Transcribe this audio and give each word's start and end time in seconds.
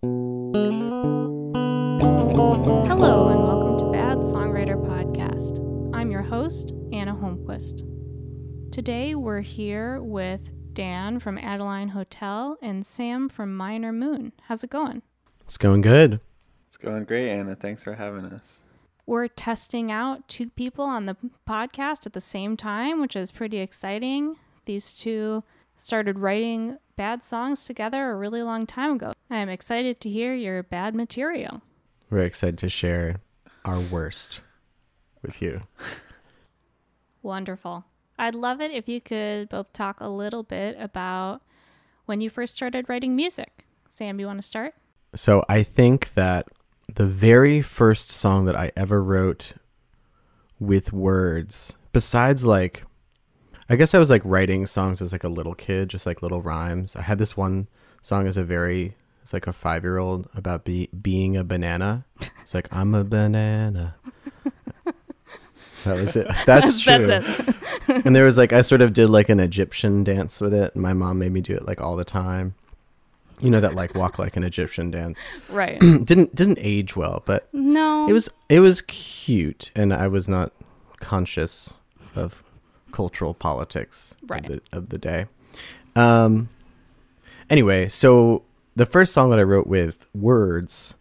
Hello, 0.00 0.52
and 3.30 3.42
welcome 3.42 3.78
to 3.78 3.90
Bad 3.90 4.18
Songwriter 4.18 4.80
Podcast. 4.80 5.58
I'm 5.92 6.12
your 6.12 6.22
host, 6.22 6.72
Anna 6.92 7.16
Holmquist. 7.16 7.82
Today 8.70 9.16
we're 9.16 9.40
here 9.40 10.00
with 10.00 10.52
Dan 10.72 11.18
from 11.18 11.36
Adeline 11.36 11.88
Hotel 11.88 12.56
and 12.62 12.86
Sam 12.86 13.28
from 13.28 13.56
Minor 13.56 13.90
Moon. 13.90 14.30
How's 14.42 14.62
it 14.62 14.70
going? 14.70 15.02
It's 15.40 15.58
going 15.58 15.80
good. 15.80 16.20
It's 16.68 16.76
going 16.76 17.02
great, 17.02 17.28
Anna. 17.30 17.56
Thanks 17.56 17.82
for 17.82 17.94
having 17.94 18.26
us. 18.26 18.60
We're 19.04 19.26
testing 19.26 19.90
out 19.90 20.28
two 20.28 20.50
people 20.50 20.84
on 20.84 21.06
the 21.06 21.16
podcast 21.48 22.06
at 22.06 22.12
the 22.12 22.20
same 22.20 22.56
time, 22.56 23.00
which 23.00 23.16
is 23.16 23.32
pretty 23.32 23.58
exciting. 23.58 24.36
These 24.64 24.92
two 24.92 25.42
started 25.76 26.20
writing 26.20 26.78
bad 26.94 27.24
songs 27.24 27.64
together 27.64 28.12
a 28.12 28.16
really 28.16 28.42
long 28.42 28.64
time 28.64 28.92
ago. 28.92 29.12
I 29.30 29.38
am 29.38 29.48
excited 29.50 30.00
to 30.00 30.08
hear 30.08 30.34
your 30.34 30.62
bad 30.62 30.94
material. 30.94 31.60
We're 32.08 32.20
excited 32.20 32.58
to 32.58 32.68
share 32.70 33.16
our 33.64 33.78
worst 33.78 34.40
with 35.22 35.42
you. 35.42 35.62
Wonderful. 37.22 37.84
I'd 38.18 38.34
love 38.34 38.60
it 38.60 38.70
if 38.70 38.88
you 38.88 39.00
could 39.00 39.50
both 39.50 39.72
talk 39.72 40.00
a 40.00 40.08
little 40.08 40.42
bit 40.42 40.76
about 40.80 41.42
when 42.06 42.22
you 42.22 42.30
first 42.30 42.54
started 42.54 42.88
writing 42.88 43.14
music. 43.14 43.66
Sam, 43.88 44.18
you 44.18 44.26
want 44.26 44.38
to 44.38 44.46
start? 44.46 44.74
So 45.14 45.44
I 45.48 45.62
think 45.62 46.14
that 46.14 46.48
the 46.94 47.06
very 47.06 47.60
first 47.60 48.08
song 48.08 48.46
that 48.46 48.56
I 48.56 48.72
ever 48.76 49.02
wrote 49.02 49.52
with 50.58 50.92
words, 50.92 51.74
besides 51.92 52.46
like, 52.46 52.84
I 53.68 53.76
guess 53.76 53.94
I 53.94 53.98
was 53.98 54.08
like 54.08 54.22
writing 54.24 54.66
songs 54.66 55.02
as 55.02 55.12
like 55.12 55.24
a 55.24 55.28
little 55.28 55.54
kid, 55.54 55.90
just 55.90 56.06
like 56.06 56.22
little 56.22 56.40
rhymes. 56.40 56.96
I 56.96 57.02
had 57.02 57.18
this 57.18 57.36
one 57.36 57.68
song 58.00 58.26
as 58.26 58.38
a 58.38 58.44
very, 58.44 58.96
it's 59.28 59.34
like 59.34 59.46
a 59.46 59.52
five 59.52 59.84
year 59.84 59.98
old 59.98 60.26
about 60.34 60.64
be, 60.64 60.88
being 61.02 61.36
a 61.36 61.44
banana. 61.44 62.06
It's 62.40 62.54
like, 62.54 62.66
I'm 62.72 62.94
a 62.94 63.04
banana. 63.04 63.96
That 65.84 66.00
was 66.00 66.16
it. 66.16 66.26
That's 66.46 66.80
true. 66.80 67.06
That's 67.06 67.40
it. 67.40 67.54
and 68.06 68.16
there 68.16 68.24
was 68.24 68.38
like 68.38 68.54
I 68.54 68.62
sort 68.62 68.80
of 68.80 68.94
did 68.94 69.10
like 69.10 69.28
an 69.28 69.38
Egyptian 69.38 70.02
dance 70.02 70.40
with 70.40 70.54
it. 70.54 70.72
And 70.72 70.82
my 70.82 70.94
mom 70.94 71.18
made 71.18 71.30
me 71.32 71.42
do 71.42 71.52
it 71.54 71.66
like 71.66 71.78
all 71.78 71.94
the 71.94 72.06
time. 72.06 72.54
You 73.38 73.50
know 73.50 73.60
that 73.60 73.74
like 73.74 73.94
walk 73.94 74.18
like 74.18 74.38
an 74.38 74.44
Egyptian 74.44 74.90
dance. 74.90 75.18
right. 75.50 75.78
didn't 75.80 76.34
didn't 76.34 76.58
age 76.62 76.96
well, 76.96 77.22
but 77.26 77.50
No. 77.52 78.06
it 78.08 78.14
was 78.14 78.30
it 78.48 78.60
was 78.60 78.80
cute, 78.80 79.72
and 79.76 79.92
I 79.92 80.08
was 80.08 80.26
not 80.26 80.54
conscious 81.00 81.74
of 82.16 82.42
cultural 82.92 83.34
politics 83.34 84.14
Right. 84.26 84.42
of, 84.46 84.50
the, 84.52 84.62
of 84.72 84.88
the 84.88 84.96
day. 84.98 85.26
Um. 85.94 86.48
Anyway, 87.50 87.88
so 87.88 88.42
the 88.78 88.86
first 88.86 89.12
song 89.12 89.30
that 89.30 89.40
I 89.40 89.42
wrote 89.42 89.66
with 89.66 90.08
words, 90.14 90.94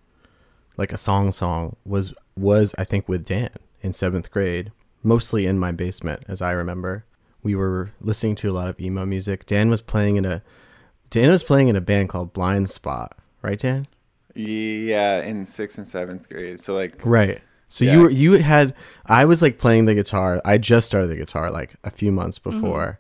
like 0.78 0.92
a 0.92 0.97
song 0.97 1.31
song, 1.31 1.75
was 1.86 2.11
was 2.36 2.73
I 2.78 2.83
think 2.83 3.08
with 3.08 3.25
Dan 3.25 3.52
in 3.81 3.94
seventh 3.94 4.31
grade, 4.31 4.72
mostly 5.03 5.45
in 5.45 5.59
my 5.59 5.72
basement, 5.72 6.23
as 6.28 6.42
I 6.42 6.52
remember. 6.52 7.05
We 7.44 7.53
were 7.53 7.92
listening 8.02 8.36
to 8.38 8.50
a 8.50 8.52
lot 8.52 8.67
of 8.67 8.80
emo 8.80 9.05
music. 9.05 9.45
Dan 9.45 9.70
was 9.70 9.81
playing 9.81 10.16
in 10.16 10.25
a 10.25 10.42
Dan 11.11 11.30
was 11.30 11.44
playing 11.44 11.67
in 11.67 11.75
a 11.75 11.81
band 11.81 12.09
called 12.09 12.33
Blind 12.33 12.67
Spot, 12.72 13.16
right, 13.44 13.59
Dan? 13.59 13.88
Yeah, 14.33 15.22
in 15.22 15.45
sixth 15.45 15.78
and 15.78 15.88
seventh 15.88 16.28
grade. 16.30 16.59
So 16.59 16.73
like, 16.73 16.95
Right. 17.05 17.42
So 17.67 17.86
Yeah. 17.86 17.94
you 17.94 18.02
were 18.02 18.09
you 18.09 18.31
had 18.33 18.73
I 19.05 19.25
was 19.25 19.44
like 19.44 19.59
playing 19.59 19.86
the 19.86 19.94
guitar. 19.94 20.42
I 20.44 20.58
just 20.58 20.88
started 20.88 21.09
the 21.09 21.16
guitar 21.16 21.52
like 21.52 21.75
a 21.83 21.92
few 21.92 22.11
months 22.11 22.39
mm-hmm. 22.39 22.59
before. 22.59 23.00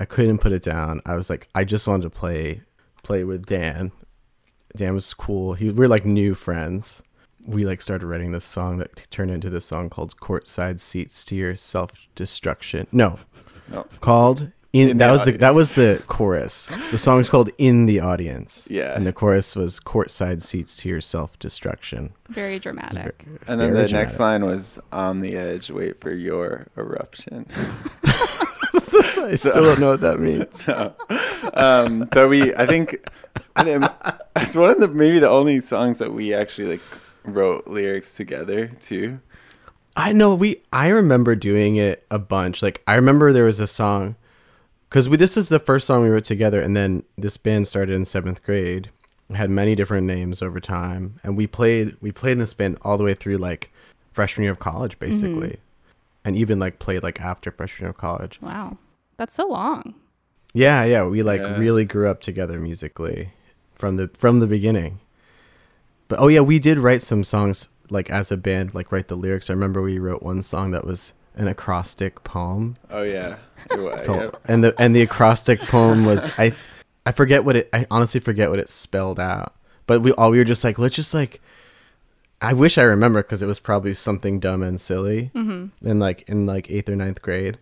I 0.00 0.06
couldn't 0.06 0.38
put 0.38 0.52
it 0.52 0.62
down. 0.62 1.02
I 1.04 1.14
was 1.14 1.28
like 1.28 1.48
I 1.54 1.64
just 1.64 1.86
wanted 1.86 2.04
to 2.04 2.10
play 2.10 2.62
play 3.02 3.22
with 3.22 3.44
Dan. 3.44 3.92
Dan 4.76 4.94
was 4.94 5.12
cool. 5.14 5.54
He 5.54 5.70
we 5.70 5.84
are 5.84 5.88
like 5.88 6.04
new 6.04 6.34
friends. 6.34 7.02
We 7.46 7.66
like 7.66 7.82
started 7.82 8.06
writing 8.06 8.32
this 8.32 8.44
song 8.44 8.78
that 8.78 9.06
turned 9.10 9.30
into 9.30 9.50
this 9.50 9.66
song 9.66 9.90
called 9.90 10.16
Courtside 10.16 10.80
Seats 10.80 11.24
to 11.26 11.36
Your 11.36 11.56
Self 11.56 11.92
Destruction. 12.14 12.86
No, 12.90 13.18
no, 13.70 13.86
called 14.00 14.50
in, 14.72 14.90
In 14.90 14.98
that 14.98 15.06
the 15.06 15.12
was 15.12 15.24
the 15.24 15.32
that 15.32 15.54
was 15.54 15.74
the 15.74 16.02
chorus. 16.08 16.66
The 16.90 16.98
song's 16.98 17.30
called 17.30 17.50
In 17.58 17.86
the 17.86 18.00
Audience. 18.00 18.66
Yeah. 18.68 18.96
And 18.96 19.06
the 19.06 19.12
chorus 19.12 19.54
was 19.54 19.78
Courtside 19.78 20.42
Seats 20.42 20.76
to 20.78 20.88
Your 20.88 21.00
Self 21.00 21.38
Destruction. 21.38 22.12
Very 22.28 22.58
dramatic. 22.58 23.24
and 23.46 23.60
then 23.60 23.72
Very 23.72 23.86
the 23.86 23.92
next 23.92 24.18
line 24.18 24.44
was 24.44 24.80
on 24.90 25.20
the 25.20 25.36
edge. 25.36 25.70
Wait 25.70 26.00
for 26.00 26.12
your 26.12 26.66
eruption. 26.76 27.46
I 29.16 29.34
still 29.36 29.62
don't 29.64 29.80
know 29.80 29.90
what 29.90 30.00
that 30.02 30.20
means. 30.20 30.66
um, 31.54 32.08
but 32.10 32.28
we, 32.28 32.54
I 32.54 32.66
think, 32.66 33.08
I 33.56 33.64
think 33.64 33.84
it's 34.36 34.56
one 34.56 34.70
of 34.70 34.80
the 34.80 34.88
maybe 34.88 35.18
the 35.18 35.28
only 35.28 35.60
songs 35.60 35.98
that 35.98 36.12
we 36.12 36.34
actually 36.34 36.68
like 36.72 36.82
wrote 37.24 37.66
lyrics 37.66 38.16
together 38.16 38.68
too. 38.80 39.20
I 39.96 40.12
know 40.12 40.34
we. 40.34 40.62
I 40.72 40.88
remember 40.88 41.36
doing 41.36 41.76
it 41.76 42.04
a 42.10 42.18
bunch. 42.18 42.62
Like 42.62 42.82
I 42.86 42.96
remember 42.96 43.32
there 43.32 43.44
was 43.44 43.60
a 43.60 43.66
song, 43.66 44.16
because 44.88 45.08
we 45.08 45.16
this 45.16 45.36
was 45.36 45.48
the 45.48 45.58
first 45.58 45.86
song 45.86 46.02
we 46.02 46.08
wrote 46.08 46.24
together, 46.24 46.60
and 46.60 46.76
then 46.76 47.04
this 47.16 47.36
band 47.36 47.68
started 47.68 47.94
in 47.94 48.04
seventh 48.04 48.42
grade. 48.42 48.90
It 49.30 49.36
had 49.36 49.50
many 49.50 49.74
different 49.74 50.06
names 50.06 50.42
over 50.42 50.60
time, 50.60 51.20
and 51.22 51.36
we 51.36 51.46
played 51.46 51.96
we 52.00 52.12
played 52.12 52.32
in 52.32 52.38
this 52.38 52.54
band 52.54 52.78
all 52.82 52.98
the 52.98 53.04
way 53.04 53.14
through 53.14 53.38
like 53.38 53.72
freshman 54.12 54.44
year 54.44 54.52
of 54.52 54.58
college, 54.58 54.98
basically, 54.98 55.48
mm-hmm. 55.48 56.24
and 56.24 56.36
even 56.36 56.58
like 56.58 56.78
played 56.78 57.02
like 57.02 57.20
after 57.20 57.50
freshman 57.52 57.84
year 57.84 57.90
of 57.90 57.96
college. 57.96 58.40
Wow. 58.42 58.78
That's 59.16 59.34
so 59.34 59.46
long. 59.46 59.94
Yeah, 60.54 60.84
yeah, 60.84 61.04
we 61.04 61.22
like 61.22 61.40
Yeah. 61.40 61.58
really 61.58 61.84
grew 61.84 62.08
up 62.08 62.20
together 62.22 62.58
musically 62.58 63.30
from 63.74 63.96
the 63.96 64.08
from 64.16 64.38
the 64.40 64.46
beginning. 64.46 65.00
But 66.08 66.20
oh 66.20 66.28
yeah, 66.28 66.40
we 66.40 66.58
did 66.58 66.78
write 66.78 67.02
some 67.02 67.24
songs 67.24 67.68
like 67.90 68.08
as 68.10 68.30
a 68.32 68.36
band, 68.36 68.74
like 68.74 68.90
write 68.92 69.08
the 69.08 69.16
lyrics. 69.16 69.50
I 69.50 69.52
remember 69.52 69.82
we 69.82 69.98
wrote 69.98 70.22
one 70.22 70.42
song 70.42 70.70
that 70.70 70.86
was 70.86 71.12
an 71.34 71.48
acrostic 71.48 72.22
poem. 72.24 72.76
Oh 72.90 73.02
yeah, 73.02 73.36
It 73.70 73.80
yep. 74.08 74.36
And 74.46 74.62
the 74.62 74.74
and 74.80 74.94
the 74.94 75.02
acrostic 75.02 75.60
poem 75.62 76.04
was 76.06 76.28
I 76.38 76.52
I 77.04 77.10
forget 77.12 77.44
what 77.44 77.56
it 77.56 77.68
I 77.72 77.86
honestly 77.90 78.20
forget 78.20 78.50
what 78.50 78.60
it 78.60 78.70
spelled 78.70 79.18
out. 79.18 79.54
But 79.86 80.00
we 80.02 80.12
all 80.12 80.30
we 80.30 80.38
were 80.38 80.44
just 80.44 80.62
like 80.64 80.78
let's 80.78 80.94
just 80.94 81.12
like 81.14 81.40
I 82.40 82.52
wish 82.52 82.78
I 82.78 82.82
remember 82.82 83.22
because 83.22 83.42
it 83.42 83.46
was 83.46 83.58
probably 83.58 83.94
something 83.94 84.38
dumb 84.38 84.62
and 84.62 84.80
silly 84.80 85.30
Mm-hmm. 85.34 85.86
in 85.88 85.98
like 85.98 86.28
in 86.28 86.46
like 86.46 86.70
eighth 86.70 86.88
or 86.88 86.96
ninth 86.96 87.22
grade, 87.22 87.58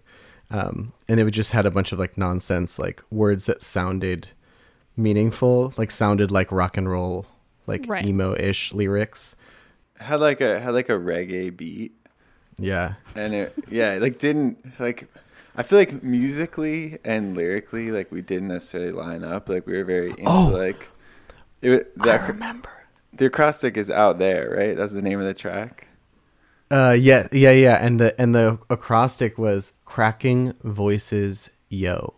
um, 0.53 0.93
and 1.09 1.19
it 1.19 1.25
would 1.25 1.35
just 1.35 1.51
had 1.53 1.67
a 1.67 1.71
bunch 1.71 1.93
of 1.93 1.99
like 1.99 2.17
nonsense 2.19 2.79
like 2.79 3.03
words 3.11 3.47
that 3.47 3.63
sounded 3.63 4.29
meaningful, 4.97 5.73
like 5.77 5.91
sounded 5.91 6.31
like 6.31 6.53
rock 6.53 6.77
and 6.77 6.89
roll, 6.89 7.27
like 7.67 7.85
Right. 7.89 8.05
emo 8.07 8.35
ish 8.39 8.73
lyrics. 8.73 9.35
had 9.99 10.21
like 10.21 10.41
a 10.41 10.61
had 10.61 10.75
like 10.75 10.89
a 10.89 10.93
reggae 10.99 11.55
beat. 11.57 11.93
Yeah, 12.59 12.95
and 13.17 13.35
it 13.35 13.55
yeah 13.71 13.99
like 14.01 14.19
didn't 14.19 14.79
like 14.79 15.09
i 15.57 15.63
feel 15.63 15.79
like 15.79 16.03
musically 16.03 16.99
and 17.05 17.35
lyrically 17.37 17.91
like 17.91 18.13
we 18.13 18.21
didn't 18.23 18.49
necessarily 18.49 18.93
line 18.93 19.25
up 19.25 19.49
like 19.49 19.67
we 19.67 19.73
were 19.77 19.85
very 19.85 20.11
into 20.11 20.25
Oh. 20.27 20.51
like 20.53 20.89
it 21.63 21.97
the, 21.99 22.13
I 22.13 22.27
remember. 22.29 22.69
the 23.13 23.27
acrostic 23.27 23.77
is 23.77 23.91
out 23.91 24.19
there 24.19 24.51
right 24.57 24.77
that's 24.77 24.93
the 24.93 25.03
name 25.03 25.19
of 25.21 25.27
the 25.27 25.35
track 25.35 25.89
Uh, 26.73 26.93
yeah, 26.99 27.29
yeah, 27.33 27.51
yeah, 27.53 27.85
and 27.85 28.01
the 28.01 28.19
and 28.21 28.35
the 28.35 28.59
acrostic 28.71 29.37
was 29.37 29.75
cracking 29.85 30.55
voices, 30.65 31.51
yo, 31.69 32.15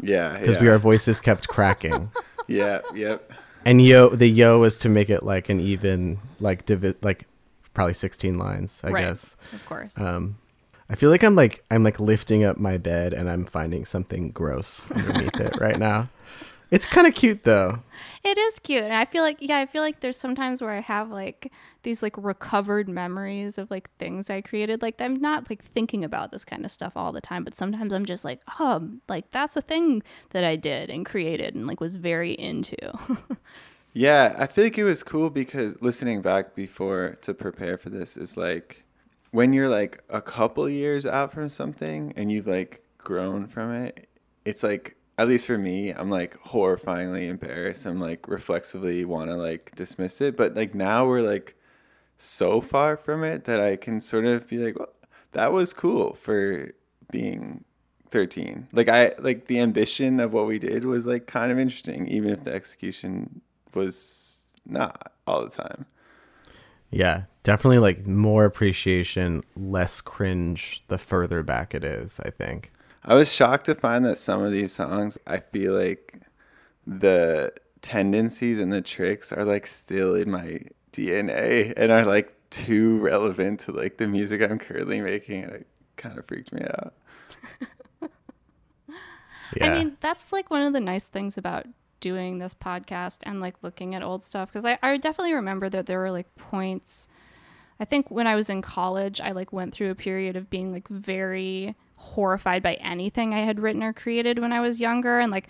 yeah 0.00 0.38
because 0.38 0.56
yeah. 0.56 0.62
we 0.62 0.68
our 0.68 0.78
voices 0.78 1.18
kept 1.20 1.48
cracking. 1.48 2.10
yeah 2.46 2.80
yep 2.94 3.30
And 3.64 3.82
yo, 3.84 4.08
the 4.10 4.28
yo 4.28 4.60
was 4.60 4.78
to 4.78 4.88
make 4.88 5.10
it 5.10 5.22
like 5.24 5.48
an 5.48 5.58
even, 5.60 6.18
like 6.40 6.64
divi- 6.66 6.94
like 7.02 7.26
probably 7.74 7.94
sixteen 7.94 8.38
lines, 8.38 8.80
I 8.84 8.90
Right. 8.90 9.02
guess. 9.04 9.36
Of 9.52 9.64
course. 9.66 9.98
Um, 9.98 10.38
I 10.90 10.94
feel 10.94 11.10
like 11.10 11.24
I'm 11.24 11.34
like 11.34 11.64
I'm 11.70 11.82
like 11.82 11.98
lifting 11.98 12.44
up 12.44 12.58
my 12.58 12.78
bed 12.78 13.12
and 13.12 13.28
I'm 13.30 13.44
finding 13.46 13.84
something 13.84 14.30
gross 14.30 14.88
underneath 14.92 15.40
it 15.40 15.58
right 15.60 15.78
now. 15.78 16.08
It's 16.72 16.86
kind 16.86 17.06
of 17.06 17.12
cute 17.14 17.44
though. 17.44 17.82
It 18.24 18.38
is 18.38 18.60
cute. 18.60 18.84
And 18.84 18.92
I 18.92 19.04
feel 19.04 19.22
like, 19.22 19.38
yeah, 19.40 19.58
I 19.58 19.66
feel 19.66 19.82
like 19.82 20.00
there's 20.00 20.16
sometimes 20.16 20.62
where 20.62 20.70
I 20.70 20.80
have 20.80 21.10
like 21.10 21.50
these 21.82 22.02
like 22.02 22.16
recovered 22.16 22.88
memories 22.88 23.58
of 23.58 23.70
like 23.70 23.90
things 23.96 24.30
I 24.30 24.40
created. 24.42 24.80
Like 24.80 25.00
I'm 25.00 25.20
not 25.20 25.50
like 25.50 25.64
thinking 25.64 26.04
about 26.04 26.30
this 26.30 26.44
kind 26.44 26.64
of 26.64 26.70
stuff 26.70 26.92
all 26.96 27.10
the 27.10 27.20
time, 27.20 27.42
but 27.42 27.56
sometimes 27.56 27.92
I'm 27.92 28.06
just 28.06 28.24
like, 28.24 28.40
oh, 28.60 28.90
like 29.08 29.32
that's 29.32 29.56
a 29.56 29.60
thing 29.60 30.02
that 30.30 30.44
I 30.44 30.54
did 30.54 30.88
and 30.88 31.04
created 31.04 31.56
and 31.56 31.66
like 31.66 31.80
was 31.80 31.96
very 31.96 32.32
into. 32.32 32.76
yeah 33.92 34.34
i 34.38 34.46
feel 34.46 34.64
like 34.64 34.78
it 34.78 34.84
was 34.84 35.02
cool 35.02 35.28
because 35.28 35.80
listening 35.82 36.22
back 36.22 36.54
before 36.54 37.18
to 37.20 37.34
prepare 37.34 37.76
for 37.76 37.90
this 37.90 38.16
is 38.16 38.36
like 38.36 38.84
when 39.30 39.52
you're 39.52 39.68
like 39.68 40.02
a 40.08 40.22
couple 40.22 40.68
years 40.68 41.04
out 41.04 41.32
from 41.32 41.48
something 41.48 42.12
and 42.16 42.32
you've 42.32 42.46
like 42.46 42.82
grown 42.98 43.46
from 43.46 43.72
it 43.72 44.08
it's 44.44 44.62
like 44.62 44.96
at 45.18 45.28
least 45.28 45.46
for 45.46 45.58
me 45.58 45.90
i'm 45.90 46.10
like 46.10 46.38
horrifyingly 46.44 47.28
embarrassed 47.28 47.86
i'm 47.86 48.00
like 48.00 48.26
reflexively 48.28 49.04
want 49.04 49.30
to 49.30 49.36
like 49.36 49.74
dismiss 49.74 50.20
it 50.20 50.36
but 50.36 50.54
like 50.54 50.74
now 50.74 51.06
we're 51.06 51.22
like 51.22 51.56
so 52.18 52.60
far 52.60 52.96
from 52.96 53.24
it 53.24 53.44
that 53.44 53.60
i 53.60 53.76
can 53.76 54.00
sort 54.00 54.24
of 54.24 54.48
be 54.48 54.58
like 54.58 54.78
well, 54.78 54.88
that 55.32 55.52
was 55.52 55.72
cool 55.72 56.14
for 56.14 56.72
being 57.10 57.64
13 58.10 58.68
like 58.72 58.88
i 58.88 59.12
like 59.18 59.46
the 59.46 59.58
ambition 59.58 60.20
of 60.20 60.32
what 60.32 60.46
we 60.46 60.58
did 60.58 60.84
was 60.84 61.06
like 61.06 61.26
kind 61.26 61.50
of 61.50 61.58
interesting 61.58 62.06
even 62.06 62.30
if 62.30 62.44
the 62.44 62.52
execution 62.52 63.40
was 63.74 64.32
not 64.66 65.12
all 65.26 65.44
the 65.44 65.50
time. 65.50 65.86
Yeah, 66.90 67.22
definitely 67.42 67.78
like 67.78 68.06
more 68.06 68.44
appreciation, 68.44 69.42
less 69.56 70.00
cringe 70.00 70.82
the 70.88 70.98
further 70.98 71.42
back 71.42 71.74
it 71.74 71.84
is, 71.84 72.20
I 72.20 72.30
think. 72.30 72.70
I 73.04 73.14
was 73.14 73.32
shocked 73.32 73.66
to 73.66 73.74
find 73.74 74.04
that 74.04 74.16
some 74.16 74.42
of 74.42 74.52
these 74.52 74.72
songs, 74.72 75.18
I 75.26 75.38
feel 75.38 75.74
like 75.74 76.20
the 76.86 77.52
tendencies 77.80 78.58
and 78.58 78.72
the 78.72 78.80
tricks 78.80 79.32
are 79.32 79.44
like 79.44 79.66
still 79.66 80.14
in 80.14 80.30
my 80.30 80.60
DNA 80.92 81.72
and 81.76 81.90
are 81.90 82.04
like 82.04 82.34
too 82.50 82.98
relevant 82.98 83.60
to 83.60 83.72
like 83.72 83.96
the 83.96 84.06
music 84.06 84.40
I'm 84.42 84.58
currently 84.58 85.00
making. 85.00 85.42
And 85.42 85.52
it 85.52 85.66
kind 85.96 86.18
of 86.18 86.26
freaked 86.26 86.52
me 86.52 86.62
out. 86.62 86.94
Yeah. 89.56 89.70
I 89.72 89.78
mean, 89.78 89.96
that's 90.00 90.32
like 90.32 90.50
one 90.50 90.62
of 90.62 90.72
the 90.72 90.80
nice 90.80 91.04
things 91.04 91.36
about 91.36 91.66
doing 92.00 92.38
this 92.38 92.54
podcast 92.54 93.18
and 93.24 93.40
like 93.40 93.56
looking 93.62 93.94
at 93.94 94.02
old 94.02 94.22
stuff 94.22 94.48
because 94.48 94.64
I, 94.64 94.78
I 94.82 94.96
definitely 94.96 95.34
remember 95.34 95.68
that 95.68 95.86
there 95.86 95.98
were 95.98 96.10
like 96.10 96.34
points. 96.36 97.08
I 97.78 97.84
think 97.84 98.10
when 98.10 98.26
I 98.26 98.34
was 98.34 98.48
in 98.48 98.62
college, 98.62 99.20
I 99.20 99.32
like 99.32 99.52
went 99.52 99.74
through 99.74 99.90
a 99.90 99.94
period 99.94 100.36
of 100.36 100.48
being 100.48 100.72
like 100.72 100.88
very 100.88 101.76
horrified 102.02 102.62
by 102.62 102.74
anything 102.74 103.32
I 103.32 103.40
had 103.40 103.60
written 103.60 103.82
or 103.82 103.92
created 103.92 104.38
when 104.40 104.52
I 104.52 104.60
was 104.60 104.80
younger. 104.80 105.20
And 105.20 105.30
like 105.30 105.48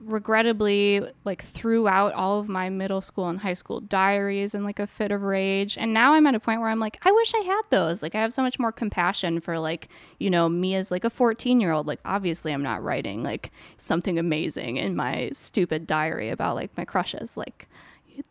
regrettably 0.00 1.00
like 1.24 1.42
throughout 1.42 2.12
all 2.12 2.38
of 2.38 2.46
my 2.46 2.68
middle 2.68 3.00
school 3.00 3.28
and 3.28 3.40
high 3.40 3.54
school 3.54 3.80
diaries 3.80 4.54
in 4.54 4.62
like 4.62 4.78
a 4.78 4.86
fit 4.86 5.10
of 5.10 5.22
rage. 5.22 5.78
And 5.78 5.94
now 5.94 6.12
i'm 6.12 6.26
at 6.26 6.34
a 6.34 6.40
point 6.40 6.60
where 6.60 6.68
i'm 6.68 6.78
like 6.80 6.98
i 7.06 7.10
wish 7.12 7.32
i 7.34 7.38
had 7.38 7.62
those. 7.70 8.02
Like 8.02 8.14
i 8.14 8.20
have 8.20 8.32
so 8.32 8.42
much 8.42 8.58
more 8.58 8.70
compassion 8.72 9.40
for 9.40 9.58
like 9.58 9.88
you 10.18 10.28
know 10.28 10.48
me 10.48 10.74
as 10.74 10.90
like 10.90 11.04
a 11.04 11.10
14 11.10 11.58
year 11.58 11.72
old 11.72 11.86
like 11.86 12.00
obviously 12.04 12.52
i'm 12.52 12.62
not 12.62 12.82
writing 12.82 13.22
like 13.22 13.50
something 13.78 14.18
amazing 14.18 14.76
in 14.76 14.94
my 14.94 15.30
stupid 15.32 15.86
diary 15.86 16.28
about 16.28 16.54
like 16.54 16.76
my 16.76 16.84
crushes. 16.84 17.36
Like 17.36 17.66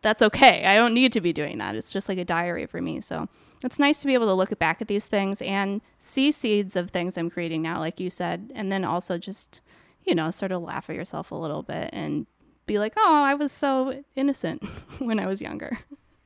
that's 0.02 0.22
okay. 0.22 0.66
I 0.66 0.76
don't 0.76 0.94
need 0.94 1.12
to 1.14 1.22
be 1.22 1.34
doing 1.34 1.58
that. 1.58 1.76
It's 1.76 1.92
just 1.92 2.08
like 2.08 2.20
a 2.20 2.26
diary 2.26 2.68
for 2.68 2.82
me. 2.82 3.02
So 3.02 3.28
it's 3.66 3.80
nice 3.80 4.00
to 4.00 4.08
be 4.08 4.14
able 4.14 4.28
to 4.28 4.34
look 4.34 4.58
back 4.60 4.82
at 4.82 4.88
these 4.88 5.06
things 5.06 5.42
and 5.42 5.82
see 5.98 6.32
seeds 6.32 6.76
of 6.76 6.92
things 6.92 7.18
i'm 7.18 7.30
creating 7.30 7.62
now 7.62 7.80
like 7.80 8.00
you 8.00 8.10
said 8.10 8.52
and 8.56 8.72
then 8.72 8.84
also 8.84 9.18
just 9.18 9.62
you 10.06 10.16
know, 10.16 10.32
sort 10.32 10.52
of 10.52 10.62
laugh 10.62 10.90
at 10.90 10.96
yourself 10.96 11.32
a 11.32 11.36
little 11.36 11.64
bit 11.64 11.90
and 11.94 12.28
be 12.66 12.80
like, 12.80 12.94
oh, 12.98 13.24
I 13.24 13.34
was 13.34 13.52
so 13.52 14.04
innocent 14.16 14.64
when 15.00 15.20
I 15.20 15.28
was 15.28 15.42
younger. 15.42 15.80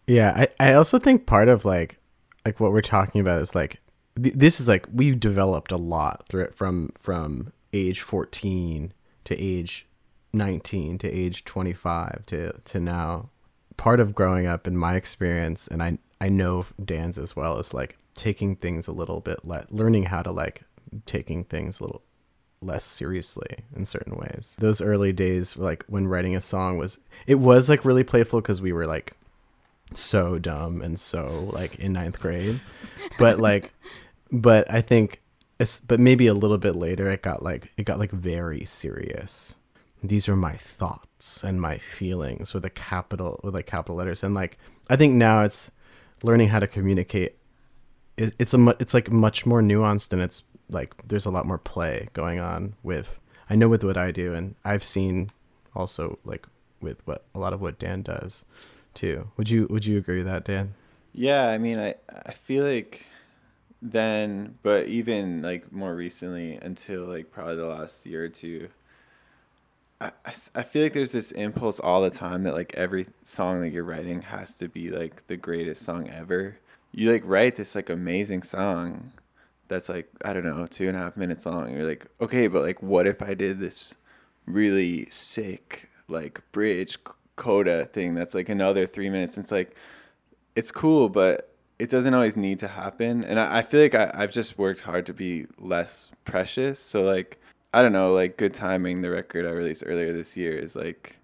Yeah, 0.07 0.45
I, 0.60 0.69
I 0.69 0.74
also 0.74 1.00
think 1.00 1.25
part 1.25 1.50
of 1.50 1.66
like 1.66 2.00
like 2.45 2.60
what 2.60 2.72
we're 2.72 2.81
talking 2.81 3.19
about 3.19 3.42
is 3.42 3.56
like 3.56 3.81
th- 4.22 4.36
this 4.36 4.60
is 4.60 4.68
like 4.68 4.88
we've 4.94 5.19
developed 5.19 5.72
a 5.72 5.78
lot 5.78 6.25
through 6.30 6.44
it 6.44 6.56
from 6.56 6.92
from 6.98 7.51
age 7.74 8.01
14 8.01 8.94
to 9.25 9.38
age 9.38 9.86
19 10.31 10.98
to 11.00 11.12
age 11.12 11.44
25 11.44 12.25
to 12.28 12.54
to 12.54 12.80
now 12.80 13.30
part 13.75 14.00
of 14.00 14.16
growing 14.16 14.48
up 14.48 14.66
in 14.66 14.78
my 14.78 14.95
experience 14.95 15.68
and 15.68 15.83
I 15.83 15.98
I 16.19 16.30
know 16.30 16.66
Dan's 16.84 17.18
as 17.18 17.36
well 17.36 17.60
as 17.60 17.74
like 17.74 17.98
taking 18.16 18.56
things 18.56 18.88
a 18.88 18.92
little 18.92 19.22
bit 19.22 19.46
le- 19.46 19.68
learning 19.69 20.04
how 20.04 20.22
to 20.24 20.31
like 20.31 20.64
taking 21.06 21.44
things 21.44 21.80
a 21.80 21.84
little 21.84 22.02
less 22.62 22.84
seriously 22.84 23.58
in 23.75 23.86
certain 23.86 24.16
ways. 24.16 24.56
Those 24.60 24.81
early 24.81 25.14
days, 25.14 25.56
like 25.58 25.84
when 25.88 26.08
writing 26.08 26.36
a 26.36 26.42
song, 26.42 26.78
was 26.78 26.98
it 27.25 27.36
was 27.36 27.69
like 27.69 27.86
really 27.86 28.04
playful 28.04 28.42
because 28.42 28.62
we 28.62 28.74
were 28.74 28.88
like 28.88 29.14
so 29.94 30.38
dumb 30.38 30.81
and 30.81 31.00
so 31.00 31.50
like 31.54 31.75
in 31.75 31.94
ninth 31.94 32.19
grade, 32.19 32.60
but 33.19 33.40
like, 33.40 33.74
but 34.31 34.69
I 34.72 34.81
think, 34.81 35.22
but 35.88 36.00
maybe 36.00 36.28
a 36.28 36.34
little 36.34 36.58
bit 36.58 36.75
later, 36.75 37.10
it 37.10 37.22
got 37.22 37.44
like 37.44 37.72
it 37.78 37.84
got 37.84 38.00
like 38.00 38.12
very 38.12 38.66
serious. 38.66 39.56
These 40.04 40.30
are 40.30 40.36
my 40.36 40.54
thoughts 40.54 41.44
and 41.44 41.60
my 41.60 41.78
feelings 41.78 42.54
with 42.54 42.64
a 42.66 42.69
capital 42.69 43.40
with 43.44 43.54
like 43.54 43.66
capital 43.66 43.96
letters, 43.96 44.24
and 44.24 44.34
like 44.34 44.58
I 44.90 44.96
think 44.96 45.14
now 45.14 45.44
it's 45.44 45.72
learning 46.24 46.50
how 46.50 46.60
to 46.60 46.68
communicate. 46.68 47.38
It, 48.18 48.34
it's 48.40 48.54
a 48.54 48.75
it's 48.80 48.94
like 48.94 49.12
much 49.12 49.46
more 49.46 49.62
nuanced 49.62 50.12
and 50.14 50.22
it's 50.22 50.44
like 50.69 50.96
there's 51.08 51.25
a 51.25 51.30
lot 51.30 51.46
more 51.46 51.58
play 51.58 52.10
going 52.14 52.40
on 52.40 52.74
with 52.84 53.19
I 53.50 53.56
know 53.56 53.69
with 53.69 53.84
what 53.84 53.98
I 53.98 54.12
do 54.12 54.34
and 54.34 54.56
I've 54.66 54.84
seen 54.84 55.30
also 55.75 56.18
like 56.25 56.48
with 56.81 57.06
what 57.06 57.24
a 57.36 57.40
lot 57.40 57.54
of 57.54 57.62
what 57.62 57.80
Dan 57.80 58.02
does 58.02 58.44
too. 58.94 59.30
Would 59.38 59.50
you 59.50 59.68
would 59.69 59.86
you 59.86 59.98
agree 59.98 60.18
with 60.18 60.25
that, 60.25 60.46
Dan? 60.46 60.74
Yeah, 61.14 61.48
I 61.48 61.58
mean, 61.58 61.80
I 61.80 61.96
I 62.25 62.31
feel 62.31 62.66
like 62.66 63.06
then, 63.81 64.58
but 64.64 64.88
even 64.88 65.42
like 65.42 65.72
more 65.72 65.96
recently, 65.96 66.56
until 66.56 67.06
like 67.06 67.31
probably 67.31 67.56
the 67.56 67.66
last 67.66 68.06
year 68.06 68.25
or 68.25 68.30
two, 68.30 68.69
I, 70.00 70.12
I, 70.54 70.62
feel 70.62 70.84
like 70.84 70.94
there's 70.94 71.12
this 71.12 71.32
impulse 71.32 71.80
all 71.80 72.04
the 72.04 72.12
time 72.12 72.44
that 72.44 72.54
like 72.54 72.76
every 72.76 73.08
song 73.24 73.62
that 73.62 73.70
you're 73.70 73.84
writing 73.84 74.22
has 74.22 74.54
to 74.58 74.68
be 74.68 74.92
like 74.92 75.26
the 75.26 75.38
greatest 75.38 75.82
song 75.82 76.08
ever. 76.08 76.58
You 76.92 77.12
like 77.12 77.24
write 77.26 77.56
this 77.56 77.74
like 77.74 77.90
amazing 77.90 78.44
song, 78.44 79.12
that's 79.68 79.90
like 79.90 80.10
I 80.24 80.34
don't 80.34 80.46
know 80.46 80.68
two 80.68 80.88
and 80.88 80.96
a 80.96 81.00
half 81.00 81.18
minutes 81.18 81.46
long. 81.46 81.74
You're 81.74 81.88
like, 81.88 82.06
okay, 82.22 82.48
but 82.48 82.62
like, 82.62 82.82
what 82.82 83.08
if 83.08 83.22
I 83.22 83.34
did 83.34 83.60
this 83.60 83.96
really 84.46 85.08
sick 85.10 85.90
like 86.08 86.42
bridge 86.52 86.98
coda 87.36 87.86
thing 87.86 88.14
that's 88.14 88.36
like 88.36 88.50
another 88.50 88.86
three 88.86 89.10
minutes? 89.10 89.36
And 89.38 89.44
it's 89.44 89.52
like, 89.52 89.76
it's 90.56 90.72
cool, 90.72 91.10
but 91.10 91.56
it 91.80 91.90
doesn't 91.90 92.14
always 92.14 92.38
need 92.38 92.60
to 92.60 92.68
happen. 92.68 93.24
And 93.24 93.40
I, 93.40 93.60
I 93.60 93.62
feel 93.62 93.82
like 93.82 93.96
I, 93.96 94.12
I've 94.14 94.32
just 94.32 94.58
worked 94.58 94.82
hard 94.82 95.06
to 95.08 95.14
be 95.14 95.48
less 95.58 96.10
precious. 96.26 96.80
So 96.80 97.04
like, 97.04 97.40
I 97.74 97.81
don't 97.81 97.92
know, 97.92 98.14
like 98.14 98.38
good 98.38 98.54
timing. 98.54 99.02
The 99.02 99.12
record 99.12 99.46
I 99.46 99.50
released 99.50 99.84
earlier 99.86 100.14
this 100.14 100.38
year 100.38 100.58
is 100.58 100.75
like 100.75 101.18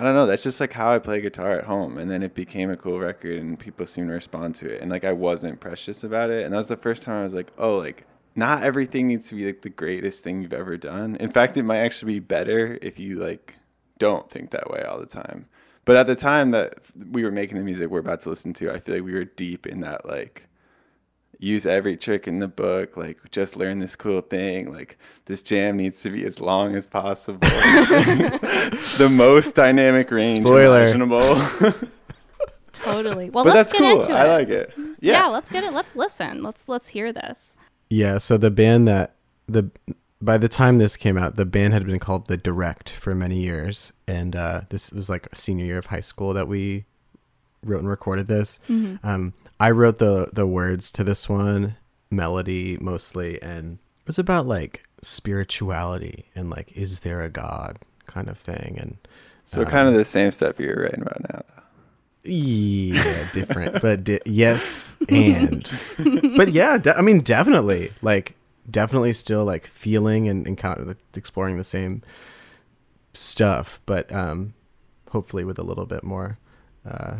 I 0.00 0.02
don't 0.02 0.14
know. 0.14 0.24
That's 0.24 0.42
just 0.42 0.60
like 0.60 0.72
how 0.72 0.94
I 0.94 0.98
play 0.98 1.20
guitar 1.20 1.52
at 1.58 1.64
home. 1.64 1.98
And 1.98 2.10
then 2.10 2.22
it 2.22 2.34
became 2.34 2.70
a 2.70 2.76
cool 2.76 2.98
record 2.98 3.38
and 3.38 3.58
people 3.58 3.84
seemed 3.84 4.08
to 4.08 4.14
respond 4.14 4.54
to 4.54 4.74
it. 4.74 4.80
And 4.80 4.90
like 4.90 5.04
I 5.04 5.12
wasn't 5.12 5.60
precious 5.60 6.02
about 6.02 6.30
it. 6.30 6.44
And 6.44 6.54
that 6.54 6.56
was 6.56 6.68
the 6.68 6.76
first 6.78 7.02
time 7.02 7.20
I 7.20 7.24
was 7.24 7.34
like, 7.34 7.52
oh, 7.58 7.76
like 7.76 8.06
not 8.34 8.62
everything 8.62 9.08
needs 9.08 9.28
to 9.28 9.34
be 9.34 9.44
like 9.44 9.60
the 9.60 9.68
greatest 9.68 10.24
thing 10.24 10.40
you've 10.40 10.54
ever 10.54 10.78
done. 10.78 11.16
In 11.16 11.30
fact, 11.30 11.58
it 11.58 11.64
might 11.64 11.80
actually 11.80 12.14
be 12.14 12.20
better 12.20 12.78
if 12.80 12.98
you 12.98 13.16
like 13.16 13.56
don't 13.98 14.30
think 14.30 14.52
that 14.52 14.70
way 14.70 14.82
all 14.82 14.98
the 14.98 15.04
time. 15.04 15.46
But 15.84 15.96
at 15.96 16.06
the 16.06 16.16
time 16.16 16.50
that 16.52 16.78
we 16.96 17.22
were 17.22 17.30
making 17.30 17.58
the 17.58 17.62
music 17.62 17.90
we're 17.90 17.98
about 17.98 18.20
to 18.20 18.30
listen 18.30 18.54
to, 18.54 18.72
I 18.72 18.78
feel 18.78 18.94
like 18.94 19.04
we 19.04 19.12
were 19.12 19.24
deep 19.24 19.66
in 19.66 19.80
that 19.80 20.06
like 20.06 20.48
use 21.40 21.66
every 21.66 21.96
trick 21.96 22.28
in 22.28 22.38
the 22.38 22.46
book 22.46 22.96
like 22.96 23.18
just 23.30 23.56
learn 23.56 23.78
this 23.78 23.96
cool 23.96 24.20
thing 24.20 24.72
like 24.72 24.98
this 25.24 25.42
jam 25.42 25.76
needs 25.76 26.02
to 26.02 26.10
be 26.10 26.24
as 26.24 26.38
long 26.38 26.76
as 26.76 26.86
possible 26.86 27.38
the 27.48 29.08
most 29.10 29.56
dynamic 29.56 30.10
range 30.10 30.44
Spoiler. 30.44 30.82
imaginable 30.82 31.40
Totally. 32.72 33.28
Well, 33.30 33.44
but 33.44 33.54
let's 33.54 33.70
that's 33.70 33.80
get 33.80 33.90
cool 33.90 34.00
into 34.00 34.12
it 34.12 34.16
i 34.16 34.26
like 34.26 34.48
it 34.48 34.72
yeah. 35.00 35.22
yeah, 35.22 35.26
let's 35.26 35.50
get 35.50 35.64
it. 35.64 35.72
Let's 35.72 35.96
listen. 35.96 36.42
Let's 36.42 36.68
let's 36.68 36.88
hear 36.88 37.12
this. 37.12 37.56
Yeah, 37.88 38.18
so 38.18 38.36
the 38.36 38.50
band 38.50 38.86
that 38.88 39.14
the 39.48 39.70
by 40.20 40.38
the 40.38 40.48
time 40.48 40.78
this 40.78 40.96
came 40.96 41.16
out, 41.16 41.36
the 41.36 41.46
band 41.46 41.72
had 41.72 41.86
been 41.86 41.98
called 41.98 42.26
The 42.26 42.36
Direct 42.36 42.90
for 42.90 43.14
many 43.14 43.38
years, 43.38 43.92
and 44.06 44.36
uh, 44.36 44.62
this 44.68 44.92
was 44.92 45.08
like 45.08 45.28
senior 45.34 45.64
year 45.64 45.78
of 45.78 45.86
high 45.86 46.00
school 46.00 46.34
that 46.34 46.46
we 46.48 46.84
wrote 47.64 47.80
and 47.80 47.88
recorded 47.88 48.26
this. 48.26 48.58
Um, 48.68 49.32
I 49.60 49.70
wrote 49.70 49.98
the 49.98 50.30
the 50.32 50.46
words 50.46 50.90
to 50.92 51.04
this 51.04 51.28
one, 51.28 51.76
melody 52.10 52.76
mostly, 52.80 53.40
and 53.40 53.78
it 54.00 54.06
was 54.06 54.18
about 54.18 54.46
like 54.46 54.82
spirituality 55.02 56.26
and 56.34 56.50
like 56.50 56.72
is 56.72 57.00
there 57.00 57.22
a 57.22 57.30
god 57.30 57.78
kind 58.06 58.28
of 58.28 58.38
thing, 58.38 58.76
and 58.80 58.96
so 59.44 59.64
kind 59.64 59.86
of 59.86 59.94
the 59.94 60.04
same 60.04 60.32
stuff 60.32 60.58
you're 60.58 60.82
writing 60.82 61.02
about 61.02 61.22
now 61.32 61.60
yeah, 62.22 63.28
different, 63.32 63.80
but 63.80 64.04
di- 64.04 64.20
yes, 64.26 64.96
and 65.08 65.68
but 66.36 66.52
yeah, 66.52 66.78
de- 66.78 66.96
I 66.96 67.00
mean, 67.00 67.20
definitely, 67.20 67.92
like, 68.02 68.36
definitely 68.70 69.12
still 69.12 69.44
like 69.44 69.66
feeling 69.66 70.28
and, 70.28 70.46
and 70.46 70.58
kind 70.58 70.80
of 70.80 70.96
exploring 71.16 71.58
the 71.58 71.64
same 71.64 72.02
stuff, 73.14 73.80
but 73.86 74.12
um, 74.12 74.54
hopefully 75.10 75.44
with 75.44 75.58
a 75.58 75.62
little 75.62 75.86
bit 75.86 76.04
more, 76.04 76.38
uh, 76.88 77.18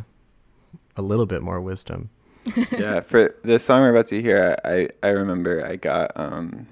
a 0.96 1.02
little 1.02 1.26
bit 1.26 1.42
more 1.42 1.60
wisdom. 1.60 2.10
yeah 2.72 3.00
for 3.00 3.34
the 3.42 3.58
song 3.58 3.80
we're 3.82 3.90
about 3.90 4.06
to 4.06 4.20
hear 4.20 4.56
i 4.64 4.88
i 5.02 5.08
remember 5.08 5.64
i 5.66 5.76
got 5.76 6.10
um 6.16 6.66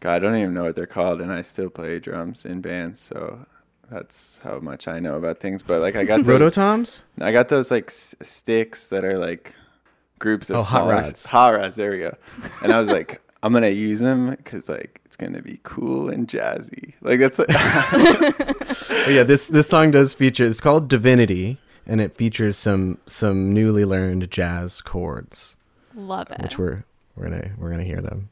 god 0.00 0.16
i 0.16 0.18
don't 0.18 0.36
even 0.36 0.54
know 0.54 0.64
what 0.64 0.74
they're 0.76 0.86
called 0.86 1.20
and 1.20 1.32
i 1.32 1.42
still 1.42 1.70
play 1.70 1.98
drums 1.98 2.44
in 2.44 2.60
bands 2.60 3.00
so 3.00 3.46
that's 3.90 4.38
how 4.44 4.58
much 4.58 4.88
i 4.88 4.98
know 4.98 5.16
about 5.16 5.38
things 5.40 5.62
but 5.62 5.80
like 5.80 5.96
i 5.96 6.04
got 6.04 6.24
those, 6.24 6.40
Rototoms? 6.56 7.02
i 7.20 7.32
got 7.32 7.48
those 7.48 7.70
like 7.70 7.86
s- 7.86 8.14
sticks 8.22 8.88
that 8.88 9.04
are 9.04 9.18
like 9.18 9.54
groups 10.18 10.50
of 10.50 10.56
Oh, 10.56 10.62
hot 10.62 10.88
rods. 10.88 11.26
hot 11.26 11.54
rods 11.54 11.76
there 11.76 11.90
we 11.90 11.98
go 11.98 12.16
and 12.62 12.72
i 12.72 12.78
was 12.80 12.88
like 12.90 13.20
i'm 13.42 13.52
gonna 13.52 13.68
use 13.68 14.00
them 14.00 14.30
because 14.30 14.68
like 14.68 15.00
it's 15.04 15.16
gonna 15.16 15.42
be 15.42 15.60
cool 15.62 16.08
and 16.08 16.26
jazzy 16.28 16.94
like 17.02 17.18
that's 17.20 17.38
Oh, 19.06 19.10
yeah, 19.10 19.22
this 19.22 19.48
this 19.48 19.68
song 19.68 19.90
does 19.90 20.14
feature. 20.14 20.44
It's 20.46 20.60
called 20.60 20.88
Divinity, 20.88 21.58
and 21.86 22.00
it 22.00 22.16
features 22.16 22.56
some 22.56 22.98
some 23.06 23.52
newly 23.52 23.84
learned 23.84 24.30
jazz 24.30 24.80
chords, 24.80 25.56
Love 25.94 26.30
it. 26.30 26.40
which 26.42 26.58
we're 26.58 26.84
we're 27.16 27.28
gonna 27.28 27.50
we're 27.58 27.70
gonna 27.70 27.84
hear 27.84 28.00
them. 28.00 28.28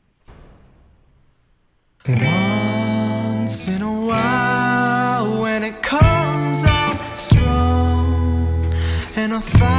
Once 2.08 3.68
in 3.68 3.80
a 3.82 4.06
while, 4.06 5.40
when 5.42 5.62
it 5.62 5.82
comes 5.82 6.64
out 6.64 7.16
strong, 7.18 8.64
and 9.16 9.34
I 9.34 9.40
find 9.40 9.71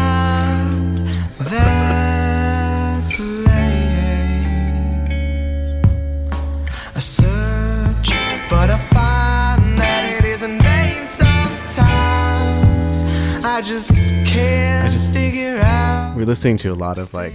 were 16.24 16.28
listening 16.28 16.58
to 16.58 16.72
a 16.72 16.76
lot 16.76 16.98
of 16.98 17.14
like 17.14 17.34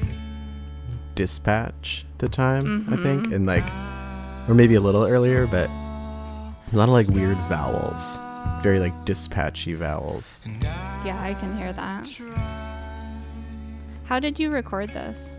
dispatch 1.15 2.05
at 2.15 2.19
the 2.19 2.29
time 2.29 2.87
i 2.89 2.95
mm-hmm. 2.95 3.05
think 3.05 3.33
and 3.33 3.47
like 3.47 3.65
or 4.49 4.55
maybe 4.55 4.75
a 4.75 4.81
little 4.81 5.05
earlier 5.05 5.47
but 5.47 5.69
a 6.73 6.77
lot 6.77 6.89
of 6.89 6.95
like 6.95 7.09
weird 7.09 7.37
vowels. 7.49 8.19
Very 8.63 8.79
like 8.79 8.93
dispatchy 9.07 9.75
vowels. 9.75 10.43
Yeah, 11.05 11.19
I 11.23 11.35
can 11.35 11.57
hear 11.57 11.73
that. 11.73 12.09
How 14.05 14.21
did 14.21 14.39
you 14.39 14.51
record 14.51 14.93
this? 14.93 15.37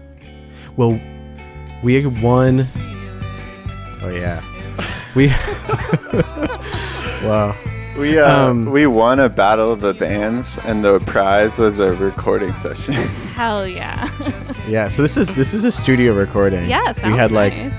well 0.75 0.99
we 1.83 1.95
had 1.95 2.21
won 2.21 2.65
oh 4.01 4.09
yeah. 4.09 4.43
We 5.15 5.27
wow 7.27 7.55
We 7.99 8.17
uh, 8.17 8.49
Um, 8.49 8.71
we 8.71 8.87
won 8.87 9.19
a 9.19 9.27
battle 9.27 9.71
of 9.71 9.81
the 9.81 9.93
bands, 9.93 10.57
and 10.63 10.83
the 10.83 10.99
prize 11.01 11.59
was 11.59 11.79
a 11.79 11.93
recording 11.93 12.55
session. 12.55 12.93
Hell 13.35 13.67
yeah. 13.67 14.09
yeah 14.67 14.87
so 14.87 15.01
this 15.01 15.17
is 15.17 15.33
this 15.35 15.53
is 15.53 15.63
a 15.63 15.71
studio 15.71 16.13
recording 16.13 16.69
yeah, 16.69 16.93
we 17.03 17.17
had 17.17 17.31
like 17.31 17.55
nice. 17.55 17.73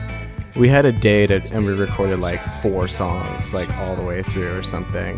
we 0.56 0.68
had 0.68 0.84
a 0.84 0.90
day 0.90 1.26
to 1.26 1.40
and 1.54 1.64
we 1.64 1.72
recorded 1.72 2.18
like 2.18 2.40
four 2.60 2.88
songs 2.88 3.54
like 3.54 3.70
all 3.78 3.94
the 3.94 4.02
way 4.02 4.22
through 4.22 4.56
or 4.56 4.62
something 4.62 5.16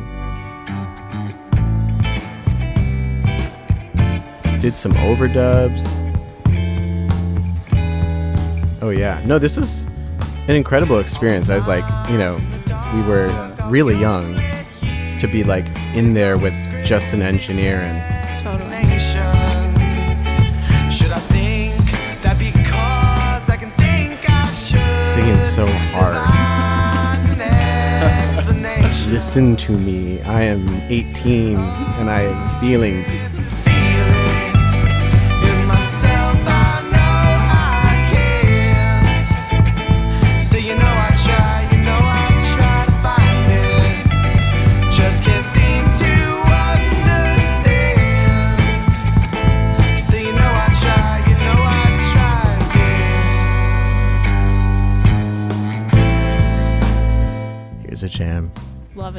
did 4.60 4.76
some 4.76 4.92
overdubs 4.94 5.96
oh 8.82 8.90
yeah 8.90 9.22
no 9.24 9.38
this 9.38 9.56
is 9.56 9.84
an 10.48 10.56
incredible 10.56 10.98
experience 10.98 11.48
i 11.48 11.56
was 11.56 11.66
like 11.66 11.84
you 12.10 12.18
know 12.18 12.34
we 12.94 13.00
were 13.08 13.30
really 13.70 13.98
young 13.98 14.34
to 15.22 15.28
be 15.28 15.44
like 15.44 15.68
in 15.94 16.14
there 16.14 16.36
with 16.36 16.52
just 16.84 17.14
an 17.14 17.22
engineer 17.22 17.76
and 17.76 18.42
Totally. 18.42 18.72
Should 20.90 21.12
I 21.12 21.20
think 21.30 21.76
that 22.22 22.36
because 22.40 23.48
I 23.48 23.56
can 23.56 23.70
think 23.78 24.18
I 24.28 24.50
singing 25.14 25.40
so 25.40 25.64
hard 25.94 26.16
find 26.16 27.40
an 27.40 27.40
explanation? 28.36 29.12
listen 29.12 29.54
to 29.56 29.70
me 29.78 30.20
i 30.22 30.42
am 30.42 30.68
18 30.90 31.56
and 31.56 32.10
i 32.10 32.22
have 32.22 32.60
feelings 32.60 33.08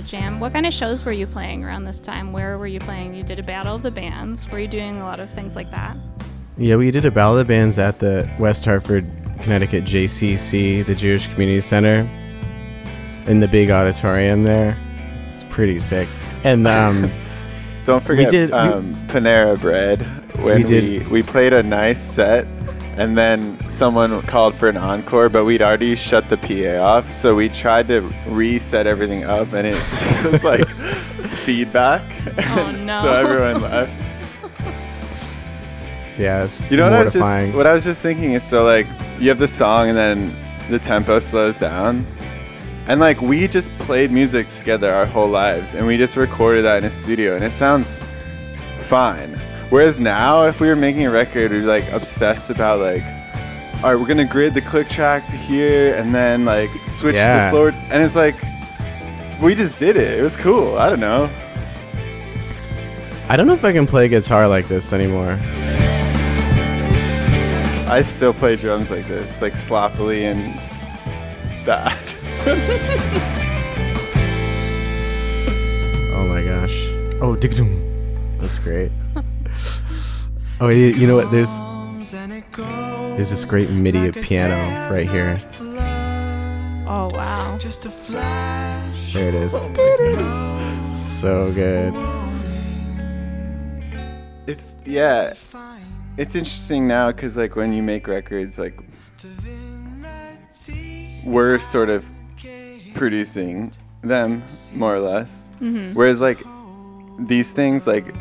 jam. 0.05 0.39
What 0.39 0.53
kind 0.53 0.65
of 0.65 0.73
shows 0.73 1.03
were 1.05 1.11
you 1.11 1.27
playing 1.27 1.63
around 1.63 1.85
this 1.85 1.99
time? 1.99 2.31
Where 2.33 2.57
were 2.57 2.67
you 2.67 2.79
playing? 2.79 3.13
You 3.15 3.23
did 3.23 3.39
a 3.39 3.43
battle 3.43 3.75
of 3.75 3.81
the 3.83 3.91
bands. 3.91 4.49
Were 4.49 4.59
you 4.59 4.67
doing 4.67 4.97
a 4.97 5.03
lot 5.03 5.19
of 5.19 5.29
things 5.31 5.55
like 5.55 5.71
that? 5.71 5.97
Yeah, 6.57 6.75
we 6.75 6.91
did 6.91 7.03
a 7.05 7.09
Battle 7.11 7.37
of 7.37 7.47
the 7.47 7.51
Bands 7.51 7.79
at 7.79 7.97
the 7.99 8.29
West 8.37 8.63
Hartford, 8.65 9.09
Connecticut 9.41 9.85
JCC, 9.85 10.85
the 10.85 10.93
Jewish 10.93 11.25
Community 11.27 11.61
Center, 11.61 12.07
in 13.25 13.39
the 13.39 13.47
big 13.47 13.71
auditorium 13.71 14.43
there. 14.43 14.77
It's 15.33 15.43
pretty 15.49 15.79
sick. 15.79 16.07
And 16.43 16.67
um, 16.67 17.11
Don't 17.85 18.03
forget 18.03 18.29
did- 18.29 18.51
we- 18.51 18.55
um, 18.55 18.93
Panera 19.07 19.59
Bread 19.59 20.01
when 20.43 20.63
We 20.63 20.99
we, 20.99 20.99
we 21.09 21.23
played 21.23 21.53
a 21.53 21.63
nice 21.63 22.01
set, 22.01 22.45
and 22.97 23.17
then 23.17 23.57
someone 23.69 24.21
called 24.23 24.53
for 24.55 24.69
an 24.69 24.77
encore, 24.77 25.29
but 25.29 25.45
we'd 25.45 25.61
already 25.61 25.95
shut 25.95 26.29
the 26.29 26.37
PA 26.37 26.83
off, 26.83 27.11
so 27.11 27.33
we 27.35 27.49
tried 27.49 27.87
to 27.87 28.01
reset 28.27 28.85
everything 28.85 29.23
up, 29.23 29.53
and 29.53 29.67
it 29.67 29.73
was 30.31 30.43
like 30.43 30.67
feedback. 31.43 32.03
Oh, 32.37 32.71
no. 32.71 33.01
So 33.01 33.11
everyone 33.11 33.61
left. 33.61 34.11
yeah, 36.19 36.47
You 36.69 36.77
know 36.77 36.83
what 36.83 36.93
I 36.93 37.03
was 37.03 37.13
just 37.13 37.55
what 37.55 37.67
I 37.67 37.73
was 37.73 37.83
just 37.83 38.01
thinking 38.01 38.33
is 38.33 38.43
so 38.43 38.63
like 38.63 38.85
you 39.19 39.29
have 39.29 39.39
the 39.39 39.47
song 39.47 39.89
and 39.89 39.97
then 39.97 40.35
the 40.69 40.79
tempo 40.79 41.19
slows 41.19 41.57
down. 41.57 42.05
And 42.85 42.99
like 42.99 43.21
we 43.21 43.47
just 43.47 43.69
played 43.79 44.11
music 44.11 44.47
together 44.47 44.93
our 44.93 45.05
whole 45.05 45.29
lives 45.29 45.73
and 45.73 45.87
we 45.87 45.97
just 45.97 46.17
recorded 46.17 46.63
that 46.65 46.77
in 46.79 46.83
a 46.83 46.91
studio 46.91 47.35
and 47.35 47.43
it 47.43 47.53
sounds 47.53 47.97
fine. 48.83 49.31
Whereas 49.69 49.99
now 49.99 50.43
if 50.43 50.59
we 50.59 50.67
were 50.67 50.75
making 50.75 51.05
a 51.05 51.11
record 51.11 51.51
we'd 51.51 51.61
be 51.61 51.65
like 51.65 51.91
obsessed 51.91 52.49
about 52.49 52.79
like 52.79 53.03
all 53.83 53.91
right, 53.91 53.99
we're 53.99 54.07
gonna 54.07 54.23
grid 54.25 54.53
the 54.53 54.61
click 54.61 54.87
track 54.87 55.25
to 55.27 55.35
here 55.35 55.95
and 55.95 56.13
then 56.15 56.45
like 56.45 56.69
switch 56.85 57.15
Yeah. 57.15 57.45
the 57.45 57.49
slower 57.51 57.69
and 57.89 58.01
it's 58.03 58.15
like 58.15 58.35
we 59.41 59.55
just 59.55 59.75
did 59.77 59.97
it. 59.97 60.19
It 60.19 60.23
was 60.23 60.35
cool. 60.35 60.77
I 60.77 60.89
don't 60.89 60.99
know. 61.01 61.29
I 63.29 63.35
don't 63.35 63.47
know 63.47 63.53
if 63.53 63.65
I 63.65 63.71
can 63.73 63.87
play 63.87 64.07
guitar 64.07 64.47
like 64.47 64.67
this 64.67 64.93
anymore. 64.93 65.37
I 67.89 68.01
still 68.03 68.33
play 68.33 68.55
drums 68.55 68.89
like 68.91 69.07
this, 69.07 69.41
like 69.41 69.57
sloppily 69.57 70.25
and 70.25 70.55
bad. 71.65 71.97
Oh 76.15 76.27
my 76.27 76.41
gosh. 76.43 76.87
Oh, 77.21 77.35
dig-dum. 77.35 77.82
That's 78.53 78.63
great. 78.63 78.91
Oh, 80.61 80.69
you, 80.69 80.89
you 80.89 81.07
know 81.07 81.15
what? 81.15 81.31
There's 81.31 81.57
there's 83.17 83.31
this 83.31 83.45
great 83.45 83.71
MIDI 83.71 84.11
piano 84.11 84.53
right 84.93 85.09
here. 85.09 85.39
Oh, 86.85 87.09
wow. 87.11 87.57
Just 87.57 87.85
a 87.85 87.89
flash. 87.89 89.13
There 89.13 89.29
it 89.29 89.33
is. 89.33 89.53
So 90.85 91.51
good. 91.51 91.95
It's 94.45 94.67
yeah. 94.85 95.33
It's 96.17 96.35
interesting 96.35 96.87
now 96.87 97.11
because 97.11 97.35
like 97.35 97.55
when 97.55 97.73
you 97.73 97.81
make 97.81 98.07
records, 98.07 98.59
like 98.59 98.79
we're 101.23 101.57
sort 101.57 101.89
of 101.89 102.07
producing 102.93 103.71
them 104.03 104.43
more 104.75 104.93
or 104.93 104.99
less. 104.99 105.49
Mm-hmm. 105.59 105.95
Whereas 105.95 106.21
like 106.21 106.43
these 107.17 107.51
things, 107.51 107.87
like 107.87 108.13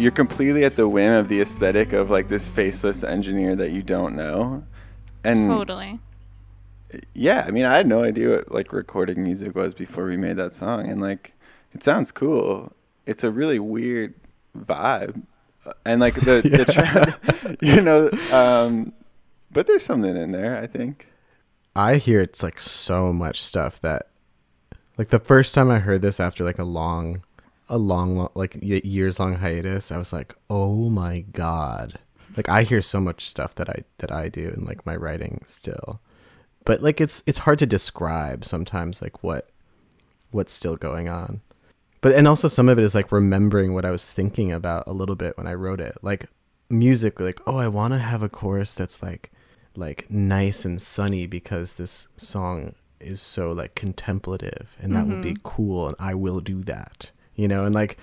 you're 0.00 0.10
completely 0.10 0.64
at 0.64 0.76
the 0.76 0.88
whim 0.88 1.12
of 1.12 1.28
the 1.28 1.40
aesthetic 1.40 1.92
of 1.92 2.10
like 2.10 2.28
this 2.28 2.48
faceless 2.48 3.04
engineer 3.04 3.54
that 3.56 3.70
you 3.70 3.82
don't 3.82 4.16
know. 4.16 4.64
And 5.22 5.50
Totally. 5.50 6.00
yeah, 7.14 7.44
I 7.46 7.50
mean, 7.50 7.66
I 7.66 7.76
had 7.76 7.86
no 7.86 8.02
idea 8.02 8.30
what 8.30 8.50
like 8.50 8.72
recording 8.72 9.22
music 9.22 9.54
was 9.54 9.74
before 9.74 10.06
we 10.06 10.16
made 10.16 10.36
that 10.36 10.52
song, 10.54 10.88
and 10.88 11.00
like 11.00 11.34
it 11.74 11.82
sounds 11.82 12.10
cool. 12.10 12.72
It's 13.04 13.22
a 13.22 13.30
really 13.30 13.58
weird 13.58 14.14
vibe, 14.56 15.22
and 15.84 16.00
like 16.00 16.14
the 16.14 16.40
the 16.44 16.64
tra- 16.64 17.56
you 17.60 17.82
know, 17.82 18.10
um, 18.32 18.92
but 19.50 19.66
there's 19.66 19.84
something 19.84 20.16
in 20.16 20.32
there. 20.32 20.56
I 20.56 20.66
think. 20.66 21.06
I 21.76 21.96
hear 21.96 22.20
it's 22.20 22.42
like 22.42 22.58
so 22.58 23.12
much 23.12 23.42
stuff 23.42 23.80
that 23.82 24.08
like 24.98 25.08
the 25.08 25.20
first 25.20 25.54
time 25.54 25.70
I 25.70 25.78
heard 25.78 26.02
this 26.02 26.18
after 26.18 26.44
like 26.44 26.58
a 26.58 26.64
long 26.64 27.22
a 27.70 27.78
long 27.78 28.18
lo- 28.18 28.32
like 28.34 28.58
years 28.60 29.18
long 29.18 29.36
hiatus, 29.36 29.90
I 29.90 29.96
was 29.96 30.12
like, 30.12 30.34
"Oh 30.50 30.90
my 30.90 31.20
god." 31.20 31.98
Like 32.36 32.48
I 32.48 32.62
hear 32.64 32.82
so 32.82 33.00
much 33.00 33.28
stuff 33.28 33.54
that 33.54 33.70
I 33.70 33.84
that 33.98 34.12
I 34.12 34.28
do 34.28 34.48
in 34.50 34.64
like 34.64 34.84
my 34.84 34.96
writing 34.96 35.42
still. 35.46 36.00
But 36.64 36.82
like 36.82 37.00
it's 37.00 37.22
it's 37.26 37.38
hard 37.38 37.58
to 37.60 37.66
describe 37.66 38.44
sometimes 38.44 39.00
like 39.00 39.22
what 39.22 39.48
what's 40.30 40.52
still 40.52 40.76
going 40.76 41.08
on. 41.08 41.40
But 42.02 42.12
and 42.14 42.28
also 42.28 42.48
some 42.48 42.68
of 42.68 42.78
it 42.78 42.84
is 42.84 42.94
like 42.94 43.12
remembering 43.12 43.72
what 43.74 43.84
I 43.84 43.90
was 43.90 44.10
thinking 44.10 44.52
about 44.52 44.86
a 44.86 44.92
little 44.92 45.16
bit 45.16 45.36
when 45.36 45.46
I 45.46 45.54
wrote 45.54 45.80
it. 45.80 45.96
Like 46.02 46.26
music 46.68 47.20
like, 47.20 47.40
"Oh, 47.46 47.56
I 47.56 47.68
want 47.68 47.94
to 47.94 47.98
have 47.98 48.22
a 48.22 48.28
chorus 48.28 48.74
that's 48.74 49.02
like 49.02 49.30
like 49.76 50.10
nice 50.10 50.64
and 50.64 50.82
sunny 50.82 51.26
because 51.26 51.74
this 51.74 52.08
song 52.16 52.74
is 52.98 53.20
so 53.20 53.50
like 53.52 53.74
contemplative 53.74 54.76
and 54.80 54.94
that 54.94 55.06
would 55.06 55.22
be 55.22 55.32
mm-hmm. 55.32 55.48
cool 55.48 55.86
and 55.86 55.96
I 55.98 56.14
will 56.14 56.40
do 56.40 56.62
that. 56.64 57.10
You 57.40 57.48
know, 57.48 57.64
and 57.64 57.74
like 57.74 57.96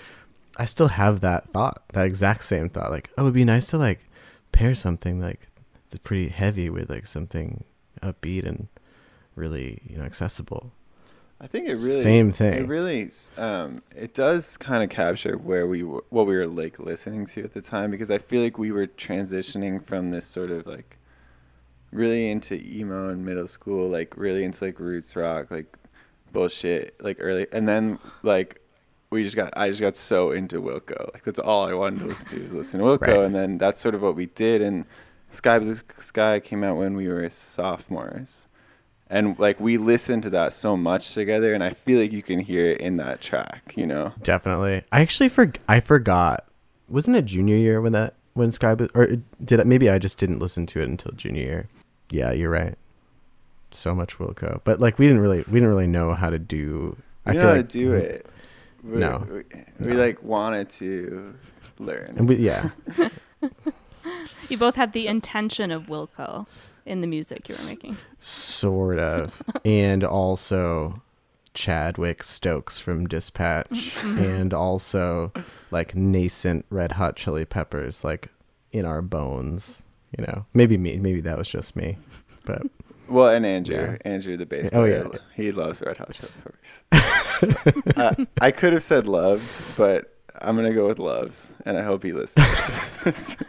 I 0.58 0.66
still 0.66 0.88
have 0.88 1.22
that 1.22 1.50
thought, 1.50 1.84
that 1.94 2.06
exact 2.06 2.44
same 2.44 2.70
thought 2.70 2.90
like, 2.90 3.12
oh, 3.18 3.22
it 3.22 3.26
would 3.26 3.34
be 3.34 3.46
nice 3.46 3.68
to 3.68 3.78
like 3.78 4.00
pair 4.52 4.74
something 4.74 5.22
like 5.22 5.48
pretty 6.04 6.30
heavy 6.30 6.70
with 6.70 6.90
like 6.90 7.08
something 7.08 7.64
upbeat 8.02 8.46
and 8.46 8.68
really, 9.36 9.82
you 9.86 9.98
know, 9.98 10.04
accessible. 10.04 10.72
I 11.40 11.46
think 11.46 11.68
it 11.68 11.76
really 11.76 12.02
Same 12.02 12.32
thing. 12.32 12.54
It 12.64 12.68
really 12.68 13.10
um, 13.38 13.84
it 13.96 14.16
does 14.16 14.58
kind 14.58 14.84
of 14.84 14.90
capture 14.90 15.38
where 15.38 15.68
we 15.68 15.84
were, 15.84 16.04
what 16.10 16.26
we 16.26 16.36
were 16.36 16.48
like 16.48 16.80
listening 16.80 17.28
to 17.28 17.44
at 17.44 17.54
the 17.54 17.62
time 17.62 17.92
because 17.92 18.10
I 18.10 18.18
feel 18.18 18.42
like 18.42 18.58
we 18.58 18.72
were 18.72 18.88
transitioning 18.88 19.84
from 19.84 20.10
this 20.10 20.26
sort 20.26 20.50
of 20.50 20.66
like 20.66 20.98
really 21.92 22.32
into 22.32 22.56
emo 22.56 23.10
in 23.10 23.24
middle 23.24 23.46
school, 23.48 23.88
like 23.88 24.18
really 24.18 24.44
into 24.44 24.66
like 24.66 24.80
roots 24.80 25.16
rock, 25.16 25.52
like 25.52 25.78
bullshit, 26.32 26.96
like 27.00 27.18
early, 27.20 27.46
and 27.52 27.68
then 27.68 28.00
like 28.24 28.62
we 29.10 29.24
just 29.24 29.36
got 29.36 29.54
I 29.58 29.70
just 29.70 29.82
got 29.82 29.96
so 29.96 30.32
into 30.32 30.62
Wilco, 30.62 31.14
like 31.14 31.24
that's 31.24 31.40
all 31.40 31.66
I 31.68 31.74
wanted 31.74 32.00
to 32.02 32.06
listen 32.08 32.30
to 32.30 32.44
was 32.44 32.54
listen 32.54 32.80
to 32.80 32.86
Wilco, 32.86 33.08
Right. 33.08 33.20
and 33.20 33.36
then 33.36 33.58
that's 33.58 33.80
sort 33.80 33.96
of 33.96 34.02
what 34.02 34.16
we 34.16 34.28
did, 34.28 34.62
and 34.62 34.86
Sky 35.30 35.60
Blue 35.60 35.76
Sky 35.98 36.40
came 36.40 36.64
out 36.64 36.78
when 36.78 36.96
we 36.96 37.08
were 37.08 37.30
sophomores 37.30 38.48
and 39.10 39.40
like 39.40 39.58
we 39.60 39.78
listened 39.78 40.22
to 40.24 40.30
that 40.30 40.52
so 40.54 40.76
much 40.76 41.14
together 41.14 41.54
and 41.54 41.64
i 41.64 41.70
feel 41.70 42.02
like 42.02 42.12
you 42.12 42.22
can 42.22 42.40
hear 42.42 42.66
it 42.72 42.82
in 42.82 42.98
that 42.98 43.22
track 43.22 43.74
you 43.78 43.86
know 43.86 44.12
Definitely. 44.22 44.84
I 44.92 45.00
actually 45.02 45.30
for 45.30 45.52
I 45.70 45.80
forgot. 45.80 46.46
Wasn't 46.90 47.16
it 47.16 47.24
junior 47.26 47.56
year 47.56 47.80
when 47.80 47.94
that 47.94 48.16
when 48.34 48.52
Sky 48.52 48.76
Blue 48.76 48.90
or 48.94 49.08
did 49.44 49.62
I, 49.62 49.64
maybe 49.64 49.90
I 49.90 49.98
just 49.98 50.18
didn't 50.18 50.40
listen 50.40 50.66
to 50.68 50.82
it 50.82 50.90
until 50.90 51.12
junior 51.14 51.42
year. 51.44 51.68
Yeah, 52.10 52.32
you're 52.34 52.50
right. 52.52 52.76
So 53.72 53.94
much 53.96 54.18
Wilco, 54.18 54.60
but 54.66 54.80
like 54.82 54.98
we 55.00 55.08
didn't 55.08 55.22
really 55.22 55.40
we 55.48 55.54
didn't 55.54 55.70
really 55.70 55.88
know 55.88 56.14
how 56.14 56.30
to 56.30 56.40
do. 56.40 56.98
I 57.26 57.32
know 57.34 57.40
feel 57.40 57.50
how 57.50 57.56
like 57.56 57.70
to 57.70 57.80
do 57.80 57.94
it 57.94 58.26
we, 58.88 59.00
No. 59.00 59.26
we, 59.30 59.44
we 59.86 59.94
No. 59.94 59.96
like 60.04 60.24
wanted 60.24 60.70
to 60.72 61.36
learn 61.80 62.16
And 62.18 62.28
we, 62.30 62.36
yeah, 62.38 62.70
You 64.50 64.58
both 64.58 64.76
had 64.76 64.94
the 64.94 65.08
intention 65.08 65.72
of 65.72 65.88
Wilco 65.88 66.48
in 66.86 67.02
the 67.02 67.08
music 67.08 67.50
you 67.50 67.56
were 67.56 67.70
making. 67.70 67.98
sort 68.22 68.98
of, 68.98 69.42
and 69.66 70.04
also 70.06 71.02
Chadwick 71.54 72.24
Stokes 72.24 72.80
from 72.80 73.08
Dispatch, 73.08 73.68
mm-hmm. 73.70 74.18
and 74.20 74.54
also 74.54 75.34
like 75.70 75.96
nascent 75.96 76.66
Red 76.70 76.94
Hot 76.94 77.18
Chili 77.18 77.44
Peppers, 77.44 78.04
like 78.06 78.30
in 78.72 78.86
our 78.86 79.02
bones. 79.02 79.84
You 80.18 80.24
know, 80.26 80.46
maybe 80.54 80.78
me, 80.78 80.98
maybe 80.98 81.20
that 81.22 81.38
was 81.38 81.50
just 81.50 81.76
me, 81.76 81.98
but 82.46 82.62
well 83.10 83.30
and 83.30 83.46
andrew 83.46 83.76
Yeah. 83.76 83.98
andrew 84.12 84.38
the 84.38 84.46
bass 84.46 84.68
Oh, 84.74 84.82
player 84.82 85.08
yeah. 85.12 85.20
he 85.36 85.52
loves 85.52 85.82
red 85.86 85.98
hot 85.98 86.14
chili 86.14 86.32
peppers 86.44 86.84
uh, 87.98 88.16
i 88.42 88.52
could 88.52 88.74
have 88.74 88.84
said 88.84 89.08
loved 89.08 89.50
but 89.78 90.14
i'm 90.42 90.56
gonna 90.56 90.74
go 90.74 90.88
with 90.88 91.00
loves 91.00 91.52
and 91.66 91.78
i 91.78 91.82
hope 91.84 92.04
he 92.04 92.12
listens 92.14 93.38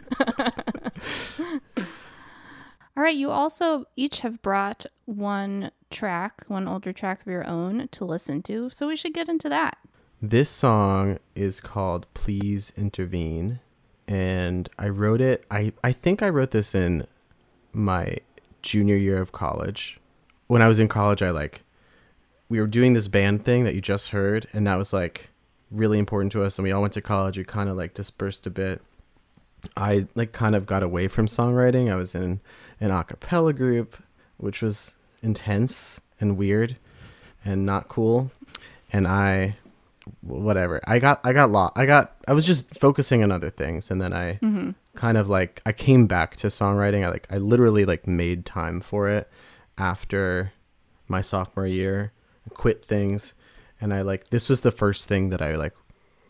All 2.97 3.03
right, 3.03 3.15
you 3.15 3.29
also 3.31 3.85
each 3.95 4.19
have 4.21 4.41
brought 4.41 4.85
one 5.05 5.71
track, 5.89 6.43
one 6.47 6.67
older 6.67 6.91
track 6.91 7.21
of 7.21 7.27
your 7.27 7.47
own 7.47 7.87
to 7.91 8.03
listen 8.03 8.41
to. 8.43 8.69
So 8.71 8.87
we 8.89 8.97
should 8.97 9.13
get 9.13 9.29
into 9.29 9.47
that. 9.47 9.77
This 10.21 10.49
song 10.49 11.17
is 11.33 11.61
called 11.61 12.07
Please 12.13 12.73
Intervene 12.75 13.61
and 14.05 14.67
I 14.77 14.89
wrote 14.89 15.21
it 15.21 15.45
I 15.49 15.71
I 15.81 15.93
think 15.93 16.21
I 16.21 16.27
wrote 16.29 16.51
this 16.51 16.75
in 16.75 17.07
my 17.71 18.17
junior 18.61 18.95
year 18.95 19.21
of 19.21 19.31
college. 19.31 19.99
When 20.47 20.61
I 20.61 20.67
was 20.67 20.79
in 20.79 20.87
college 20.87 21.21
I 21.21 21.31
like 21.31 21.61
we 22.49 22.59
were 22.59 22.67
doing 22.67 22.93
this 22.93 23.07
band 23.07 23.45
thing 23.45 23.63
that 23.63 23.75
you 23.75 23.81
just 23.81 24.09
heard 24.09 24.47
and 24.53 24.65
that 24.65 24.77
was 24.77 24.91
like 24.91 25.29
really 25.69 25.99
important 25.99 26.31
to 26.31 26.43
us 26.43 26.57
and 26.57 26.63
we 26.63 26.71
all 26.71 26.81
went 26.81 26.93
to 26.93 27.01
college 27.01 27.37
we 27.37 27.43
kind 27.43 27.69
of 27.69 27.77
like 27.77 27.93
dispersed 27.93 28.47
a 28.47 28.49
bit. 28.49 28.81
I 29.75 30.07
like 30.15 30.31
kind 30.31 30.55
of 30.55 30.65
got 30.65 30.83
away 30.83 31.07
from 31.07 31.27
songwriting. 31.27 31.91
I 31.91 31.95
was 31.95 32.15
in 32.15 32.39
an 32.79 32.91
a 32.91 33.03
cappella 33.03 33.53
group 33.53 33.97
which 34.37 34.61
was 34.61 34.93
intense 35.21 35.99
and 36.19 36.37
weird 36.37 36.77
and 37.45 37.65
not 37.65 37.87
cool 37.87 38.31
and 38.91 39.07
I 39.07 39.57
whatever. 40.21 40.81
I 40.85 40.99
got 40.99 41.19
I 41.23 41.33
got 41.33 41.51
lost. 41.51 41.73
I 41.77 41.85
got 41.85 42.15
I 42.27 42.33
was 42.33 42.45
just 42.45 42.73
focusing 42.75 43.23
on 43.23 43.31
other 43.31 43.49
things 43.49 43.91
and 43.91 44.01
then 44.01 44.13
I 44.13 44.39
mm-hmm. 44.41 44.71
Kind 44.99 45.17
of 45.17 45.29
like 45.29 45.61
I 45.65 45.71
came 45.71 46.07
back 46.07 46.35
to 46.37 46.47
songwriting. 46.47 47.05
I 47.05 47.09
like 47.09 47.25
I 47.29 47.37
literally 47.37 47.85
like 47.85 48.05
made 48.05 48.45
time 48.45 48.81
for 48.81 49.07
it 49.07 49.31
after 49.77 50.51
my 51.07 51.21
sophomore 51.21 51.65
year. 51.65 52.11
Quit 52.53 52.83
things 52.83 53.33
and 53.79 53.93
I 53.93 54.01
like 54.01 54.29
this 54.29 54.49
was 54.49 54.59
the 54.61 54.71
first 54.71 55.07
thing 55.07 55.29
that 55.29 55.41
I 55.41 55.55
like 55.55 55.73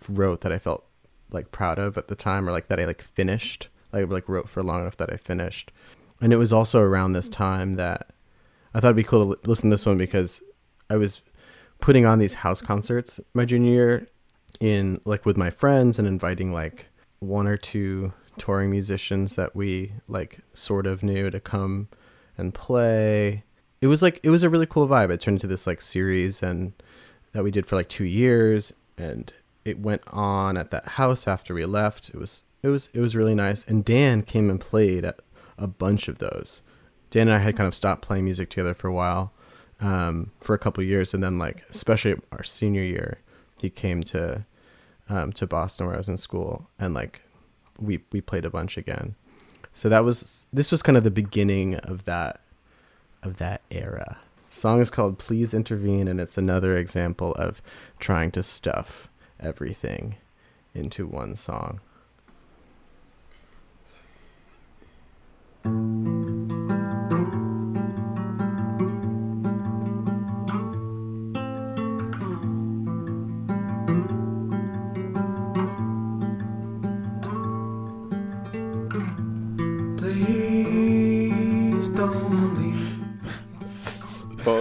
wrote 0.08 0.41
that 0.41 0.52
I 0.52 0.60
felt 0.60 0.86
like 1.32 1.52
proud 1.52 1.80
of 1.80 1.98
at 1.98 2.10
the 2.10 2.15
time 2.15 2.48
or 2.48 2.52
like 2.52 2.67
that 2.67 2.80
I 2.80 2.86
like 2.86 3.02
finished. 3.02 3.70
Like 3.91 4.08
like 4.08 4.30
wrote 4.30 4.48
for 4.50 4.62
long 4.62 4.82
enough 4.82 4.98
that 4.98 5.12
I 5.12 5.17
finished. 5.17 5.72
And 6.22 6.32
it 6.32 6.38
was 6.38 6.54
also 6.54 6.80
around 6.80 7.13
this 7.13 7.30
time 7.30 7.74
that 7.74 8.12
I 8.76 8.80
thought 8.80 8.89
it'd 8.89 8.98
be 8.98 9.04
cool 9.04 9.24
to 9.24 9.30
li- 9.30 9.38
listen 9.46 9.72
to 9.72 9.74
this 9.74 9.86
one 9.88 9.98
because 9.98 10.43
I 10.91 10.98
was 10.98 11.22
putting 11.80 12.06
on 12.06 12.20
these 12.20 12.36
house 12.36 12.62
concerts 12.62 13.20
my 13.34 13.46
junior 13.46 13.72
year 13.72 14.08
in 14.60 15.02
like 15.06 15.26
with 15.26 15.38
my 15.38 15.50
friends 15.50 15.98
and 15.98 16.08
inviting 16.08 16.54
like 16.54 16.86
one 17.17 17.48
or 17.48 17.58
two 17.58 18.13
touring 18.39 18.71
musicians 18.71 19.36
that 19.36 19.56
we 19.56 19.93
like 20.08 20.39
sort 20.54 20.86
of 20.88 21.04
knew 21.04 21.30
to 21.30 21.39
come 21.39 21.89
and 22.38 22.54
play. 22.54 23.43
It 23.82 23.88
was 23.88 24.02
like 24.02 24.19
it 24.23 24.30
was 24.30 24.43
a 24.43 24.49
really 24.49 24.65
cool 24.65 24.88
vibe. 24.88 25.12
It 25.12 25.21
turned 25.21 25.36
into 25.36 25.47
this 25.47 25.67
like 25.67 25.82
series 25.82 26.41
and 26.41 26.73
that 27.34 27.43
we 27.43 27.52
did 27.52 27.65
for 27.65 27.75
like 27.75 27.89
2 27.89 28.04
years 28.04 28.73
and 28.97 29.32
it 29.63 29.80
went 29.80 30.02
on 30.08 30.58
at 30.58 30.71
that 30.71 30.88
house 30.88 31.28
after 31.28 31.54
we 31.54 31.65
left. 31.65 32.10
It 32.10 32.15
was 32.15 32.43
it 32.63 32.69
was 32.69 32.89
it 32.93 32.99
was 32.99 33.15
really 33.15 33.36
nice 33.36 33.63
and 33.65 33.86
Dan 33.86 34.23
came 34.23 34.49
and 34.49 34.60
played 34.60 35.06
at 35.06 35.21
a 35.58 35.67
bunch 35.67 36.08
of 36.08 36.19
those. 36.19 36.62
Dan 37.12 37.28
and 37.28 37.36
I 37.36 37.39
had 37.39 37.58
kind 37.58 37.67
of 37.67 37.75
stopped 37.75 38.02
playing 38.02 38.25
music 38.25 38.49
together 38.49 38.73
for 38.73 38.88
a 38.88 38.93
while 38.93 39.34
um, 39.82 40.32
for 40.39 40.54
a 40.54 40.60
couple 40.60 40.84
years, 40.84 41.13
and 41.13 41.23
then 41.23 41.38
like 41.38 41.63
especially 41.69 42.15
our 42.32 42.43
senior 42.43 42.84
year, 42.84 43.19
he 43.60 43.69
came 43.69 44.04
to 44.06 44.45
um, 45.08 45.32
to 45.34 45.47
Boston 45.47 45.88
where 45.88 45.95
I 45.95 45.99
was 45.99 46.10
in 46.10 46.17
school, 46.17 46.69
and 46.78 46.93
like 46.93 47.21
we 47.80 48.02
we 48.12 48.22
played 48.22 48.46
a 48.46 48.50
bunch 48.50 48.78
again. 48.78 49.15
So 49.74 49.89
that 49.89 50.04
was 50.04 50.46
this 50.52 50.72
was 50.72 50.82
kind 50.82 50.98
of 50.98 51.04
the 51.04 51.12
beginning 51.12 51.76
of 51.76 52.06
that 52.06 52.42
of 53.24 53.38
that 53.38 53.62
era. 53.72 54.18
The 54.50 54.56
song 54.56 54.82
is 54.82 54.89
called 54.89 55.20
"Please 55.20 55.54
Intervene," 55.54 56.08
and 56.08 56.20
it's 56.20 56.38
another 56.38 56.76
example 56.76 57.34
of 57.36 57.62
trying 58.00 58.32
to 58.32 58.44
stuff 58.44 59.08
everything 59.39 60.15
into 60.74 61.06
one 61.08 61.36
song. 61.36 61.80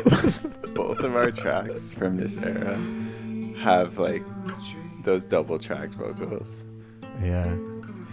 Both 0.02 0.74
both 0.74 0.98
of 1.00 1.14
our 1.16 1.30
tracks 1.30 1.92
from 1.92 2.16
this 2.16 2.36
era 2.38 2.78
have 3.58 3.98
like 3.98 4.22
those 5.04 5.24
double 5.24 5.58
tracked 5.58 5.94
vocals 5.94 6.64
Yeah. 7.22 7.46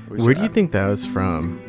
which 0.07 0.21
Where 0.21 0.33
do 0.33 0.41
you 0.41 0.47
I- 0.47 0.51
think 0.51 0.71
that 0.71 0.87
was 0.87 1.05
from? 1.05 1.59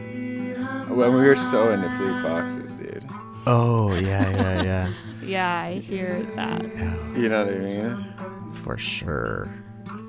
when 0.88 1.12
we 1.14 1.26
were 1.26 1.36
so 1.36 1.70
into 1.72 1.88
fleet 1.90 2.22
foxes 2.22 2.70
dude 2.78 3.04
Oh 3.48 3.94
yeah, 3.94 4.28
yeah, 4.30 4.62
yeah. 4.62 4.92
Yeah, 5.22 5.58
I 5.60 5.72
hear 5.74 6.22
that. 6.36 6.62
you 7.16 7.28
know 7.28 7.44
what 7.44 7.54
i 7.54 7.58
mean 7.58 8.52
For 8.54 8.78
sure. 8.78 9.48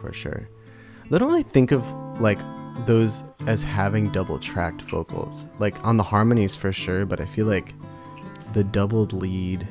For 0.01 0.13
sure. 0.13 0.47
I 1.11 1.17
don't 1.17 1.27
really 1.27 1.43
think 1.43 1.71
of 1.71 1.83
like 2.21 2.39
those 2.85 3.23
as 3.47 3.63
having 3.63 4.11
double 4.11 4.37
tracked 4.39 4.81
vocals. 4.83 5.47
Like 5.59 5.75
on 5.85 5.97
the 5.97 6.03
harmonies 6.03 6.55
for 6.55 6.71
sure, 6.71 7.05
but 7.05 7.19
I 7.19 7.25
feel 7.25 7.47
like 7.47 7.73
the 8.53 8.63
doubled 8.63 9.11
lead. 9.13 9.67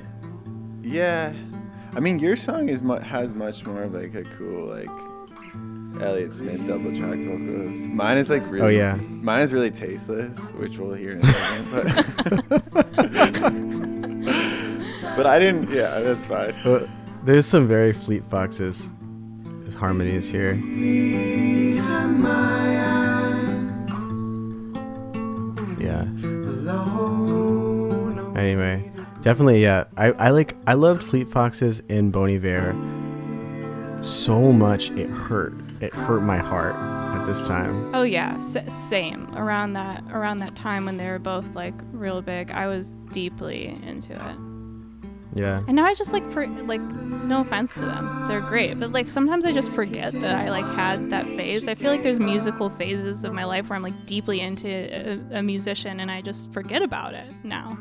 Yeah, 0.86 1.34
I 1.94 2.00
mean 2.00 2.18
your 2.20 2.36
song 2.36 2.68
is 2.68 2.80
mu- 2.80 3.00
has 3.00 3.34
much 3.34 3.66
more 3.66 3.82
of 3.82 3.92
like 3.94 4.14
a 4.14 4.22
cool 4.22 4.68
like 4.68 4.88
Elliott 6.00 6.32
Smith 6.32 6.64
double 6.66 6.94
track 6.96 7.18
vocals. 7.18 7.80
Mine 7.88 8.18
is 8.18 8.30
like 8.30 8.48
really. 8.50 8.62
Oh, 8.62 8.68
yeah. 8.68 8.96
Mine 9.10 9.42
is 9.42 9.52
really 9.52 9.70
tasteless, 9.72 10.52
which 10.52 10.78
we'll 10.78 10.94
hear 10.94 11.12
in 11.12 11.22
a 11.22 11.26
second. 11.26 11.70
But 11.72 11.86
but 15.16 15.26
I 15.26 15.38
didn't. 15.38 15.70
Yeah, 15.70 16.00
that's 16.00 16.24
fine. 16.24 16.54
But 16.62 16.88
there's 17.24 17.46
some 17.46 17.66
very 17.66 17.92
Fleet 17.92 18.24
Foxes 18.26 18.90
harmonies 19.78 20.28
here. 20.28 20.54
Yeah. 25.78 26.04
Anyway, 28.36 28.90
definitely, 29.26 29.60
yeah. 29.60 29.84
I, 29.96 30.12
I 30.12 30.30
like 30.30 30.54
I 30.68 30.74
loved 30.74 31.02
Fleet 31.02 31.26
Foxes 31.26 31.80
in 31.88 32.12
Bon 32.12 32.30
Iver 32.30 32.74
so 34.06 34.52
much 34.52 34.90
it 34.90 35.10
hurt. 35.10 35.52
It 35.80 35.92
hurt 35.92 36.20
my 36.20 36.36
heart 36.36 36.76
at 37.18 37.26
this 37.26 37.46
time. 37.46 37.92
Oh 37.94 38.04
yeah, 38.04 38.36
S- 38.36 38.56
same. 38.72 39.28
Around 39.36 39.72
that 39.72 40.04
around 40.10 40.38
that 40.38 40.54
time 40.54 40.84
when 40.86 40.96
they 40.96 41.10
were 41.10 41.18
both 41.18 41.54
like 41.54 41.74
real 41.92 42.22
big, 42.22 42.52
I 42.52 42.68
was 42.68 42.94
deeply 43.12 43.66
into 43.82 44.12
it. 44.12 44.36
Yeah. 45.34 45.62
And 45.66 45.74
now 45.74 45.84
I 45.84 45.92
just 45.92 46.12
like 46.12 46.26
for 46.30 46.46
like 46.46 46.80
no 46.80 47.40
offense 47.40 47.74
to 47.74 47.80
them. 47.80 48.28
They're 48.28 48.40
great, 48.40 48.78
but 48.78 48.92
like 48.92 49.10
sometimes 49.10 49.44
I 49.44 49.52
just 49.52 49.72
forget 49.72 50.12
that 50.14 50.34
I 50.36 50.50
like 50.50 50.64
had 50.76 51.10
that 51.10 51.26
phase. 51.26 51.66
I 51.68 51.74
feel 51.74 51.90
like 51.90 52.02
there's 52.02 52.20
musical 52.20 52.70
phases 52.70 53.24
of 53.24 53.34
my 53.34 53.44
life 53.44 53.68
where 53.68 53.76
I'm 53.76 53.82
like 53.82 54.06
deeply 54.06 54.40
into 54.40 54.68
a, 54.68 55.38
a 55.38 55.42
musician 55.42 56.00
and 56.00 56.10
I 56.10 56.22
just 56.22 56.52
forget 56.52 56.80
about 56.80 57.12
it 57.12 57.34
now. 57.42 57.76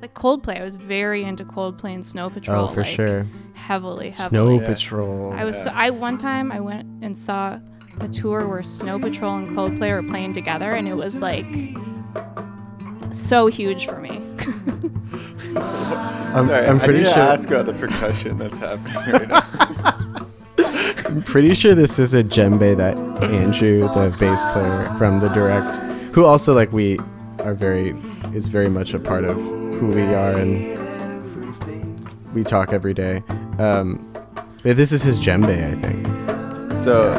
Like 0.00 0.14
Coldplay, 0.14 0.60
I 0.60 0.62
was 0.62 0.76
very 0.76 1.24
into 1.24 1.44
Coldplay 1.44 1.94
and 1.94 2.06
Snow 2.06 2.26
oh, 2.26 2.30
Patrol. 2.30 2.64
Oh, 2.66 2.68
for 2.68 2.82
like, 2.82 2.94
sure. 2.94 3.26
Heavily, 3.54 4.12
Snow 4.12 4.46
heavily. 4.46 4.56
Yeah. 4.58 4.66
Patrol. 4.66 5.32
I 5.32 5.44
was 5.44 5.60
so, 5.60 5.70
I 5.70 5.90
one 5.90 6.18
time 6.18 6.52
I 6.52 6.60
went 6.60 6.86
and 7.02 7.18
saw 7.18 7.58
a 8.00 8.08
tour 8.08 8.46
where 8.46 8.62
Snow 8.62 8.98
Patrol 9.00 9.36
and 9.36 9.48
Coldplay 9.48 9.90
were 9.90 10.08
playing 10.08 10.34
together, 10.34 10.72
and 10.72 10.86
it 10.86 10.94
was 10.94 11.16
like 11.16 11.44
so 13.10 13.48
huge 13.48 13.86
for 13.86 13.98
me. 13.98 14.24
I'm, 15.56 16.46
Sorry, 16.46 16.66
I'm 16.66 16.78
pretty 16.78 17.00
I 17.00 17.02
need 17.02 17.06
sure. 17.06 17.14
to 17.14 17.20
ask 17.20 17.50
about 17.50 17.66
the 17.66 17.72
percussion 17.72 18.38
that's 18.38 18.58
happening 18.58 19.12
right 19.12 19.28
now. 19.28 20.26
I'm 21.06 21.22
pretty 21.22 21.54
sure 21.54 21.74
this 21.74 21.98
is 21.98 22.14
a 22.14 22.22
djembe 22.22 22.76
that 22.76 22.96
Andrew, 23.24 23.80
the 23.80 24.16
bass 24.20 24.40
player 24.52 24.94
from 24.98 25.18
the 25.18 25.28
direct, 25.28 26.14
who 26.14 26.24
also 26.24 26.54
like 26.54 26.70
we 26.70 26.98
are 27.40 27.54
very 27.54 27.96
is 28.34 28.46
very 28.46 28.68
much 28.68 28.94
a 28.94 28.98
part 28.98 29.24
of 29.24 29.57
who 29.78 29.88
we 29.88 30.02
are 30.14 30.36
and 30.36 30.76
we 32.34 32.44
talk 32.44 32.72
every 32.72 32.94
day. 32.94 33.22
Um, 33.58 34.04
but 34.62 34.76
this 34.76 34.92
is 34.92 35.02
his 35.02 35.18
djembe, 35.18 35.46
I 35.48 35.74
think. 35.80 36.76
So, 36.76 37.12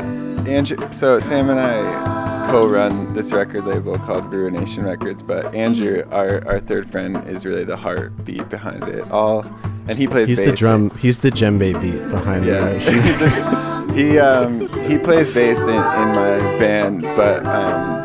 Andrew, 0.47 0.77
so 0.93 1.19
Sam 1.19 1.49
and 1.49 1.59
I 1.59 2.49
co-run 2.51 3.13
this 3.13 3.31
record 3.31 3.65
label 3.65 3.97
called 3.97 4.31
Ruination 4.31 4.83
Records, 4.83 5.21
but 5.21 5.53
Andrew, 5.53 6.03
our, 6.11 6.45
our 6.47 6.59
third 6.59 6.89
friend, 6.89 7.27
is 7.27 7.45
really 7.45 7.63
the 7.63 7.77
heartbeat 7.77 8.49
behind 8.49 8.83
it 8.83 9.09
all, 9.11 9.45
and 9.87 9.97
he 9.97 10.07
plays. 10.07 10.29
He's 10.29 10.39
the 10.39 10.51
bass. 10.51 10.59
drum. 10.59 10.89
He's 10.97 11.19
the 11.19 11.31
djembe 11.31 11.79
beat 11.81 12.09
behind 12.09 12.45
Yeah, 12.45 12.69
the 12.73 13.91
he 13.95 14.19
um 14.19 14.61
he 14.89 14.97
plays 14.97 15.33
bass 15.33 15.61
in, 15.63 15.69
in 15.69 15.75
my 15.75 16.37
band, 16.59 17.01
but 17.01 17.45
um 17.45 17.98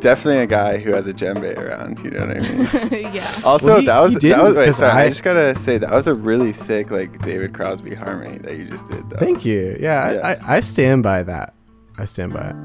definitely 0.00 0.42
a 0.42 0.46
guy 0.46 0.78
who 0.78 0.92
has 0.92 1.06
a 1.06 1.12
djembe 1.12 1.56
around. 1.58 1.98
You 2.00 2.10
know 2.10 2.20
what 2.26 2.36
I 2.36 2.40
mean? 2.40 3.04
yeah. 3.14 3.30
Also, 3.44 3.66
Well, 3.68 3.80
he- 3.80 3.86
that 3.86 4.00
was 4.00 4.14
that 4.14 4.14
was 4.14 4.22
didn't, 4.22 4.54
wait, 4.56 4.64
'cause 4.66 4.76
sorry, 4.78 4.92
I, 4.92 5.02
I- 5.04 5.08
just 5.08 5.22
gotta 5.22 5.54
say 5.54 5.78
that 5.78 5.90
was 5.90 6.06
a 6.06 6.14
really 6.14 6.52
sick 6.52 6.90
like 6.90 7.20
David 7.22 7.52
Crosby 7.54 7.94
harmony 7.94 8.38
that 8.38 8.56
you 8.56 8.64
just 8.64 8.90
did. 8.90 9.08
Though. 9.10 9.16
Thank 9.18 9.44
you. 9.44 9.76
Yeah, 9.80 10.12
Yeah. 10.12 10.20
I, 10.20 10.30
I, 10.32 10.56
I 10.56 10.60
stand 10.60 11.02
by 11.02 11.22
that. 11.24 11.54
I 11.98 12.04
stand 12.04 12.32
by 12.32 12.48
it. 12.50 12.56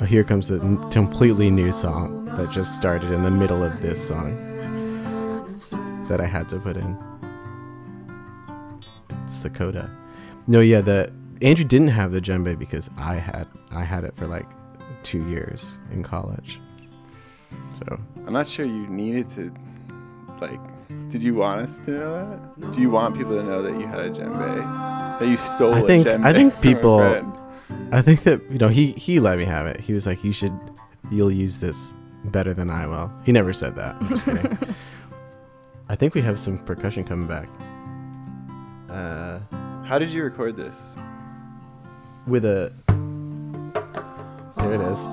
Oh, 0.00 0.04
here 0.04 0.24
comes 0.24 0.50
a 0.50 0.54
n- 0.60 0.90
completely 0.90 1.50
new 1.50 1.70
song 1.72 2.24
that 2.36 2.50
just 2.50 2.76
started 2.76 3.12
in 3.12 3.22
the 3.22 3.30
middle 3.30 3.62
of 3.62 3.82
this 3.82 4.02
song 4.08 4.36
that 6.08 6.20
I 6.20 6.26
had 6.26 6.48
to 6.50 6.58
put 6.58 6.76
in. 6.76 6.96
It's 9.24 9.42
the 9.42 9.50
coda. 9.50 9.90
No, 10.46 10.60
yeah, 10.60 10.80
the 10.80 11.12
Andrew 11.40 11.64
didn't 11.64 11.88
have 11.88 12.12
the 12.12 12.20
djembe 12.20 12.58
because 12.58 12.90
I 12.96 13.14
had 13.16 13.46
I 13.72 13.84
had 13.84 14.04
it 14.04 14.16
for 14.16 14.26
like 14.26 14.46
two 15.02 15.26
years 15.28 15.78
in 15.92 16.02
college. 16.02 16.60
So 17.74 18.00
I'm 18.26 18.32
not 18.32 18.46
sure 18.46 18.64
you 18.66 18.86
needed 18.88 19.28
to 19.30 19.52
like. 20.40 20.60
Did 21.08 21.22
you 21.22 21.34
want 21.34 21.60
us 21.60 21.78
to 21.80 21.90
know 21.90 22.12
that? 22.58 22.70
Do 22.72 22.80
you 22.80 22.90
want 22.90 23.16
people 23.16 23.36
to 23.36 23.42
know 23.42 23.62
that 23.62 23.78
you 23.80 23.86
had 23.86 24.00
a 24.00 24.10
djembe? 24.10 25.18
That 25.18 25.28
you 25.28 25.36
stole 25.36 25.74
I 25.74 25.82
think- 25.82 26.06
a 26.06 26.10
djembe? 26.10 26.24
I 26.24 26.32
think 26.32 26.60
people- 26.60 27.00
I 27.92 28.00
think 28.02 28.22
that 28.24 28.40
you 28.50 28.58
know 28.58 28.68
he 28.68 28.92
he 28.92 29.20
let 29.20 29.38
me 29.38 29.44
have 29.44 29.66
it. 29.66 29.78
He 29.80 29.92
was 29.92 30.06
like, 30.06 30.24
"You 30.24 30.32
should, 30.32 30.52
you'll 31.10 31.30
use 31.30 31.58
this 31.58 31.92
better 32.24 32.54
than 32.54 32.70
I 32.70 32.86
will." 32.86 33.10
He 33.24 33.32
never 33.32 33.52
said 33.52 33.76
that. 33.76 33.94
I 35.88 35.94
think 35.96 36.14
we 36.14 36.22
have 36.22 36.40
some 36.40 36.58
percussion 36.64 37.04
coming 37.04 37.26
back. 37.28 37.48
Uh, 38.88 39.38
How 39.84 39.98
did 39.98 40.10
you 40.12 40.22
record 40.24 40.56
this? 40.56 40.94
with 42.26 42.44
a 42.44 42.72
there 44.62 44.74
it 44.74 44.80
is. 44.80 45.06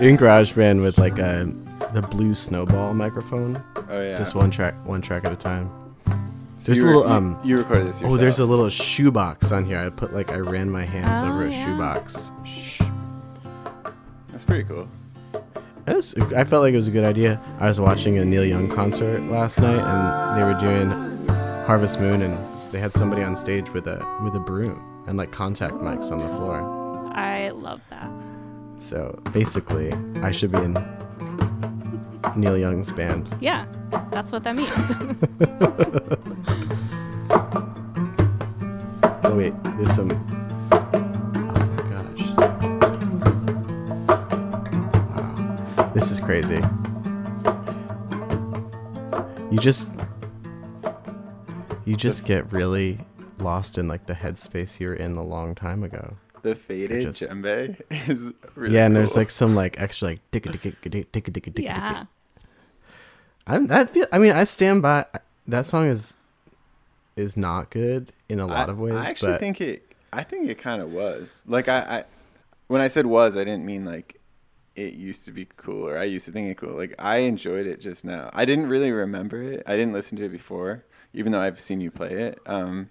In 0.00 0.16
GarageBand 0.18 0.82
with 0.82 0.98
like 0.98 1.18
a 1.18 1.44
the 1.92 2.02
blue 2.02 2.34
snowball 2.34 2.92
microphone, 2.94 3.62
Oh 3.88 4.00
yeah. 4.02 4.16
just 4.18 4.34
one 4.34 4.50
track, 4.50 4.74
one 4.84 5.00
track 5.00 5.24
at 5.24 5.32
a 5.32 5.36
time. 5.36 5.70
So 6.58 6.72
there's 6.72 6.80
a 6.82 6.86
little, 6.86 7.06
um, 7.06 7.38
You 7.44 7.58
recorded 7.58 7.86
this. 7.88 8.02
Oh, 8.02 8.16
there's 8.16 8.38
a 8.40 8.44
little 8.44 8.68
shoebox 8.68 9.52
on 9.52 9.64
here. 9.64 9.78
I 9.78 9.88
put 9.90 10.12
like 10.12 10.32
I 10.32 10.36
ran 10.38 10.68
my 10.70 10.84
hands 10.84 11.20
Oh, 11.22 11.28
over 11.32 11.46
a 11.46 11.50
yeah. 11.50 11.64
shoebox. 11.64 12.30
Shh. 12.44 12.80
That's 14.32 14.44
pretty 14.44 14.64
cool. 14.64 14.88
It 15.86 15.94
was, 15.94 16.14
I 16.34 16.44
felt 16.44 16.62
like 16.62 16.72
it 16.74 16.78
was 16.78 16.88
a 16.88 16.90
good 16.90 17.04
idea. 17.04 17.40
I 17.60 17.68
was 17.68 17.78
watching 17.78 18.18
a 18.18 18.24
Neil 18.24 18.44
Young 18.44 18.68
concert 18.68 19.20
last 19.24 19.60
night, 19.60 19.78
and 19.78 20.38
they 20.40 20.42
were 20.42 20.58
doing 20.60 20.90
Harvest 21.66 22.00
Moon, 22.00 22.22
and 22.22 22.36
they 22.72 22.80
had 22.80 22.92
somebody 22.92 23.22
on 23.22 23.36
stage 23.36 23.68
with 23.70 23.86
a 23.86 24.04
with 24.24 24.34
a 24.34 24.40
broom 24.40 24.82
and 25.06 25.16
like 25.16 25.30
contact 25.32 25.74
mics 25.74 26.10
on 26.10 26.18
the 26.18 26.28
floor. 26.36 26.60
I 27.14 27.50
love 27.50 27.80
that. 27.90 28.10
So 28.78 29.18
basically, 29.32 29.92
I 30.22 30.30
should 30.30 30.52
be 30.52 30.58
in 30.58 30.74
Neil 32.36 32.58
Young's 32.58 32.90
band. 32.90 33.34
Yeah, 33.40 33.66
that's 34.10 34.32
what 34.32 34.44
that 34.44 34.56
means. 34.56 34.70
Oh 39.26 39.36
wait, 39.36 39.54
there's 39.78 39.92
some. 39.94 40.10
Oh 40.70 40.78
my 41.56 41.82
gosh! 41.90 42.20
Wow, 45.76 45.92
this 45.94 46.10
is 46.10 46.20
crazy. 46.20 46.60
You 49.50 49.58
just, 49.58 49.92
you 51.86 51.96
just 51.96 52.26
get 52.26 52.52
really 52.52 52.98
lost 53.44 53.78
in 53.78 53.86
like 53.86 54.06
the 54.06 54.14
headspace 54.14 54.80
you're 54.80 54.94
in 54.94 55.16
a 55.16 55.22
long 55.22 55.54
time 55.54 55.84
ago. 55.84 56.16
The 56.42 56.54
faded 56.54 57.02
just- 57.02 57.22
djembe 57.22 57.80
is 58.08 58.30
really 58.54 58.74
yeah, 58.74 58.86
and 58.86 58.94
there's 58.96 59.16
like 59.16 59.30
some 59.30 59.54
like 59.54 59.80
extra 59.80 60.08
like 60.08 60.30
ticka 60.30 60.52
ticka 60.52 60.72
ticka 60.72 61.04
ticka 61.04 61.30
ticka 61.30 61.50
ticka. 61.50 61.62
yeah. 61.62 62.04
I'm 63.46 63.66
that 63.68 63.90
feel. 63.90 64.06
I 64.12 64.18
mean, 64.18 64.32
I 64.32 64.44
stand 64.44 64.82
by 64.82 65.06
that 65.46 65.66
song 65.66 65.86
is 65.86 66.14
is 67.16 67.36
not 67.36 67.70
good 67.70 68.12
in 68.28 68.40
a 68.40 68.46
lot 68.46 68.68
I, 68.68 68.72
of 68.72 68.78
ways. 68.78 68.94
I 68.94 69.08
actually 69.08 69.32
but 69.32 69.40
think 69.40 69.60
it. 69.60 69.92
I 70.12 70.22
think 70.22 70.48
it 70.48 70.58
kind 70.58 70.80
of 70.80 70.92
was. 70.92 71.44
Like 71.46 71.68
I, 71.68 71.78
I, 71.78 72.04
when 72.68 72.80
I 72.80 72.88
said 72.88 73.06
was, 73.06 73.36
I 73.36 73.44
didn't 73.44 73.64
mean 73.64 73.84
like 73.84 74.20
it 74.76 74.94
used 74.94 75.24
to 75.26 75.32
be 75.32 75.46
cool 75.56 75.88
or 75.88 75.98
I 75.98 76.04
used 76.04 76.26
to 76.26 76.32
think 76.32 76.50
it 76.50 76.56
cool. 76.56 76.74
Like 76.74 76.94
I 76.98 77.18
enjoyed 77.18 77.66
it 77.66 77.80
just 77.80 78.04
now. 78.04 78.30
I 78.32 78.44
didn't 78.44 78.66
really 78.66 78.92
remember 78.92 79.42
it. 79.42 79.62
I 79.66 79.76
didn't 79.76 79.92
listen 79.92 80.16
to 80.18 80.24
it 80.24 80.30
before, 80.30 80.84
even 81.12 81.32
though 81.32 81.40
I've 81.40 81.60
seen 81.60 81.80
you 81.80 81.90
play 81.90 82.12
it. 82.12 82.38
Um, 82.46 82.90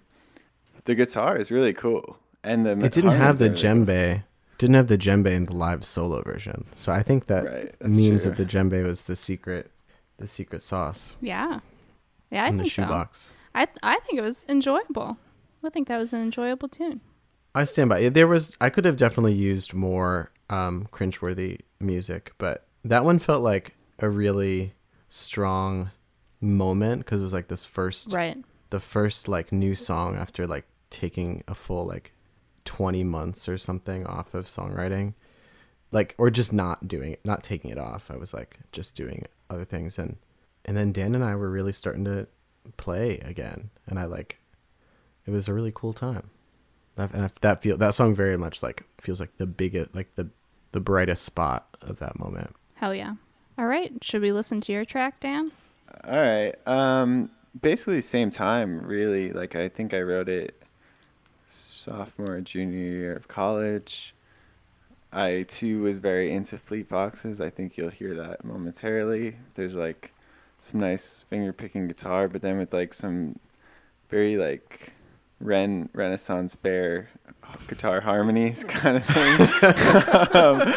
the 0.84 0.94
guitar 0.94 1.36
is 1.36 1.50
really 1.50 1.72
cool, 1.72 2.18
and 2.42 2.64
the 2.66 2.72
it 2.72 2.92
didn't 2.92 3.12
have 3.12 3.38
the 3.38 3.44
harmonies 3.46 3.64
are 3.64 3.74
really 3.74 3.84
cool. 3.86 3.94
djembe. 3.94 4.24
Didn't 4.58 4.74
have 4.76 4.86
the 4.86 4.98
djembe 4.98 5.26
in 5.30 5.46
the 5.46 5.52
live 5.52 5.84
solo 5.84 6.22
version. 6.22 6.66
So 6.74 6.92
I 6.92 7.02
think 7.02 7.26
that 7.26 7.44
Right, 7.44 7.80
means 7.82 8.22
true. 8.22 8.30
that 8.30 8.36
the 8.36 8.44
djembe 8.46 8.84
was 8.84 9.02
the 9.02 9.16
secret, 9.16 9.70
the 10.18 10.28
secret 10.28 10.62
sauce 10.62 11.14
Yeah. 11.20 11.60
Yeah, 12.30 12.44
I 12.44 12.48
in 12.48 12.56
the 12.56 12.62
think 12.64 12.72
so. 12.72 12.82
shoebox. 12.82 13.32
I 13.54 13.66
I 13.82 13.98
think 14.00 14.18
it 14.18 14.22
was 14.22 14.44
enjoyable. 14.48 15.16
I 15.64 15.70
think 15.70 15.88
that 15.88 15.98
was 15.98 16.12
an 16.12 16.20
enjoyable 16.20 16.68
tune. 16.68 17.00
I 17.54 17.64
stand 17.64 17.88
by 17.88 18.00
it. 18.00 18.14
There 18.14 18.26
was 18.28 18.56
I 18.60 18.70
could 18.70 18.84
have 18.84 18.96
definitely 18.96 19.32
used 19.34 19.72
more 19.74 20.30
um, 20.50 20.86
cringeworthy 20.92 21.60
music, 21.80 22.32
but 22.38 22.66
that 22.84 23.04
one 23.04 23.18
felt 23.18 23.42
like 23.42 23.74
a 23.98 24.08
really 24.10 24.74
strong 25.08 25.90
moment 26.40 27.04
because 27.04 27.20
it 27.20 27.22
was 27.22 27.32
like 27.32 27.48
this 27.48 27.64
first 27.64 28.12
Right. 28.12 28.36
the 28.70 28.80
first 28.80 29.26
like 29.28 29.52
new 29.52 29.74
song 29.74 30.16
after 30.16 30.46
like 30.46 30.66
taking 30.94 31.42
a 31.48 31.54
full 31.54 31.84
like 31.86 32.12
20 32.64 33.02
months 33.04 33.48
or 33.48 33.58
something 33.58 34.06
off 34.06 34.32
of 34.34 34.46
songwriting 34.46 35.12
like 35.90 36.14
or 36.18 36.30
just 36.30 36.52
not 36.52 36.86
doing 36.88 37.12
it 37.12 37.20
not 37.24 37.42
taking 37.42 37.70
it 37.70 37.78
off 37.78 38.10
i 38.10 38.16
was 38.16 38.32
like 38.32 38.58
just 38.72 38.96
doing 38.96 39.24
other 39.50 39.64
things 39.64 39.98
and 39.98 40.16
and 40.64 40.76
then 40.76 40.92
dan 40.92 41.14
and 41.14 41.24
i 41.24 41.34
were 41.34 41.50
really 41.50 41.72
starting 41.72 42.04
to 42.04 42.26
play 42.76 43.18
again 43.18 43.70
and 43.86 43.98
i 43.98 44.04
like 44.04 44.38
it 45.26 45.30
was 45.30 45.48
a 45.48 45.52
really 45.52 45.72
cool 45.74 45.92
time 45.92 46.30
and 46.96 47.24
I- 47.24 47.30
that 47.42 47.60
feel 47.62 47.76
that 47.76 47.94
song 47.94 48.14
very 48.14 48.38
much 48.38 48.62
like 48.62 48.84
feels 49.00 49.20
like 49.20 49.36
the 49.36 49.46
biggest 49.46 49.94
like 49.94 50.14
the 50.14 50.28
the 50.72 50.80
brightest 50.80 51.24
spot 51.24 51.66
of 51.82 51.98
that 51.98 52.18
moment 52.18 52.54
Hell 52.76 52.94
yeah. 52.94 53.14
All 53.56 53.66
right. 53.66 53.92
Should 54.02 54.20
we 54.20 54.32
listen 54.32 54.60
to 54.62 54.72
your 54.72 54.84
track, 54.84 55.20
Dan? 55.20 55.52
All 56.02 56.20
right. 56.20 56.52
Um, 56.66 57.30
basically 57.58 58.00
same 58.00 58.30
time, 58.30 58.80
really. 58.84 59.30
Like 59.32 59.54
I 59.54 59.68
think 59.68 59.94
I 59.94 60.00
wrote 60.00 60.28
it 60.28 60.60
sophomore, 61.84 62.40
junior 62.40 62.78
year 62.78 63.14
of 63.14 63.28
college. 63.28 64.14
I 65.12 65.44
too 65.46 65.82
was 65.82 65.98
very 65.98 66.32
into 66.32 66.58
Fleet 66.58 66.88
Foxes. 66.88 67.40
I 67.40 67.50
think 67.50 67.76
you'll 67.76 67.90
hear 67.90 68.14
that 68.14 68.44
momentarily. 68.44 69.36
There's 69.54 69.76
like 69.76 70.12
some 70.60 70.80
nice 70.80 71.24
finger 71.28 71.52
picking 71.52 71.84
guitar, 71.84 72.26
but 72.26 72.42
then 72.42 72.58
with 72.58 72.72
like 72.72 72.94
some 72.94 73.38
very 74.08 74.36
like 74.36 74.92
Ren 75.40 75.88
Renaissance 75.92 76.54
fair 76.54 77.10
guitar 77.68 78.00
harmonies 78.00 78.64
kind 78.68 78.96
of 78.96 79.04
thing. 79.04 79.40
um, 80.34 80.74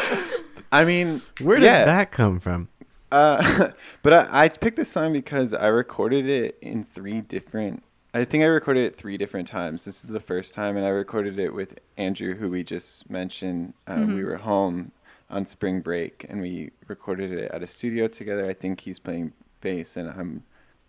I 0.70 0.84
mean, 0.84 1.22
where 1.40 1.56
did 1.56 1.64
yeah. 1.64 1.84
that 1.86 2.12
come 2.12 2.38
from 2.38 2.68
Uh, 3.10 3.70
but 4.02 4.12
I, 4.12 4.44
I 4.44 4.48
picked 4.50 4.76
this 4.76 4.90
song 4.90 5.12
because 5.12 5.54
I 5.54 5.66
recorded 5.66 6.28
it 6.28 6.58
in 6.60 6.84
three 6.84 7.22
different. 7.22 7.82
I 8.14 8.24
think 8.24 8.42
I 8.42 8.46
recorded 8.46 8.84
it 8.84 8.96
three 8.96 9.18
different 9.18 9.48
times. 9.48 9.84
This 9.84 10.02
is 10.02 10.10
the 10.10 10.20
first 10.20 10.54
time, 10.54 10.76
and 10.76 10.86
I 10.86 10.88
recorded 10.90 11.38
it 11.38 11.52
with 11.52 11.78
Andrew, 11.96 12.34
who 12.36 12.48
we 12.50 12.64
just 12.64 13.08
mentioned. 13.10 13.74
Uh, 13.86 14.04
We 14.06 14.24
were 14.24 14.38
home 14.38 14.92
on 15.28 15.44
spring 15.44 15.80
break, 15.80 16.24
and 16.28 16.40
we 16.40 16.70
recorded 16.86 17.32
it 17.32 17.50
at 17.52 17.62
a 17.62 17.66
studio 17.66 18.08
together. 18.08 18.46
I 18.48 18.54
think 18.54 18.80
he's 18.80 18.98
playing 18.98 19.32
bass, 19.60 19.96
and 19.96 20.08
I'm 20.08 20.44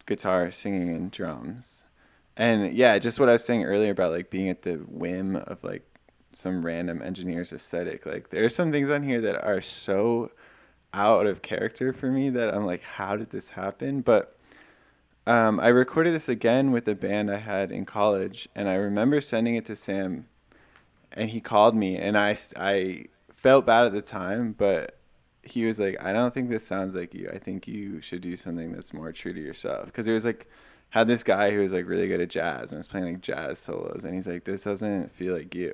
guitar, 0.05 0.49
singing, 0.49 0.89
and 0.89 1.11
drums. 1.11 1.83
And 2.37 2.73
yeah, 2.73 2.97
just 2.99 3.19
what 3.19 3.27
I 3.27 3.33
was 3.33 3.43
saying 3.43 3.65
earlier 3.65 3.91
about 3.91 4.11
like 4.13 4.29
being 4.29 4.47
at 4.47 4.61
the 4.61 4.75
whim 4.75 5.35
of 5.35 5.61
like 5.61 5.83
some 6.31 6.65
random 6.65 7.01
engineer's 7.01 7.51
aesthetic. 7.51 8.05
Like 8.05 8.29
there 8.29 8.45
are 8.45 8.49
some 8.49 8.71
things 8.71 8.89
on 8.89 9.03
here 9.03 9.19
that 9.19 9.43
are 9.43 9.59
so 9.59 10.31
out 10.93 11.27
of 11.27 11.41
character 11.41 11.91
for 11.91 12.09
me 12.09 12.29
that 12.29 12.53
I'm 12.53 12.65
like, 12.65 12.81
how 12.83 13.17
did 13.17 13.31
this 13.31 13.49
happen? 13.49 13.99
But 13.99 14.38
um, 15.29 15.59
I 15.59 15.67
recorded 15.67 16.13
this 16.13 16.27
again 16.27 16.71
with 16.71 16.87
a 16.87 16.95
band 16.95 17.29
I 17.31 17.37
had 17.37 17.71
in 17.71 17.85
college, 17.85 18.49
and 18.55 18.67
I 18.67 18.73
remember 18.73 19.21
sending 19.21 19.55
it 19.55 19.65
to 19.65 19.75
Sam, 19.75 20.25
and 21.11 21.29
he 21.29 21.39
called 21.39 21.75
me, 21.75 21.97
and 21.97 22.17
I, 22.17 22.35
I 22.57 23.05
felt 23.31 23.65
bad 23.65 23.85
at 23.85 23.93
the 23.93 24.01
time, 24.01 24.55
but 24.57 24.97
he 25.43 25.65
was 25.65 25.79
like, 25.79 25.95
I 26.03 26.13
don't 26.13 26.33
think 26.33 26.49
this 26.49 26.65
sounds 26.65 26.95
like 26.95 27.13
you. 27.13 27.29
I 27.33 27.37
think 27.37 27.67
you 27.67 28.01
should 28.01 28.21
do 28.21 28.35
something 28.35 28.71
that's 28.71 28.93
more 28.93 29.11
true 29.11 29.33
to 29.33 29.39
yourself. 29.39 29.85
Because 29.85 30.07
it 30.07 30.13
was 30.13 30.25
like, 30.25 30.47
had 30.89 31.07
this 31.07 31.23
guy 31.23 31.51
who 31.51 31.59
was 31.59 31.73
like 31.73 31.87
really 31.87 32.07
good 32.07 32.19
at 32.21 32.29
jazz 32.29 32.71
and 32.71 32.79
was 32.79 32.87
playing 32.87 33.05
like 33.05 33.21
jazz 33.21 33.59
solos, 33.59 34.03
and 34.05 34.15
he's 34.15 34.27
like, 34.27 34.43
this 34.45 34.63
doesn't 34.63 35.11
feel 35.11 35.35
like 35.35 35.53
you. 35.53 35.73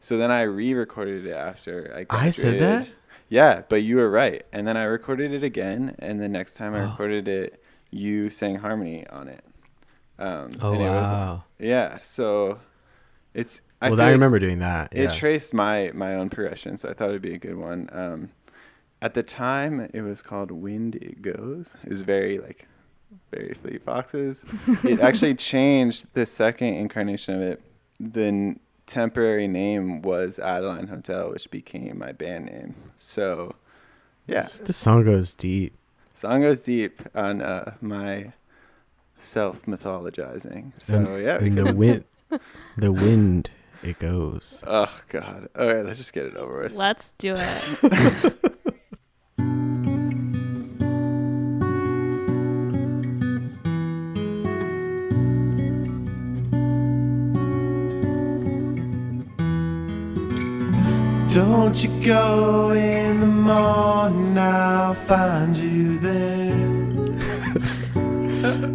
So 0.00 0.18
then 0.18 0.30
I 0.30 0.42
re-recorded 0.42 1.26
it 1.26 1.32
after 1.32 1.92
I 1.96 2.26
I 2.26 2.30
said 2.30 2.60
that? 2.60 2.88
Yeah, 3.28 3.62
but 3.68 3.82
you 3.82 3.96
were 3.96 4.10
right. 4.10 4.44
And 4.52 4.66
then 4.66 4.76
I 4.76 4.84
recorded 4.84 5.32
it 5.32 5.42
again, 5.42 5.94
and 6.00 6.20
the 6.20 6.28
next 6.28 6.54
time 6.54 6.74
I 6.74 6.80
Oh. 6.82 6.90
recorded 6.90 7.28
it, 7.28 7.62
you 7.90 8.30
sang 8.30 8.56
harmony 8.56 9.06
on 9.08 9.28
it. 9.28 9.44
Um, 10.18 10.50
Oh 10.60 10.72
and 10.72 10.82
it 10.82 10.84
was- 10.88 11.10
wow. 11.12 11.44
yeah, 11.58 11.98
so 12.02 12.58
it's. 13.34 13.62
I 13.82 13.90
well, 13.90 14.00
I 14.00 14.10
remember 14.12 14.38
doing 14.38 14.60
that. 14.60 14.88
It 14.94 15.12
traced 15.12 15.52
my 15.52 15.90
my 15.94 16.14
own 16.14 16.30
progression, 16.30 16.76
so 16.78 16.88
I 16.88 16.94
thought 16.94 17.10
it'd 17.10 17.20
be 17.22 17.34
a 17.34 17.38
good 17.38 17.56
one. 17.56 17.90
Um, 17.92 18.30
at 19.02 19.12
the 19.12 19.22
time, 19.22 19.90
it 19.92 20.00
was 20.00 20.22
called 20.22 20.50
"Wind 20.50 20.94
It 20.94 21.20
Goes." 21.20 21.76
It 21.84 21.90
was 21.90 22.00
very 22.00 22.38
like 22.38 22.66
very 23.30 23.52
Fleet 23.52 23.82
Foxes. 23.84 24.46
it 24.84 25.00
actually 25.00 25.34
changed 25.34 26.06
the 26.14 26.24
second 26.24 26.68
incarnation 26.74 27.34
of 27.34 27.42
it. 27.42 27.62
The 28.00 28.24
n- 28.24 28.60
temporary 28.86 29.46
name 29.48 30.00
was 30.00 30.38
Adeline 30.38 30.86
Hotel, 30.88 31.30
which 31.30 31.50
became 31.50 31.98
my 31.98 32.12
band 32.12 32.46
name. 32.46 32.74
So, 32.96 33.54
yeah, 34.26 34.42
This, 34.42 34.58
this 34.60 34.76
song 34.78 35.04
goes 35.04 35.34
deep. 35.34 35.74
Song 36.16 36.40
goes 36.40 36.62
deep 36.62 37.02
on 37.14 37.42
uh, 37.42 37.74
my 37.80 38.32
self 39.18 39.66
mythologizing. 39.66 40.72
So 40.78 40.96
and, 40.96 41.22
yeah, 41.22 41.42
we 41.42 41.50
the 41.50 41.74
wind, 41.74 42.04
the 42.76 42.90
wind, 42.90 43.50
it 43.82 43.98
goes. 43.98 44.64
oh 44.66 45.00
god. 45.08 45.48
All 45.56 45.66
right, 45.66 45.84
let's 45.84 45.98
just 45.98 46.12
get 46.12 46.26
it 46.26 46.36
over 46.36 46.62
with. 46.62 46.72
Let's 46.72 47.12
do 47.12 47.34
it. 47.36 48.52
Don't 61.36 61.76
you 61.84 61.90
go 62.02 62.70
in 62.70 63.20
the 63.20 63.26
morning, 63.26 64.38
I'll 64.38 64.94
find 64.94 65.54
you 65.54 65.98
there. 65.98 66.56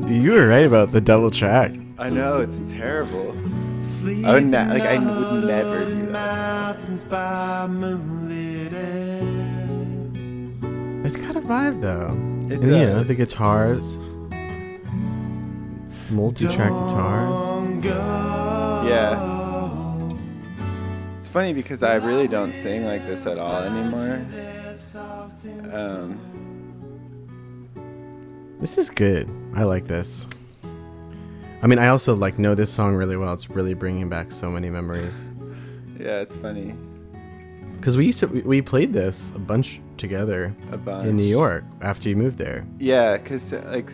You 0.07 0.33
were 0.33 0.47
right 0.47 0.65
about 0.65 0.91
the 0.91 1.01
double 1.01 1.31
track. 1.31 1.73
I 1.97 2.09
know 2.11 2.39
it's 2.39 2.71
terrible. 2.71 3.35
Sleep 3.81 4.23
I 4.25 4.33
would 4.35 4.45
ne- 4.45 4.67
like, 4.67 4.83
I 4.83 4.99
would 4.99 5.45
never 5.45 5.85
do 5.89 6.05
that. 6.07 6.11
Mountains 6.11 7.03
by 7.03 7.65
moonlit. 7.65 8.73
It's 11.03 11.15
got 11.15 11.35
a 11.35 11.41
vibe 11.41 11.81
though. 11.81 12.09
It 12.53 12.59
and, 12.59 12.65
you 12.67 12.85
know, 12.85 13.03
the 13.03 13.15
guitars, 13.15 13.97
multi-track 16.11 16.69
guitars. 16.69 17.39
Go. 17.83 18.85
Yeah. 18.87 19.40
Funny 21.31 21.53
because 21.53 21.81
I 21.81 21.95
really 21.95 22.27
don't 22.27 22.53
sing 22.53 22.85
like 22.85 23.05
this 23.07 23.25
at 23.25 23.37
all 23.37 23.61
anymore. 23.63 24.25
Um, 25.71 26.19
This 28.59 28.77
is 28.77 28.89
good. 28.89 29.29
I 29.55 29.63
like 29.63 29.87
this. 29.87 30.27
I 31.63 31.67
mean, 31.67 31.79
I 31.79 31.87
also 31.87 32.15
like 32.15 32.37
know 32.37 32.53
this 32.53 32.71
song 32.71 32.95
really 32.95 33.15
well. 33.17 33.33
It's 33.33 33.49
really 33.49 33.73
bringing 33.73 34.09
back 34.09 34.31
so 34.31 34.49
many 34.49 34.69
memories. 34.69 35.29
yeah, 35.99 36.19
it's 36.21 36.35
funny. 36.35 36.75
Because 37.77 37.97
we 37.97 38.05
used 38.07 38.19
to 38.19 38.27
we- 38.27 38.61
played 38.61 38.93
this 38.93 39.31
a 39.35 39.39
bunch 39.39 39.79
together 39.97 40.53
A 40.71 40.77
bunch. 40.77 41.07
in 41.07 41.15
New 41.17 41.23
York 41.23 41.63
after 41.81 42.09
you 42.09 42.15
moved 42.15 42.37
there. 42.37 42.65
Yeah, 42.79 43.17
because 43.17 43.53
like 43.53 43.91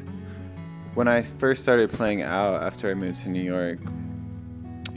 when 0.95 1.07
I 1.07 1.21
first 1.21 1.61
started 1.63 1.91
playing 1.91 2.21
out 2.23 2.63
after 2.63 2.89
I 2.89 2.93
moved 2.95 3.21
to 3.23 3.29
New 3.29 3.43
York, 3.43 3.77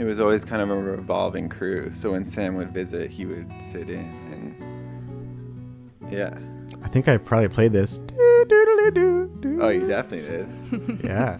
it 0.00 0.04
was 0.04 0.18
always 0.18 0.46
kind 0.46 0.62
of 0.62 0.70
a 0.70 0.74
revolving 0.74 1.50
crew. 1.50 1.92
So 1.92 2.12
when 2.12 2.24
Sam 2.24 2.54
would 2.56 2.72
visit, 2.72 3.10
he 3.10 3.26
would 3.26 3.52
sit 3.60 3.90
in 3.90 3.98
and 4.32 6.10
yeah. 6.10 6.38
I 6.82 6.88
think 6.88 7.06
I 7.06 7.18
probably 7.18 7.48
played 7.48 7.72
this. 7.72 8.00
Oh, 8.08 9.68
you 9.68 9.86
definitely 9.86 10.20
did. 10.26 11.00
yeah. 11.04 11.38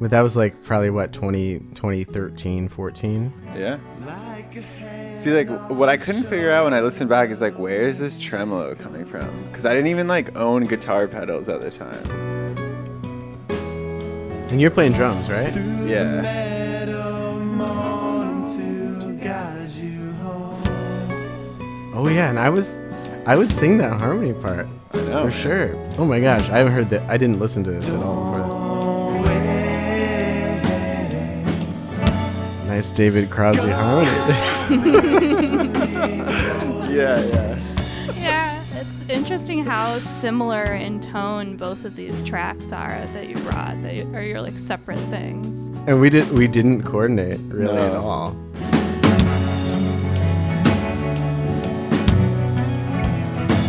But 0.00 0.10
that 0.10 0.22
was 0.22 0.34
like 0.34 0.62
probably 0.62 0.88
what 0.88 1.12
20, 1.12 1.58
2013, 1.74 2.68
14. 2.68 3.32
Yeah. 3.54 3.78
See, 5.12 5.30
like, 5.30 5.68
what 5.68 5.90
I 5.90 5.98
couldn't 5.98 6.24
figure 6.24 6.50
out 6.50 6.64
when 6.64 6.72
I 6.72 6.80
listened 6.80 7.10
back 7.10 7.28
is 7.28 7.42
like, 7.42 7.58
where 7.58 7.82
is 7.82 7.98
this 7.98 8.16
tremolo 8.16 8.74
coming 8.74 9.04
from? 9.04 9.28
Because 9.44 9.66
I 9.66 9.74
didn't 9.74 9.88
even 9.88 10.08
like 10.08 10.34
own 10.36 10.64
guitar 10.64 11.06
pedals 11.06 11.50
at 11.50 11.60
the 11.60 11.70
time. 11.70 12.06
And 14.50 14.58
you're 14.58 14.70
playing 14.70 14.92
drums, 14.92 15.30
right? 15.30 15.54
Yeah. 15.86 16.51
Oh 22.04 22.08
yeah, 22.08 22.30
and 22.30 22.38
I 22.38 22.48
was, 22.50 22.78
I 23.26 23.36
would 23.36 23.52
sing 23.52 23.78
that 23.78 24.00
harmony 24.00 24.32
part 24.32 24.66
I 24.92 24.96
know. 24.96 25.02
for 25.02 25.28
man. 25.28 25.30
sure. 25.30 25.70
Oh 25.98 26.04
my 26.04 26.18
gosh, 26.18 26.48
I 26.48 26.58
haven't 26.58 26.72
heard 26.72 26.90
that. 26.90 27.08
I 27.08 27.16
didn't 27.16 27.38
listen 27.38 27.62
to 27.64 27.70
this 27.70 27.88
at 27.90 28.02
all 28.02 28.32
before 28.32 29.22
this. 29.28 30.66
Nice 32.66 32.90
David 32.92 33.30
Crosby 33.30 33.70
harmony. 33.70 34.10
Yeah, 36.92 37.24
yeah. 37.24 37.58
yeah, 38.18 38.64
it's 38.74 39.08
interesting 39.08 39.64
how 39.64 39.96
similar 39.98 40.74
in 40.74 41.00
tone 41.00 41.56
both 41.56 41.86
of 41.86 41.96
these 41.96 42.20
tracks 42.20 42.70
are 42.70 43.00
that 43.14 43.28
you 43.30 43.36
brought. 43.36 43.80
That 43.82 43.94
are 44.14 44.22
your 44.22 44.42
like 44.42 44.58
separate 44.58 44.98
things. 45.08 45.56
and 45.88 46.02
we 46.02 46.10
did, 46.10 46.30
we 46.32 46.46
didn't 46.48 46.82
coordinate 46.82 47.40
really 47.48 47.78
at 47.78 47.94
all. 47.94 48.36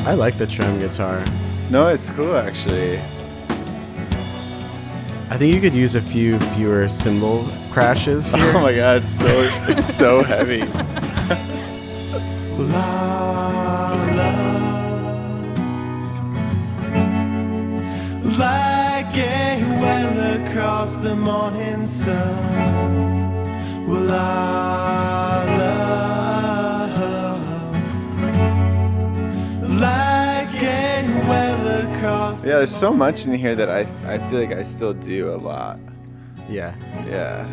I 0.06 0.16
like 0.16 0.38
the 0.38 0.46
trim 0.46 0.80
guitar. 0.80 1.24
No, 1.70 1.88
it's 1.88 2.10
cool 2.10 2.36
actually. 2.36 2.98
I 5.30 5.38
think 5.38 5.56
you 5.56 5.62
could 5.62 5.74
use 5.74 5.96
a 5.96 6.02
few 6.02 6.38
fewer 6.56 6.90
cymbal 6.90 7.44
crashes 7.72 8.32
oh 8.34 8.38
here. 8.38 8.52
Oh 8.54 8.62
my 8.62 8.76
god, 8.76 8.98
it's 8.98 9.10
so 9.10 9.28
it's 9.68 9.86
so 9.86 10.22
heavy. 10.34 10.60
La, 12.58 13.94
la. 14.18 14.32
Like 18.38 19.18
a 19.18 19.58
well 19.82 20.48
across 20.48 20.98
the 20.98 21.16
morning 21.16 21.88
sun. 21.88 23.34
La, 23.88 24.00
la. 24.00 25.33
Yeah, 32.44 32.58
there's 32.58 32.76
so 32.76 32.92
much 32.92 33.26
in 33.26 33.34
here 33.34 33.56
that 33.56 33.70
I, 33.70 33.80
I 34.14 34.18
feel 34.30 34.42
like 34.42 34.52
I 34.52 34.64
still 34.64 34.94
do 34.94 35.34
a 35.34 35.38
lot. 35.38 35.80
Yeah. 36.50 36.76
Yeah. 37.08 37.48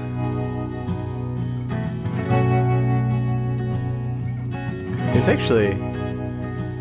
It's 5.15 5.29
actually 5.29 5.75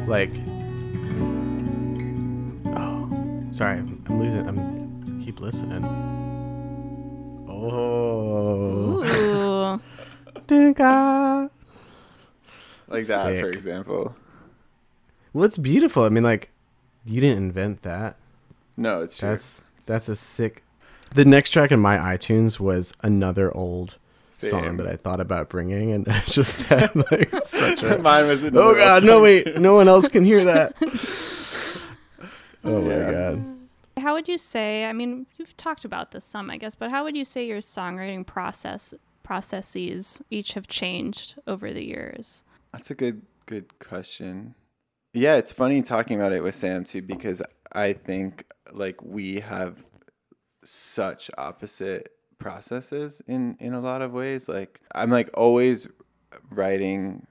like 0.08 0.32
Oh, 2.76 3.46
sorry. 3.52 3.78
I'm, 3.78 4.04
I'm 4.08 4.20
losing 4.20 4.48
I'm 4.48 5.22
keep 5.24 5.40
listening. 5.40 5.86
Oh. 7.48 9.04
Ooh. 9.04 9.82
Dinka. 10.48 11.52
Like 12.88 13.06
that, 13.06 13.40
for 13.40 13.50
example. 13.50 14.16
Well, 15.32 15.46
it's 15.46 15.60
beautiful. 15.60 16.06
I 16.06 16.10
mean 16.10 16.24
like 16.24 16.50
You 17.06 17.22
didn't 17.22 17.38
invent 17.44 17.82
that. 17.84 18.18
No, 18.78 19.02
it's 19.02 19.18
true. 19.18 19.30
That's 19.30 19.62
that's 19.86 20.08
a 20.10 20.16
sick. 20.16 20.64
The 21.16 21.26
next 21.26 21.52
track 21.52 21.72
in 21.72 21.80
my 21.80 21.98
iTunes 21.98 22.60
was 22.60 22.94
another 23.02 23.56
old 23.56 23.98
Same. 24.30 24.50
song 24.52 24.78
that 24.78 24.88
I 24.88 24.96
thought 24.96 25.20
about 25.20 25.50
bringing, 25.50 25.92
and 25.92 26.08
I 26.10 26.20
just 26.22 26.64
had 26.64 26.96
like 27.12 27.34
such 27.44 27.82
a. 27.84 27.98
Mine 28.02 28.28
was 28.28 28.44
Oh 28.44 28.50
the 28.50 28.76
God! 28.76 29.04
No 29.04 29.22
wait, 29.22 29.58
no 29.58 29.74
one 29.76 29.88
else 29.88 30.08
can 30.08 30.24
hear 30.24 30.44
that. 30.46 30.76
Oh 32.64 32.88
Yeah. 32.90 33.06
my 33.06 33.12
God! 33.12 33.56
How 34.00 34.14
would 34.14 34.28
you 34.28 34.38
say? 34.38 34.86
I 34.86 34.92
mean, 34.94 35.26
you've 35.38 35.56
talked 35.56 35.86
about 35.86 36.12
this 36.12 36.26
some, 36.26 36.50
I 36.50 36.58
guess, 36.58 36.76
but 36.76 36.92
how 36.92 37.04
would 37.06 37.16
you 37.16 37.24
say 37.26 37.46
your 37.46 37.60
songwriting 37.60 38.26
process 38.26 38.94
processes 39.24 40.22
each 40.30 40.54
have 40.54 40.68
changed 40.68 41.36
over 41.48 41.72
the 41.72 41.86
years? 41.86 42.44
That's 42.74 42.92
a 42.92 42.96
good 42.96 43.22
good 43.46 43.80
question. 43.80 44.56
Yeah, 45.14 45.38
it's 45.38 45.52
funny 45.52 45.82
talking 45.82 46.18
about 46.20 46.34
it 46.34 46.44
with 46.44 46.56
Sam 46.56 46.84
too 46.84 47.02
because 47.02 47.42
I 47.72 47.94
think 47.94 48.46
like 48.72 49.02
we 49.04 49.40
have 49.40 49.86
such 50.64 51.32
opposite 51.38 52.12
processes 52.38 53.22
in 53.28 53.58
in 53.60 53.74
a 53.74 53.80
lot 53.80 54.02
of 54.02 54.14
ways. 54.14 54.48
Like 54.48 54.82
I'm 54.94 55.10
like 55.10 55.30
always 55.34 55.88
writing 56.52 57.26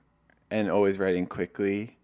and 0.50 0.70
always 0.70 0.98
writing 0.98 1.26
quickly 1.26 1.98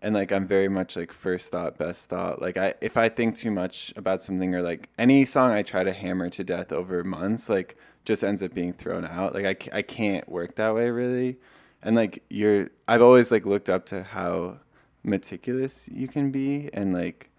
and 0.00 0.14
like 0.14 0.30
I'm 0.30 0.46
very 0.46 0.68
much 0.68 0.96
like 0.96 1.12
first 1.12 1.50
thought 1.50 1.78
best 1.78 2.08
thought. 2.08 2.40
Like 2.40 2.56
I 2.56 2.74
if 2.80 2.96
I 2.96 3.08
think 3.08 3.34
too 3.34 3.50
much 3.50 3.92
about 3.96 4.22
something 4.22 4.54
or 4.54 4.62
like 4.62 4.88
any 4.98 5.24
song 5.24 5.50
I 5.50 5.62
try 5.62 5.82
to 5.82 5.92
hammer 5.92 6.30
to 6.30 6.44
death 6.44 6.70
over 6.72 7.02
months 7.02 7.48
like 7.48 7.76
just 8.04 8.22
ends 8.22 8.42
up 8.42 8.54
being 8.54 8.72
thrown 8.72 9.04
out. 9.04 9.34
Like 9.34 9.68
I 9.72 9.78
I 9.78 9.82
can't 9.82 10.28
work 10.28 10.54
that 10.56 10.74
way 10.76 10.90
really 10.90 11.38
and 11.82 11.96
like 11.96 12.24
you're 12.28 12.70
i've 12.86 13.02
always 13.02 13.30
like 13.30 13.46
looked 13.46 13.68
up 13.68 13.86
to 13.86 14.02
how 14.02 14.58
meticulous 15.02 15.88
you 15.92 16.08
can 16.08 16.30
be 16.30 16.68
and 16.72 16.92
like 16.92 17.30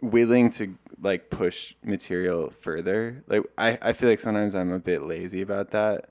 willing 0.00 0.50
to 0.50 0.76
like 1.00 1.30
push 1.30 1.74
material 1.82 2.50
further 2.50 3.22
like 3.26 3.42
i 3.58 3.78
i 3.82 3.92
feel 3.92 4.08
like 4.08 4.20
sometimes 4.20 4.54
i'm 4.54 4.72
a 4.72 4.78
bit 4.78 5.04
lazy 5.04 5.42
about 5.42 5.70
that 5.70 6.10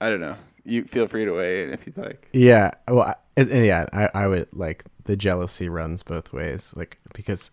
i 0.00 0.08
don't 0.08 0.20
know 0.20 0.36
you 0.64 0.84
feel 0.84 1.06
free 1.06 1.24
to 1.24 1.32
weigh 1.32 1.64
in 1.64 1.72
if 1.72 1.86
you'd 1.86 1.96
like 1.96 2.28
Yeah. 2.32 2.72
Well, 2.88 3.14
I, 3.36 3.42
yeah, 3.42 3.86
I, 3.92 4.08
I 4.14 4.26
would 4.26 4.48
like 4.52 4.84
the 5.04 5.16
jealousy 5.16 5.68
runs 5.68 6.02
both 6.02 6.32
ways, 6.32 6.72
like 6.76 6.98
because 7.12 7.50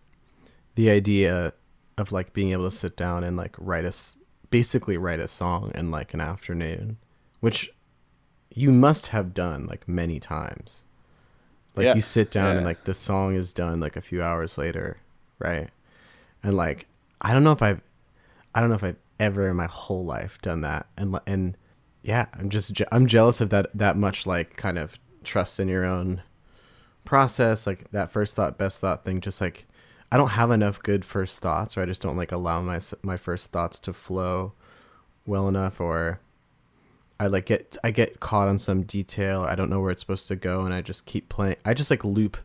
the 0.74 0.90
idea 0.90 1.52
of 1.98 2.12
like 2.12 2.32
being 2.32 2.52
able 2.52 2.70
to 2.70 2.76
sit 2.76 2.96
down 2.96 3.24
and 3.24 3.36
like 3.36 3.54
write 3.58 3.84
a 3.84 3.92
basically 4.50 4.96
write 4.96 5.20
a 5.20 5.28
song 5.28 5.72
in 5.74 5.90
like 5.90 6.14
an 6.14 6.20
afternoon, 6.20 6.98
which 7.40 7.70
you 8.54 8.70
must 8.70 9.08
have 9.08 9.34
done 9.34 9.66
like 9.66 9.86
many 9.86 10.18
times. 10.18 10.82
Like 11.74 11.84
Yeah. 11.86 11.94
you 11.94 12.00
sit 12.02 12.30
down 12.30 12.56
and 12.56 12.66
like 12.66 12.84
the 12.84 12.94
song 12.94 13.34
is 13.34 13.52
done 13.52 13.80
like 13.80 13.96
a 13.96 14.00
few 14.02 14.22
hours 14.22 14.58
later, 14.58 14.98
right? 15.38 15.70
And 16.42 16.54
like 16.56 16.86
I 17.20 17.32
don't 17.32 17.44
know 17.44 17.52
if 17.52 17.62
I've 17.62 17.80
I 18.54 18.60
don't 18.60 18.68
know 18.68 18.74
if 18.76 18.84
I've 18.84 18.96
ever 19.18 19.48
in 19.48 19.56
my 19.56 19.66
whole 19.66 20.04
life 20.04 20.38
done 20.42 20.60
that, 20.62 20.86
and 20.98 21.18
and 21.26 21.56
yeah, 22.02 22.26
I'm 22.34 22.50
just 22.50 22.72
je- 22.74 22.84
I'm 22.92 23.06
jealous 23.06 23.40
of 23.40 23.50
that 23.50 23.68
that 23.74 23.96
much 23.96 24.26
like 24.26 24.56
kind 24.56 24.78
of 24.78 24.98
trust 25.24 25.58
in 25.60 25.68
your 25.68 25.84
own 25.84 26.22
process, 27.04 27.66
like 27.66 27.90
that 27.92 28.10
first 28.10 28.36
thought, 28.36 28.58
best 28.58 28.80
thought 28.80 29.04
thing. 29.04 29.20
Just 29.20 29.40
like 29.40 29.66
I 30.10 30.16
don't 30.16 30.30
have 30.30 30.50
enough 30.50 30.82
good 30.82 31.04
first 31.04 31.38
thoughts, 31.40 31.76
or 31.76 31.82
I 31.82 31.86
just 31.86 32.02
don't 32.02 32.16
like 32.16 32.32
allow 32.32 32.60
my 32.60 32.80
my 33.02 33.16
first 33.16 33.50
thoughts 33.52 33.80
to 33.80 33.92
flow 33.92 34.52
well 35.26 35.48
enough, 35.48 35.80
or 35.80 36.20
I 37.22 37.28
like 37.28 37.46
get 37.46 37.76
I 37.84 37.92
get 37.92 38.18
caught 38.18 38.48
on 38.48 38.58
some 38.58 38.82
detail. 38.82 39.42
I 39.42 39.54
don't 39.54 39.70
know 39.70 39.80
where 39.80 39.92
it's 39.92 40.00
supposed 40.00 40.26
to 40.26 40.34
go, 40.34 40.62
and 40.62 40.74
I 40.74 40.80
just 40.80 41.06
keep 41.06 41.28
playing. 41.28 41.54
I 41.64 41.72
just 41.72 41.88
like 41.88 42.04
loop. 42.04 42.36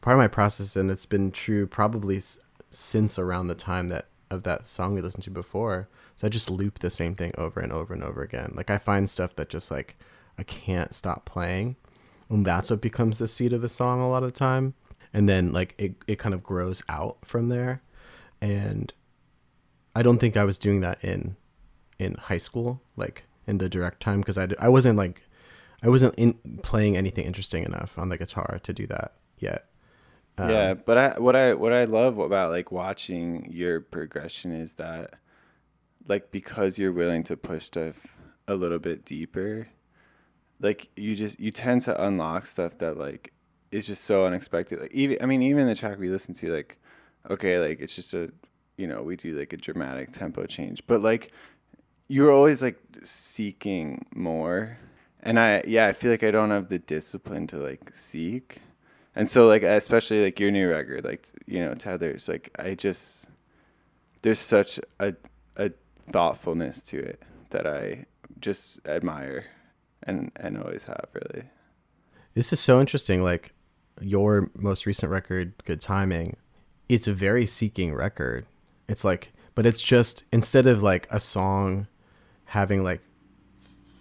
Part 0.00 0.14
of 0.14 0.18
my 0.18 0.28
process, 0.28 0.76
and 0.76 0.92
it's 0.92 1.06
been 1.06 1.32
true 1.32 1.66
probably 1.66 2.22
since 2.70 3.18
around 3.18 3.48
the 3.48 3.56
time 3.56 3.88
that 3.88 4.06
of 4.30 4.44
that 4.44 4.68
song 4.68 4.94
we 4.94 5.00
listened 5.00 5.24
to 5.24 5.30
before. 5.30 5.88
So 6.14 6.24
I 6.24 6.30
just 6.30 6.50
loop 6.50 6.78
the 6.78 6.90
same 6.90 7.16
thing 7.16 7.32
over 7.36 7.58
and 7.58 7.72
over 7.72 7.92
and 7.92 8.04
over 8.04 8.22
again. 8.22 8.52
Like 8.54 8.70
I 8.70 8.78
find 8.78 9.10
stuff 9.10 9.34
that 9.34 9.48
just 9.48 9.72
like 9.72 9.96
I 10.38 10.44
can't 10.44 10.94
stop 10.94 11.24
playing, 11.24 11.74
and 12.28 12.46
that's 12.46 12.70
what 12.70 12.80
becomes 12.80 13.18
the 13.18 13.26
seed 13.26 13.52
of 13.52 13.64
a 13.64 13.68
song 13.68 14.00
a 14.00 14.08
lot 14.08 14.22
of 14.22 14.32
the 14.32 14.38
time. 14.38 14.74
And 15.12 15.28
then 15.28 15.52
like 15.52 15.74
it 15.78 15.96
it 16.06 16.20
kind 16.20 16.32
of 16.32 16.44
grows 16.44 16.80
out 16.88 17.18
from 17.24 17.48
there, 17.48 17.82
and 18.40 18.92
I 19.96 20.02
don't 20.02 20.18
think 20.18 20.36
I 20.36 20.44
was 20.44 20.60
doing 20.60 20.80
that 20.82 21.02
in 21.02 21.34
in 21.98 22.14
high 22.14 22.38
school, 22.38 22.80
like 22.94 23.24
in 23.46 23.58
the 23.58 23.68
direct 23.68 24.00
time, 24.00 24.20
because 24.20 24.38
I, 24.38 24.48
I 24.58 24.68
wasn't 24.68 24.98
like 24.98 25.22
I 25.82 25.88
wasn't 25.88 26.14
in 26.16 26.34
playing 26.62 26.96
anything 26.96 27.24
interesting 27.24 27.64
enough 27.64 27.98
on 27.98 28.08
the 28.08 28.16
guitar 28.16 28.60
to 28.62 28.72
do 28.72 28.86
that 28.86 29.14
yet. 29.38 29.66
Um, 30.38 30.48
yeah 30.48 30.72
but 30.72 30.96
i 30.96 31.18
what 31.18 31.36
i 31.36 31.52
what 31.52 31.74
i 31.74 31.84
love 31.84 32.16
about 32.16 32.50
like 32.50 32.72
watching 32.72 33.46
your 33.50 33.82
progression 33.82 34.50
is 34.50 34.76
that 34.76 35.12
like 36.08 36.30
because 36.30 36.78
you're 36.78 36.92
willing 36.92 37.22
to 37.24 37.36
push 37.36 37.64
stuff 37.64 38.16
a 38.48 38.54
little 38.54 38.78
bit 38.78 39.04
deeper 39.04 39.68
like 40.58 40.88
you 40.96 41.14
just 41.16 41.38
you 41.38 41.50
tend 41.50 41.82
to 41.82 42.02
unlock 42.02 42.46
stuff 42.46 42.78
that 42.78 42.96
like 42.96 43.34
is 43.70 43.86
just 43.86 44.04
so 44.04 44.24
unexpected 44.24 44.80
like 44.80 44.92
even 44.92 45.18
i 45.20 45.26
mean 45.26 45.42
even 45.42 45.66
the 45.66 45.74
track 45.74 45.98
we 45.98 46.08
listened 46.08 46.36
to 46.38 46.50
like 46.50 46.78
okay 47.28 47.58
like 47.58 47.78
it's 47.80 47.94
just 47.94 48.14
a 48.14 48.32
you 48.78 48.86
know 48.86 49.02
we 49.02 49.16
do 49.16 49.38
like 49.38 49.52
a 49.52 49.56
dramatic 49.58 50.12
tempo 50.12 50.46
change 50.46 50.82
but 50.86 51.02
like 51.02 51.30
you're 52.08 52.32
always 52.32 52.62
like 52.62 52.78
seeking 53.02 54.04
more 54.14 54.78
and 55.20 55.38
i 55.38 55.62
yeah 55.66 55.86
i 55.86 55.92
feel 55.92 56.10
like 56.10 56.22
i 56.22 56.30
don't 56.30 56.50
have 56.50 56.68
the 56.68 56.78
discipline 56.78 57.46
to 57.46 57.56
like 57.56 57.90
seek 57.94 58.58
and 59.14 59.28
so 59.28 59.46
like 59.46 59.62
especially 59.62 60.22
like 60.24 60.38
your 60.40 60.50
new 60.50 60.68
record 60.70 61.04
like 61.04 61.26
you 61.46 61.60
know 61.60 61.74
tethers 61.74 62.28
like 62.28 62.50
i 62.58 62.74
just 62.74 63.28
there's 64.22 64.38
such 64.38 64.78
a 65.00 65.14
a 65.56 65.70
thoughtfulness 66.12 66.84
to 66.84 66.98
it 66.98 67.22
that 67.50 67.66
i 67.66 68.04
just 68.40 68.80
admire 68.86 69.46
and 70.04 70.30
and 70.36 70.58
always 70.58 70.84
have 70.84 71.06
really 71.14 71.44
This 72.34 72.52
is 72.52 72.60
so 72.60 72.80
interesting. 72.80 73.22
Like 73.22 73.52
your 74.00 74.50
most 74.56 74.86
recent 74.86 75.12
record, 75.12 75.52
Good 75.64 75.80
Timing, 75.80 76.36
it's 76.88 77.06
a 77.06 77.12
very 77.14 77.46
seeking 77.46 77.94
record. 77.94 78.46
It's 78.88 79.04
like, 79.04 79.32
but 79.54 79.66
it's 79.66 79.82
just 79.82 80.24
instead 80.32 80.66
of 80.66 80.82
like 80.82 81.06
a 81.10 81.20
song 81.20 81.86
having 82.52 82.84
like, 82.84 83.00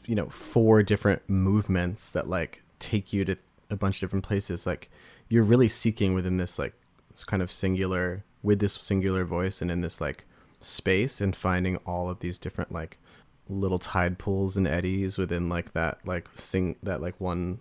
you 0.05 0.13
know, 0.13 0.27
four 0.27 0.83
different 0.83 1.21
movements 1.29 2.11
that 2.11 2.27
like 2.27 2.61
take 2.79 3.13
you 3.13 3.23
to 3.23 3.37
a 3.69 3.77
bunch 3.77 3.95
of 3.95 4.01
different 4.01 4.25
places, 4.25 4.65
like 4.65 4.89
you're 5.29 5.41
really 5.41 5.69
seeking 5.69 6.13
within 6.13 6.35
this 6.35 6.59
like 6.59 6.73
this 7.11 7.23
kind 7.23 7.41
of 7.41 7.49
singular, 7.49 8.25
with 8.43 8.59
this 8.59 8.73
singular 8.73 9.23
voice 9.23 9.61
and 9.61 9.71
in 9.71 9.79
this 9.79 10.01
like 10.01 10.25
space 10.59 11.21
and 11.21 11.33
finding 11.33 11.77
all 11.85 12.09
of 12.09 12.19
these 12.19 12.37
different 12.37 12.73
like 12.73 12.97
little 13.47 13.79
tide 13.79 14.17
pools 14.17 14.57
and 14.57 14.67
eddies 14.67 15.17
within 15.17 15.47
like 15.47 15.71
that 15.71 15.97
like 16.05 16.27
sing 16.35 16.75
that 16.83 17.01
like 17.01 17.19
one 17.19 17.57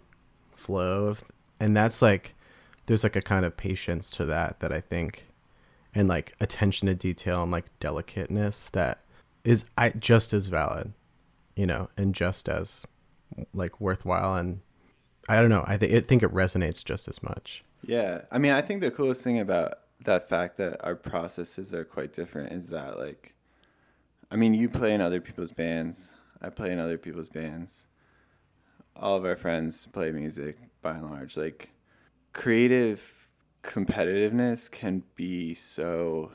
flow 0.50 1.06
of 1.06 1.22
and 1.60 1.76
that's 1.76 2.02
like 2.02 2.34
there's 2.86 3.04
like 3.04 3.16
a 3.16 3.22
kind 3.22 3.44
of 3.44 3.56
patience 3.56 4.10
to 4.10 4.24
that 4.24 4.58
that 4.58 4.72
I 4.72 4.80
think 4.80 5.26
and 5.94 6.08
like 6.08 6.34
attention 6.40 6.86
to 6.88 6.94
detail 6.94 7.44
and 7.44 7.52
like 7.52 7.66
delicateness 7.78 8.68
that 8.70 9.04
is 9.44 9.64
I 9.76 9.90
just 9.90 10.32
as 10.32 10.46
valid, 10.46 10.92
you 11.56 11.66
know, 11.66 11.88
and 11.96 12.14
just 12.14 12.48
as 12.48 12.86
like 13.52 13.80
worthwhile 13.80 14.36
and 14.36 14.60
I 15.28 15.40
don't 15.40 15.50
know, 15.50 15.64
I 15.66 15.76
think 15.76 16.06
think 16.06 16.22
it 16.22 16.32
resonates 16.32 16.84
just 16.84 17.06
as 17.06 17.22
much. 17.22 17.64
Yeah, 17.86 18.22
I 18.30 18.38
mean, 18.38 18.52
I 18.52 18.62
think 18.62 18.80
the 18.80 18.90
coolest 18.90 19.22
thing 19.22 19.38
about 19.38 19.78
that 20.04 20.28
fact 20.28 20.56
that 20.58 20.82
our 20.84 20.94
processes 20.94 21.72
are 21.72 21.84
quite 21.84 22.12
different 22.12 22.52
is 22.52 22.68
that, 22.68 22.98
like, 22.98 23.34
I 24.30 24.36
mean, 24.36 24.54
you 24.54 24.68
play 24.68 24.92
in 24.92 25.00
other 25.00 25.20
people's 25.20 25.52
bands, 25.52 26.14
I 26.40 26.50
play 26.50 26.72
in 26.72 26.78
other 26.78 26.98
people's 26.98 27.28
bands. 27.28 27.86
All 28.96 29.16
of 29.16 29.24
our 29.24 29.36
friends 29.36 29.86
play 29.86 30.10
music 30.10 30.58
by 30.82 30.96
and 30.96 31.10
large. 31.10 31.36
Like, 31.36 31.70
creative 32.32 33.28
competitiveness 33.62 34.70
can 34.70 35.04
be 35.14 35.54
so 35.54 36.32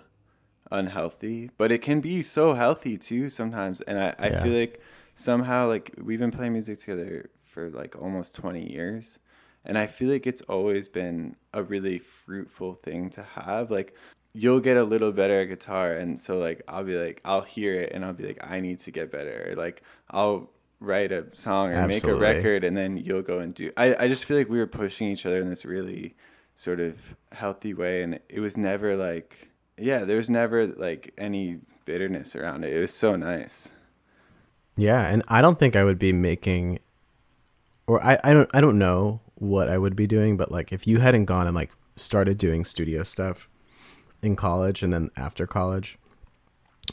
unhealthy, 0.72 1.50
but 1.58 1.72
it 1.72 1.80
can 1.82 2.02
be 2.02 2.22
so 2.22 2.54
healthy 2.54 2.98
too 2.98 3.30
sometimes. 3.30 3.82
And 3.82 4.00
I, 4.00 4.16
I 4.20 4.30
Yeah. 4.30 4.42
feel 4.44 4.54
like 4.54 4.82
somehow, 5.14 5.68
like, 5.68 5.94
we've 6.02 6.20
been 6.20 6.32
playing 6.32 6.54
music 6.54 6.80
together 6.80 7.30
for 7.44 7.70
like 7.70 7.96
almost 7.96 8.36
20 8.36 8.70
years 8.70 9.20
and 9.64 9.78
i 9.78 9.88
feel 9.88 10.10
like 10.10 10.28
it's 10.28 10.42
always 10.42 10.88
been 10.90 11.36
a 11.54 11.64
really 11.64 11.98
fruitful 11.98 12.74
thing 12.74 13.10
to 13.10 13.24
have 13.24 13.72
like 13.72 13.96
you'll 14.34 14.60
get 14.60 14.76
a 14.76 14.84
little 14.84 15.12
better 15.14 15.40
at 15.40 15.46
guitar 15.46 15.94
and 15.94 16.20
so 16.20 16.38
like 16.38 16.62
i'll 16.68 16.84
be 16.84 16.98
like 16.98 17.22
i'll 17.24 17.42
hear 17.42 17.80
it 17.82 17.92
and 17.94 18.04
i'll 18.04 18.14
be 18.14 18.26
like 18.26 18.38
i 18.44 18.60
need 18.60 18.78
to 18.78 18.92
get 18.92 19.10
better 19.12 19.52
or, 19.52 19.56
like 19.56 19.82
i'll 20.12 20.50
write 20.82 21.12
a 21.12 21.26
song 21.34 21.70
or 21.72 21.88
make 21.88 22.04
a 22.04 22.14
record 22.14 22.64
and 22.66 22.76
then 22.76 22.98
you'll 22.98 23.22
go 23.22 23.40
and 23.40 23.54
do 23.54 23.72
I, 23.78 23.96
I 23.96 24.08
just 24.10 24.26
feel 24.26 24.38
like 24.38 24.50
we 24.50 24.58
were 24.60 24.68
pushing 24.68 25.08
each 25.10 25.26
other 25.26 25.40
in 25.40 25.50
this 25.50 25.64
really 25.64 26.16
sort 26.56 26.82
of 26.82 27.16
healthy 27.32 27.74
way 27.74 28.04
and 28.04 28.20
it 28.28 28.42
was 28.42 28.58
never 28.58 28.98
like 28.98 29.50
yeah 29.78 30.04
there 30.04 30.18
was 30.18 30.30
never 30.30 30.68
like 30.68 31.14
any 31.18 31.60
bitterness 31.86 32.36
around 32.36 32.64
it 32.64 32.74
it 32.74 32.80
was 32.80 32.94
so 32.94 33.16
nice 33.16 33.72
Yeah, 34.78 35.08
and 35.08 35.24
I 35.28 35.42
don't 35.42 35.58
think 35.60 35.76
I 35.76 35.84
would 35.84 36.00
be 36.00 36.12
making 36.14 36.80
or 37.88 38.04
I, 38.04 38.18
I 38.24 38.34
don't 38.34 38.50
I 38.54 38.62
don't 38.62 38.78
know 38.78 39.22
what 39.36 39.70
I 39.70 39.78
would 39.78 39.96
be 39.96 40.08
doing, 40.08 40.38
but 40.38 40.52
like 40.52 40.72
if 40.72 40.88
you 40.88 41.00
hadn't 41.00 41.26
gone 41.26 41.48
and 41.48 41.56
like 41.56 41.72
started 41.96 42.38
doing 42.38 42.66
studio 42.66 43.04
stuff 43.04 43.50
in 44.22 44.36
college 44.36 44.84
and 44.84 44.94
then 44.94 45.12
after 45.18 45.48
college, 45.48 45.98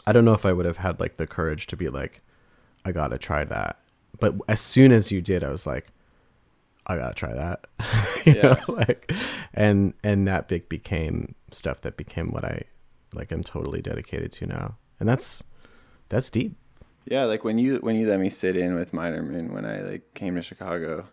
I 0.07 0.13
don't 0.13 0.25
know 0.25 0.35
if 0.35 0.47
I 0.47 0.53
would 0.53 0.67
have 0.67 0.79
had 0.79 1.01
like 1.01 1.17
the 1.17 1.27
courage 1.27 1.67
to 1.69 1.77
be 1.77 1.89
like, 1.89 2.23
I 2.85 2.93
gotta 2.93 3.19
try 3.19 3.45
that. 3.45 3.79
But 4.21 4.37
as 4.49 4.61
soon 4.61 4.93
as 4.93 5.11
you 5.13 5.23
did, 5.23 5.45
I 5.45 5.51
was 5.51 5.67
like, 5.67 5.89
I 6.87 6.97
gotta 6.97 7.15
try 7.15 7.33
that. 7.35 7.67
you 8.27 8.35
Yeah. 8.35 8.57
know, 8.69 8.75
like, 8.75 9.13
and 9.55 9.95
and 10.05 10.27
that 10.29 10.49
big 10.49 10.69
became 10.69 11.35
stuff 11.53 11.83
that 11.83 11.97
became 11.97 12.33
what 12.33 12.45
I 12.45 12.65
like. 13.15 13.33
I'm 13.33 13.45
totally 13.45 13.83
dedicated 13.83 14.33
to 14.33 14.47
now, 14.47 14.77
and 15.01 15.09
that's 15.09 15.43
that's 16.09 16.31
deep. 16.31 16.57
Yeah, 17.05 17.25
like 17.25 17.45
when 17.45 17.59
you 17.59 17.77
when 17.77 17.97
you 17.97 18.09
let 18.09 18.21
me 18.21 18.31
sit 18.31 18.57
in 18.57 18.75
with 18.75 18.93
Minor 18.93 19.23
Moon 19.23 19.53
when 19.53 19.65
I 19.65 19.81
like 19.81 20.15
came 20.15 20.37
to 20.37 20.43
Chicago, 20.43 21.09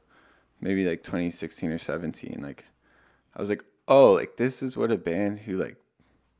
maybe 0.61 0.85
like 0.85 1.03
2016 1.03 1.71
or 1.71 1.77
17, 1.77 2.39
like 2.41 2.65
I 3.35 3.39
was 3.39 3.49
like, 3.49 3.63
oh, 3.87 4.13
like 4.13 4.37
this 4.37 4.61
is 4.61 4.77
what 4.77 4.91
a 4.91 4.97
band 4.97 5.39
who 5.39 5.57
like 5.57 5.77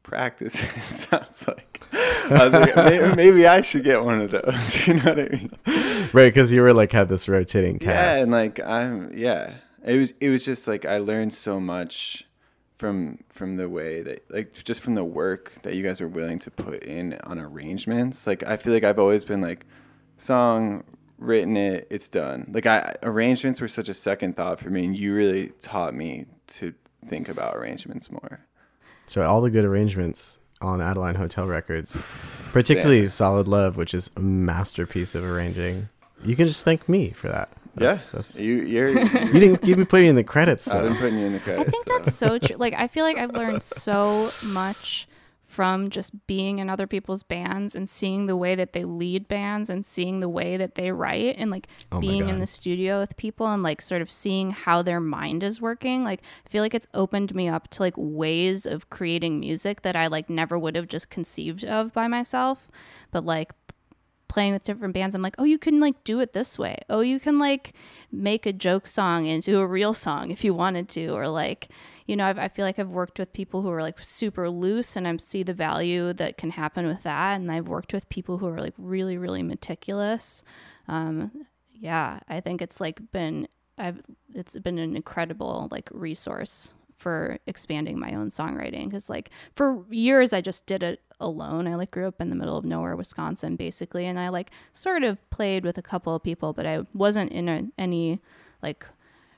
practices 0.04 0.84
sounds 1.10 1.48
like. 1.48 1.82
I 1.94 2.44
was 2.44 2.54
like, 2.54 2.76
maybe, 2.76 3.16
maybe 3.16 3.48
I 3.48 3.62
should 3.62 3.84
get 3.84 4.04
one 4.04 4.22
of 4.22 4.32
those. 4.32 4.88
You 4.88 4.96
know 4.96 5.04
what 5.04 5.20
I 5.20 5.30
mean? 5.30 5.52
Right, 6.14 6.34
because 6.34 6.52
you 6.52 6.62
were 6.62 6.74
like 6.74 6.92
had 6.92 7.10
this 7.10 7.28
rotating 7.28 7.80
cast. 7.80 7.90
Yeah, 7.90 8.24
and 8.24 8.32
like 8.32 8.60
I'm 8.60 9.16
yeah. 9.18 9.56
It 9.84 9.98
was 9.98 10.14
it 10.20 10.30
was 10.30 10.46
just 10.46 10.68
like 10.68 10.86
I 10.86 10.98
learned 10.98 11.34
so 11.34 11.60
much 11.60 12.28
from 12.80 13.20
from 13.28 13.58
the 13.58 13.68
way 13.68 14.02
that 14.02 14.24
like 14.32 14.54
just 14.64 14.80
from 14.80 14.96
the 14.96 15.04
work 15.04 15.62
that 15.64 15.76
you 15.76 15.84
guys 15.84 16.00
were 16.00 16.08
willing 16.08 16.40
to 16.40 16.50
put 16.50 16.82
in 16.82 17.20
on 17.26 17.38
arrangements. 17.38 18.26
Like 18.26 18.42
I 18.44 18.56
feel 18.56 18.74
like 18.74 18.86
I've 18.86 18.98
always 18.98 19.26
been 19.26 19.42
like 19.42 19.66
song 20.18 20.86
written 21.18 21.58
it, 21.58 21.88
it's 21.92 22.08
done. 22.08 22.50
Like 22.54 22.66
I 22.66 22.96
arrangements 23.04 23.60
were 23.60 23.68
such 23.68 23.90
a 23.90 23.94
second 23.94 24.38
thought 24.38 24.60
for 24.60 24.70
me 24.70 24.86
and 24.86 24.98
you 24.98 25.14
really 25.14 25.50
taught 25.60 25.94
me 25.94 26.26
to 26.48 26.74
think 27.06 27.28
about 27.28 27.58
arrangements 27.58 28.10
more. 28.10 28.46
So 29.08 29.24
all 29.24 29.42
the 29.42 29.50
good 29.50 29.66
arrangements 29.66 30.40
on 30.62 30.82
Adeline 30.82 31.16
Hotel 31.16 31.48
Records, 31.48 32.50
particularly 32.52 33.10
Solid 33.10 33.48
Love, 33.48 33.76
which 33.76 33.94
is 33.94 34.10
a 34.16 34.22
masterpiece 34.22 35.16
of 35.16 35.24
arranging. 35.24 35.90
You 36.24 36.36
can 36.36 36.48
just 36.48 36.64
thank 36.64 36.88
me 36.88 37.12
for 37.12 37.28
that. 37.28 37.50
That's, 37.80 38.06
yeah. 38.06 38.12
that's, 38.14 38.40
You 38.40 38.56
you're 38.62 38.90
you 39.00 39.40
didn't 39.40 39.68
even 39.68 39.86
put 39.86 40.02
me 40.02 40.08
in 40.08 40.16
the 40.16 40.24
credits. 40.24 40.68
I've 40.68 40.84
Though. 40.84 40.90
been 40.90 40.98
putting 40.98 41.20
you 41.20 41.26
in 41.28 41.34
the 41.34 41.40
credits. 41.40 41.68
I 41.68 41.72
think 41.72 41.88
so. 41.88 41.98
that's 41.98 42.16
so 42.16 42.40
true. 42.40 42.58
Like 42.58 42.74
I 42.74 42.88
feel 42.88 43.06
like 43.06 43.18
I've 43.18 43.32
learned 43.32 43.64
so 43.64 44.32
much 44.46 45.08
from 45.50 45.90
just 45.90 46.28
being 46.28 46.60
in 46.60 46.70
other 46.70 46.86
people's 46.86 47.24
bands 47.24 47.76
and 47.76 47.90
seeing 47.90 48.28
the 48.28 48.38
way 48.38 48.54
that 48.54 48.72
they 48.72 48.86
lead 48.86 49.28
bands 49.28 49.70
and 49.70 49.84
seeing 49.84 50.20
the 50.20 50.30
way 50.30 50.58
that 50.58 50.76
they 50.76 50.92
write 50.92 51.36
and 51.40 51.50
like 51.50 51.68
Oh 51.92 51.96
my 51.96 52.02
being 52.02 52.30
in 52.30 52.38
the 52.38 52.46
studio 52.46 53.00
with 53.00 53.18
people 53.18 53.48
and 53.48 53.64
like 53.64 53.82
sort 53.82 54.04
of 54.04 54.12
seeing 54.12 54.52
how 54.52 54.84
their 54.84 55.00
mind 55.00 55.42
is 55.42 55.60
working. 55.60 56.04
Like 56.04 56.22
I 56.46 56.50
feel 56.50 56.62
like 56.62 56.76
it's 56.76 56.88
opened 56.94 57.34
me 57.34 57.48
up 57.50 57.68
to 57.70 57.82
like 57.82 57.96
ways 57.98 58.68
of 58.68 58.92
creating 58.92 59.40
music 59.40 59.82
that 59.82 59.96
I 59.96 60.06
like 60.06 60.30
never 60.30 60.58
would 60.58 60.76
have 60.76 60.88
just 60.88 61.10
conceived 61.10 61.66
of 61.66 61.94
by 61.94 62.08
myself. 62.08 62.70
But 63.12 63.26
like 63.26 63.52
playing 64.30 64.54
with 64.54 64.64
different 64.64 64.94
bands 64.94 65.14
i'm 65.14 65.22
like 65.22 65.36
oh 65.38 65.44
you 65.44 65.58
can 65.58 65.80
like 65.82 66.02
do 66.06 66.22
it 66.22 66.32
this 66.32 66.58
way. 66.58 66.78
Oh 66.90 67.02
you 67.02 67.20
can 67.20 67.38
like 67.40 67.74
make 68.12 68.46
a 68.46 68.54
joke 68.54 68.88
song 68.88 69.26
into 69.26 69.60
a 69.60 69.68
real 69.68 69.94
song 69.94 70.32
if 70.32 70.44
you 70.44 70.54
wanted 70.54 70.88
to 70.90 71.08
or 71.10 71.28
like 71.28 71.68
you 72.06 72.16
know 72.16 72.26
I've, 72.26 72.40
i 72.40 72.48
feel 72.48 72.64
like 72.64 72.80
i've 72.80 72.90
worked 72.90 73.20
with 73.20 73.34
people 73.34 73.62
who 73.62 73.70
are 73.70 73.82
like 73.82 74.02
super 74.02 74.50
loose 74.50 74.96
and 74.96 75.08
i 75.08 75.18
see 75.18 75.44
the 75.44 75.54
value 75.54 76.14
that 76.14 76.38
can 76.38 76.52
happen 76.52 76.88
with 76.88 77.04
that 77.04 77.36
and 77.36 77.52
i've 77.52 77.68
worked 77.68 77.92
with 77.92 78.08
people 78.10 78.38
who 78.38 78.48
are 78.48 78.62
like 78.62 78.76
really 78.78 79.18
really 79.18 79.44
meticulous. 79.44 80.44
Um 80.88 81.46
yeah 81.74 82.20
i 82.28 82.40
think 82.40 82.62
it's 82.62 82.80
like 82.80 83.12
been 83.12 83.48
i've 83.78 84.02
it's 84.34 84.58
been 84.60 84.78
an 84.78 84.96
incredible 84.96 85.68
like 85.72 85.90
resource 85.92 86.74
for 86.98 87.40
expanding 87.48 87.98
my 87.98 88.14
own 88.14 88.30
songwriting 88.30 88.86
because 88.86 89.10
like 89.10 89.30
for 89.56 89.86
years 89.90 90.34
i 90.34 90.42
just 90.42 90.66
did 90.66 90.84
it 90.84 91.02
alone. 91.20 91.68
I 91.68 91.76
like 91.76 91.92
grew 91.92 92.08
up 92.08 92.22
in 92.22 92.30
the 92.30 92.36
middle 92.36 92.58
of 92.58 92.66
nowhere 92.66 92.96
wisconsin 92.96 93.56
basically 93.56 94.06
and 94.06 94.20
i 94.20 94.30
like 94.30 94.52
sort 94.74 95.04
of 95.04 95.18
played 95.30 95.64
with 95.64 95.78
a 95.78 95.82
couple 95.82 96.16
of 96.16 96.24
people 96.24 96.54
but 96.54 96.66
i 96.66 96.82
wasn't 96.94 97.32
in 97.32 97.50
a, 97.50 97.64
any 97.78 98.20
like 98.62 98.86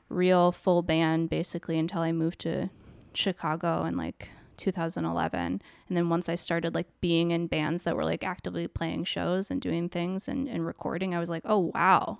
real 0.10 0.52
full 0.52 0.82
band 0.82 1.30
basically 1.30 1.78
until 1.80 2.02
i 2.02 2.12
moved 2.12 2.40
to 2.40 2.70
chicago 3.14 3.84
in 3.86 3.96
like 3.96 4.30
2011 4.58 5.40
and 5.40 5.62
then 5.98 6.10
once 6.10 6.30
i 6.30 6.36
started 6.36 6.76
like 6.76 6.88
being 7.00 7.32
in 7.32 7.48
bands 7.48 7.84
that 7.84 7.96
were 7.96 8.06
like 8.06 8.24
actively 8.24 8.68
playing 8.68 9.04
shows 9.04 9.50
and 9.50 9.62
doing 9.62 9.90
things 9.90 10.28
and, 10.28 10.48
and 10.48 10.66
recording 10.66 11.16
i 11.16 11.20
was 11.20 11.30
like 11.30 11.44
oh 11.46 11.72
wow. 11.74 12.20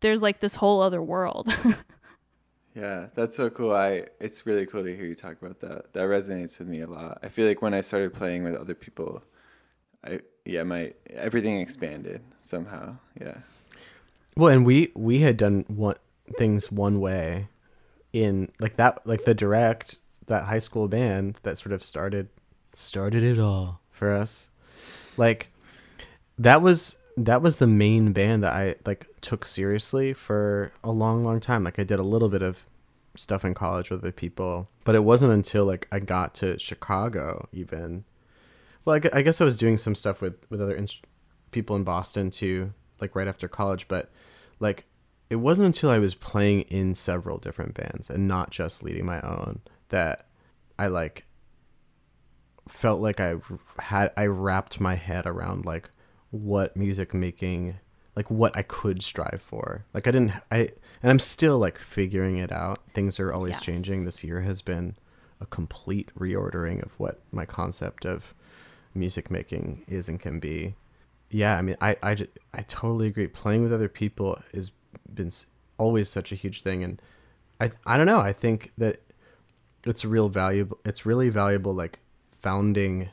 There's 0.00 0.20
like 0.20 0.40
this 0.40 0.56
whole 0.56 0.82
other 0.82 1.02
world 1.02 1.50
Yeah, 2.76 3.06
that's 3.14 3.36
so 3.36 3.48
cool. 3.48 3.74
I 3.74 4.04
it's 4.20 4.44
really 4.44 4.66
cool 4.66 4.84
to 4.84 4.94
hear 4.94 5.06
you 5.06 5.14
talk 5.14 5.40
about 5.40 5.60
that. 5.60 5.94
That 5.94 6.02
resonates 6.02 6.58
with 6.58 6.68
me 6.68 6.82
a 6.82 6.86
lot. 6.86 7.18
I 7.22 7.28
feel 7.28 7.48
like 7.48 7.62
when 7.62 7.72
I 7.72 7.80
started 7.80 8.12
playing 8.12 8.44
with 8.44 8.54
other 8.54 8.74
people, 8.74 9.22
I 10.04 10.20
yeah, 10.44 10.62
my 10.62 10.92
everything 11.08 11.58
expanded 11.58 12.20
somehow. 12.40 12.96
Yeah. 13.18 13.38
Well, 14.36 14.52
and 14.52 14.66
we 14.66 14.92
we 14.94 15.20
had 15.20 15.38
done 15.38 15.64
one 15.68 15.96
things 16.36 16.70
one 16.70 17.00
way 17.00 17.48
in 18.12 18.52
like 18.60 18.76
that 18.76 19.06
like 19.06 19.24
the 19.24 19.34
direct 19.34 20.00
that 20.26 20.44
high 20.44 20.58
school 20.58 20.86
band 20.86 21.38
that 21.44 21.56
sort 21.56 21.72
of 21.72 21.82
started 21.82 22.28
started 22.74 23.24
it 23.24 23.38
all 23.38 23.80
for 23.90 24.12
us. 24.12 24.50
Like 25.16 25.50
that 26.38 26.60
was 26.60 26.98
that 27.16 27.40
was 27.40 27.56
the 27.56 27.66
main 27.66 28.12
band 28.12 28.42
that 28.42 28.52
I 28.52 28.74
like 28.84 29.06
took 29.26 29.44
seriously 29.44 30.12
for 30.12 30.72
a 30.84 30.90
long 30.92 31.24
long 31.24 31.40
time. 31.40 31.64
Like 31.64 31.80
I 31.80 31.84
did 31.84 31.98
a 31.98 32.04
little 32.04 32.28
bit 32.28 32.42
of 32.42 32.64
stuff 33.16 33.44
in 33.44 33.54
college 33.54 33.90
with 33.90 34.00
other 34.00 34.12
people, 34.12 34.68
but 34.84 34.94
it 34.94 35.02
wasn't 35.02 35.32
until 35.32 35.64
like 35.64 35.88
I 35.90 35.98
got 35.98 36.32
to 36.36 36.56
Chicago 36.60 37.48
even 37.52 38.04
well, 38.84 38.94
I, 38.94 39.18
I 39.18 39.22
guess 39.22 39.40
I 39.40 39.44
was 39.44 39.58
doing 39.58 39.78
some 39.78 39.96
stuff 39.96 40.20
with 40.20 40.36
with 40.48 40.62
other 40.62 40.78
people 41.50 41.74
in 41.74 41.82
Boston 41.82 42.30
too, 42.30 42.72
like 43.00 43.16
right 43.16 43.26
after 43.26 43.48
college. 43.48 43.88
But 43.88 44.10
like, 44.60 44.84
it 45.28 45.36
wasn't 45.36 45.66
until 45.66 45.90
I 45.90 45.98
was 45.98 46.14
playing 46.14 46.60
in 46.62 46.94
several 46.94 47.38
different 47.38 47.74
bands 47.74 48.08
and 48.08 48.28
not 48.28 48.50
just 48.50 48.84
leading 48.84 49.04
my 49.04 49.20
own 49.22 49.60
that 49.88 50.28
I 50.78 50.86
like 50.86 51.24
felt 52.68 53.00
like 53.00 53.18
I 53.20 53.34
had 53.80 54.12
I 54.16 54.26
wrapped 54.26 54.78
my 54.78 54.94
head 54.94 55.26
around 55.26 55.64
like 55.64 55.90
what 56.30 56.76
music 56.76 57.12
making 57.12 57.80
like 58.16 58.30
what 58.30 58.56
I 58.56 58.62
could 58.62 59.02
strive 59.02 59.42
for. 59.44 59.84
Like 59.94 60.06
I 60.08 60.10
didn't 60.10 60.32
I 60.50 60.70
and 61.02 61.10
I'm 61.10 61.18
still 61.18 61.58
like 61.58 61.78
figuring 61.78 62.38
it 62.38 62.50
out. 62.50 62.78
Things 62.94 63.20
are 63.20 63.32
always 63.32 63.52
Yes. 63.56 63.62
changing. 63.62 64.04
This 64.04 64.24
year 64.24 64.40
has 64.40 64.62
been 64.62 64.96
a 65.40 65.46
complete 65.46 66.10
reordering 66.18 66.82
of 66.82 66.98
what 66.98 67.20
my 67.30 67.44
concept 67.44 68.06
of 68.06 68.34
music 68.94 69.30
making 69.30 69.84
is 69.86 70.08
and 70.08 70.18
can 70.18 70.40
be. 70.40 70.74
Yeah, 71.30 71.58
I 71.58 71.62
mean, 71.62 71.76
I 71.80 71.96
I, 72.02 72.16
I 72.54 72.62
totally 72.62 73.08
agree. 73.08 73.26
Playing 73.26 73.62
with 73.62 73.72
other 73.72 73.88
people 73.88 74.40
has 74.54 74.70
been 75.12 75.30
always 75.76 76.08
such 76.08 76.32
a 76.32 76.36
huge 76.36 76.62
thing, 76.62 76.82
and 76.82 77.02
I 77.60 77.70
I 77.84 77.96
don't 77.98 78.06
know. 78.06 78.20
I 78.20 78.32
think 78.32 78.72
that 78.78 79.02
it's 79.84 80.04
a 80.04 80.08
real 80.08 80.28
valuable. 80.30 80.78
It's 80.86 81.04
really 81.04 81.28
valuable, 81.28 81.74
like 81.74 81.98
founding 82.40 83.10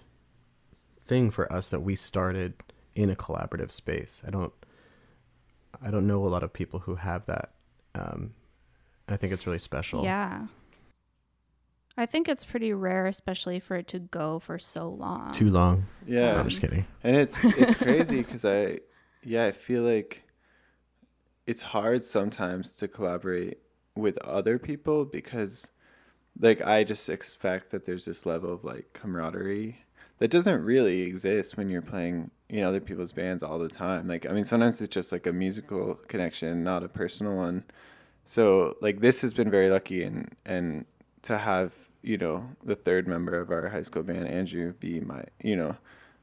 thing 1.01 1.29
for 1.31 1.51
us 1.51 1.67
that 1.69 1.81
we 1.81 1.95
started 1.95 2.53
in 2.95 3.09
a 3.09 3.15
collaborative 3.15 3.71
space. 3.71 4.21
I 4.25 4.29
don't 4.29 4.53
I 5.85 5.91
don't 5.91 6.07
know 6.07 6.25
a 6.25 6.27
lot 6.27 6.43
of 6.43 6.53
people 6.53 6.79
who 6.79 6.95
have 6.95 7.25
that. 7.25 7.51
Um, 7.95 8.33
I 9.07 9.17
think 9.17 9.33
it's 9.33 9.45
really 9.45 9.59
special. 9.59 10.03
Yeah. 10.03 10.47
I 11.95 12.05
think 12.05 12.27
it's 12.27 12.43
pretty 12.43 12.73
rare, 12.73 13.05
especially 13.05 13.59
for 13.59 13.75
it 13.75 13.87
to 13.89 13.99
go 13.99 14.39
for 14.39 14.57
so 14.57 14.89
long. 14.89 15.31
Too 15.31 15.49
long. 15.49 15.85
Yeah. 16.07 16.33
No, 16.33 16.39
I'm 16.39 16.49
just 16.49 16.61
kidding. 16.61 16.87
And 17.03 17.15
it's 17.15 17.43
it's 17.43 17.75
crazy 17.83 18.17
because 18.17 18.45
I 18.45 18.79
yeah 19.23 19.45
I 19.45 19.51
feel 19.51 19.83
like 19.83 20.23
it's 21.45 21.63
hard 21.63 22.03
sometimes 22.03 22.71
to 22.73 22.87
collaborate 22.87 23.59
with 23.95 24.17
other 24.19 24.57
people 24.57 25.05
because 25.05 25.69
like 26.39 26.61
I 26.61 26.83
just 26.83 27.09
expect 27.09 27.69
that 27.71 27.85
there's 27.85 28.05
this 28.05 28.25
level 28.25 28.51
of 28.51 28.63
like 28.63 28.93
camaraderie 28.93 29.83
that 30.17 30.31
doesn't 30.31 30.63
really 30.63 31.01
exist 31.01 31.57
when 31.57 31.69
you're 31.69 31.81
playing 31.81 32.31
you 32.53 32.61
know 32.61 32.69
other 32.69 32.79
people's 32.79 33.13
bands 33.13 33.41
all 33.41 33.57
the 33.57 33.67
time. 33.67 34.07
Like 34.07 34.29
I 34.29 34.31
mean 34.31 34.43
sometimes 34.43 34.79
it's 34.79 34.93
just 34.93 35.11
like 35.11 35.25
a 35.25 35.33
musical 35.33 35.95
connection, 36.07 36.63
not 36.63 36.83
a 36.83 36.87
personal 36.87 37.35
one. 37.35 37.63
So 38.25 38.77
like 38.79 38.99
this 38.99 39.21
has 39.21 39.33
been 39.33 39.49
very 39.49 39.71
lucky 39.71 40.03
and 40.03 40.35
and 40.45 40.85
to 41.23 41.39
have 41.39 41.73
you 42.03 42.15
know 42.15 42.49
the 42.63 42.75
third 42.75 43.07
member 43.07 43.39
of 43.39 43.49
our 43.49 43.69
high 43.69 43.81
school 43.81 44.03
band 44.03 44.27
Andrew 44.27 44.73
be 44.73 44.99
my 44.99 45.23
you 45.41 45.55
know 45.55 45.77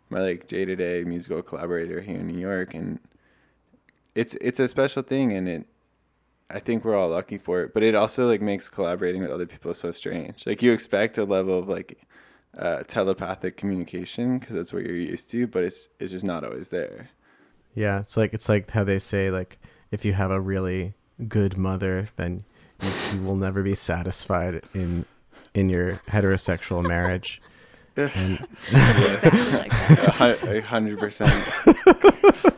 my 0.08 0.20
like 0.20 0.46
day 0.46 0.64
to 0.64 0.76
day 0.76 1.02
musical 1.02 1.42
collaborator 1.42 2.00
here 2.00 2.18
in 2.20 2.28
New 2.28 2.38
York, 2.38 2.74
and 2.74 3.00
it's 4.14 4.34
it's 4.34 4.60
a 4.60 4.68
special 4.68 5.02
thing, 5.02 5.32
and 5.32 5.48
it 5.48 5.66
I 6.48 6.60
think 6.60 6.84
we're 6.84 6.96
all 6.96 7.08
lucky 7.08 7.38
for 7.38 7.62
it. 7.62 7.74
But 7.74 7.82
it 7.82 7.96
also 7.96 8.28
like 8.28 8.40
makes 8.40 8.68
collaborating 8.68 9.22
with 9.22 9.32
other 9.32 9.46
people 9.46 9.74
so 9.74 9.90
strange. 9.90 10.46
Like 10.46 10.62
you 10.62 10.72
expect 10.72 11.18
a 11.18 11.24
level 11.24 11.58
of 11.58 11.68
like 11.68 11.98
uh, 12.56 12.82
telepathic 12.86 13.56
communication 13.56 14.38
because 14.38 14.54
that's 14.54 14.72
what 14.72 14.84
you're 14.84 14.96
used 14.96 15.30
to, 15.30 15.46
but 15.46 15.64
it's 15.64 15.88
it's 15.98 16.12
just 16.12 16.24
not 16.24 16.44
always 16.44 16.68
there. 16.70 17.10
Yeah, 17.74 18.00
it's 18.00 18.16
like 18.16 18.34
it's 18.34 18.48
like 18.48 18.70
how 18.70 18.84
they 18.84 18.98
say 18.98 19.30
like 19.30 19.58
if 19.90 20.04
you 20.04 20.12
have 20.14 20.30
a 20.30 20.40
really 20.40 20.94
good 21.28 21.56
mother, 21.56 22.08
then 22.16 22.44
you, 22.82 22.90
you 23.14 23.22
will 23.22 23.36
never 23.36 23.62
be 23.62 23.74
satisfied 23.74 24.62
in 24.74 25.04
in 25.54 25.68
your 25.68 26.00
heterosexual 26.08 26.86
marriage. 26.86 27.40
And 27.96 28.46
Exactly 28.68 29.40
like 29.58 29.70
that. 29.70 30.16
A 30.20 30.34
hu- 30.36 30.50
a 30.56 30.60
hundred 30.60 30.98
percent. 31.00 31.32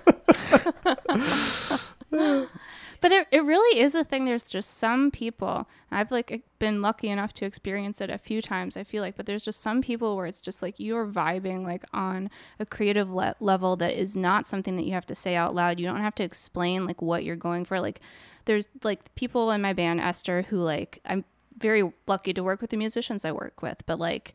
But 3.12 3.28
it, 3.30 3.40
it 3.40 3.44
really 3.44 3.78
is 3.78 3.94
a 3.94 4.04
thing. 4.04 4.24
There's 4.24 4.48
just 4.48 4.78
some 4.78 5.10
people. 5.10 5.68
I've 5.90 6.10
like 6.10 6.44
been 6.58 6.80
lucky 6.80 7.10
enough 7.10 7.34
to 7.34 7.44
experience 7.44 8.00
it 8.00 8.08
a 8.08 8.16
few 8.16 8.40
times. 8.40 8.74
I 8.74 8.84
feel 8.84 9.02
like, 9.02 9.18
but 9.18 9.26
there's 9.26 9.44
just 9.44 9.60
some 9.60 9.82
people 9.82 10.16
where 10.16 10.24
it's 10.24 10.40
just 10.40 10.62
like 10.62 10.80
you're 10.80 11.06
vibing 11.06 11.62
like 11.62 11.84
on 11.92 12.30
a 12.58 12.64
creative 12.64 13.12
le- 13.12 13.34
level 13.38 13.76
that 13.76 14.00
is 14.00 14.16
not 14.16 14.46
something 14.46 14.76
that 14.76 14.86
you 14.86 14.92
have 14.92 15.04
to 15.04 15.14
say 15.14 15.36
out 15.36 15.54
loud. 15.54 15.78
You 15.78 15.84
don't 15.84 16.00
have 16.00 16.14
to 16.14 16.22
explain 16.22 16.86
like 16.86 17.02
what 17.02 17.22
you're 17.22 17.36
going 17.36 17.66
for. 17.66 17.82
Like 17.82 18.00
there's 18.46 18.64
like 18.82 19.14
people 19.14 19.50
in 19.50 19.60
my 19.60 19.74
band 19.74 20.00
Esther 20.00 20.46
who 20.48 20.56
like 20.56 20.98
I'm 21.04 21.26
very 21.58 21.92
lucky 22.06 22.32
to 22.32 22.42
work 22.42 22.62
with 22.62 22.70
the 22.70 22.78
musicians 22.78 23.26
I 23.26 23.32
work 23.32 23.60
with, 23.60 23.82
but 23.84 23.98
like 23.98 24.32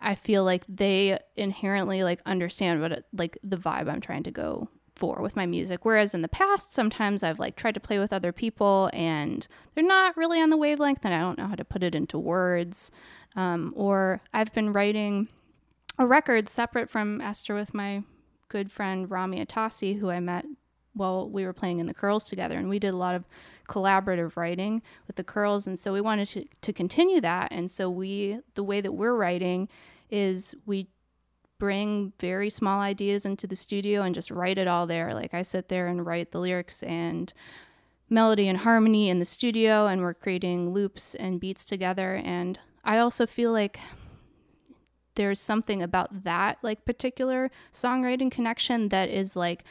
I 0.00 0.16
feel 0.16 0.42
like 0.42 0.64
they 0.68 1.20
inherently 1.36 2.02
like 2.02 2.20
understand 2.26 2.80
what 2.80 2.90
it, 2.90 3.04
like 3.12 3.38
the 3.44 3.58
vibe 3.58 3.88
I'm 3.88 4.00
trying 4.00 4.24
to 4.24 4.32
go 4.32 4.70
for 5.02 5.20
with 5.20 5.34
my 5.34 5.46
music. 5.46 5.84
Whereas 5.84 6.14
in 6.14 6.22
the 6.22 6.28
past, 6.28 6.72
sometimes 6.72 7.24
I've 7.24 7.40
like 7.40 7.56
tried 7.56 7.74
to 7.74 7.80
play 7.80 7.98
with 7.98 8.12
other 8.12 8.30
people 8.30 8.88
and 8.92 9.48
they're 9.74 9.82
not 9.82 10.16
really 10.16 10.40
on 10.40 10.50
the 10.50 10.56
wavelength 10.56 11.00
and 11.02 11.12
I 11.12 11.18
don't 11.18 11.36
know 11.36 11.48
how 11.48 11.56
to 11.56 11.64
put 11.64 11.82
it 11.82 11.96
into 11.96 12.20
words. 12.20 12.92
Um, 13.34 13.72
or 13.74 14.20
I've 14.32 14.54
been 14.54 14.72
writing 14.72 15.26
a 15.98 16.06
record 16.06 16.48
separate 16.48 16.88
from 16.88 17.20
Esther 17.20 17.52
with 17.52 17.74
my 17.74 18.04
good 18.48 18.70
friend 18.70 19.10
Rami 19.10 19.44
Atassi, 19.44 19.98
who 19.98 20.08
I 20.08 20.20
met 20.20 20.44
while 20.94 21.28
we 21.28 21.44
were 21.44 21.52
playing 21.52 21.80
in 21.80 21.86
the 21.88 21.94
Curls 21.94 22.22
together. 22.22 22.56
And 22.56 22.68
we 22.68 22.78
did 22.78 22.94
a 22.94 22.96
lot 22.96 23.16
of 23.16 23.24
collaborative 23.68 24.36
writing 24.36 24.82
with 25.08 25.16
the 25.16 25.24
Curls. 25.24 25.66
And 25.66 25.80
so 25.80 25.92
we 25.92 26.00
wanted 26.00 26.28
to, 26.28 26.44
to 26.60 26.72
continue 26.72 27.20
that. 27.22 27.48
And 27.50 27.68
so 27.68 27.90
we, 27.90 28.38
the 28.54 28.62
way 28.62 28.80
that 28.80 28.92
we're 28.92 29.16
writing 29.16 29.68
is 30.12 30.54
we 30.64 30.86
bring 31.62 32.12
very 32.18 32.50
small 32.50 32.80
ideas 32.80 33.24
into 33.24 33.46
the 33.46 33.54
studio 33.54 34.02
and 34.02 34.16
just 34.16 34.32
write 34.32 34.58
it 34.58 34.66
all 34.66 34.84
there. 34.84 35.14
Like 35.14 35.32
I 35.32 35.42
sit 35.42 35.68
there 35.68 35.86
and 35.86 36.04
write 36.04 36.32
the 36.32 36.40
lyrics 36.40 36.82
and 36.82 37.32
melody 38.10 38.48
and 38.48 38.58
harmony 38.58 39.08
in 39.08 39.20
the 39.20 39.24
studio, 39.24 39.86
and 39.86 40.00
we're 40.00 40.12
creating 40.12 40.74
loops 40.74 41.14
and 41.14 41.38
beats 41.38 41.64
together. 41.64 42.20
And 42.24 42.58
I 42.82 42.98
also 42.98 43.28
feel 43.28 43.52
like 43.52 43.78
there's 45.14 45.38
something 45.38 45.80
about 45.80 46.24
that 46.24 46.58
like 46.62 46.84
particular 46.84 47.48
songwriting 47.72 48.32
connection 48.32 48.88
that 48.88 49.08
is 49.08 49.36
like 49.36 49.62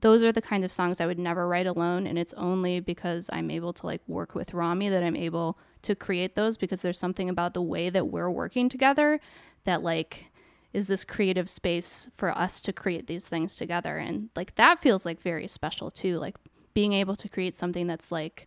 those 0.00 0.22
are 0.22 0.30
the 0.30 0.42
kinds 0.42 0.66
of 0.66 0.70
songs 0.70 1.00
I 1.00 1.06
would 1.06 1.18
never 1.18 1.48
write 1.48 1.66
alone 1.66 2.06
and 2.06 2.18
it's 2.18 2.34
only 2.34 2.80
because 2.80 3.30
I'm 3.32 3.50
able 3.50 3.72
to 3.72 3.86
like 3.86 4.02
work 4.06 4.34
with 4.34 4.52
Rami 4.52 4.90
that 4.90 5.02
I'm 5.02 5.16
able 5.16 5.58
to 5.82 5.94
create 5.94 6.34
those 6.34 6.58
because 6.58 6.82
there's 6.82 6.98
something 6.98 7.30
about 7.30 7.54
the 7.54 7.62
way 7.62 7.88
that 7.88 8.08
we're 8.08 8.30
working 8.30 8.68
together 8.68 9.20
that 9.64 9.82
like 9.82 10.26
is 10.72 10.86
this 10.86 11.04
creative 11.04 11.48
space 11.48 12.10
for 12.14 12.36
us 12.36 12.60
to 12.60 12.72
create 12.72 13.06
these 13.06 13.26
things 13.26 13.56
together 13.56 13.96
and 13.96 14.28
like 14.36 14.54
that 14.56 14.80
feels 14.80 15.06
like 15.06 15.20
very 15.20 15.46
special 15.46 15.90
too 15.90 16.18
like 16.18 16.36
being 16.74 16.92
able 16.92 17.16
to 17.16 17.28
create 17.28 17.54
something 17.54 17.86
that's 17.86 18.12
like 18.12 18.46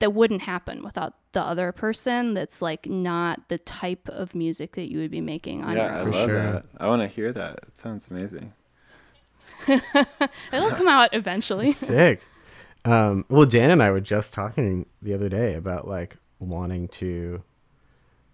that 0.00 0.14
wouldn't 0.14 0.42
happen 0.42 0.82
without 0.82 1.14
the 1.32 1.40
other 1.40 1.70
person 1.70 2.34
that's 2.34 2.60
like 2.60 2.86
not 2.86 3.48
the 3.48 3.58
type 3.58 4.08
of 4.08 4.34
music 4.34 4.72
that 4.72 4.90
you 4.90 4.98
would 4.98 5.10
be 5.10 5.20
making 5.20 5.62
on 5.62 5.76
yeah, 5.76 5.84
your 5.84 5.92
I 5.92 6.00
own. 6.00 6.10
love 6.10 6.28
sure. 6.28 6.52
that. 6.52 6.64
I 6.78 6.86
want 6.88 7.02
to 7.02 7.08
hear 7.08 7.32
that. 7.32 7.60
It 7.68 7.78
sounds 7.78 8.08
amazing. 8.10 8.52
It'll 9.68 10.70
come 10.70 10.88
out 10.88 11.10
eventually. 11.12 11.70
sick. 11.70 12.22
Um, 12.84 13.26
well, 13.28 13.44
Dan 13.44 13.70
and 13.70 13.82
I 13.82 13.90
were 13.90 14.00
just 14.00 14.32
talking 14.32 14.86
the 15.02 15.12
other 15.12 15.28
day 15.28 15.54
about 15.54 15.86
like 15.86 16.16
wanting 16.38 16.88
to 16.88 17.42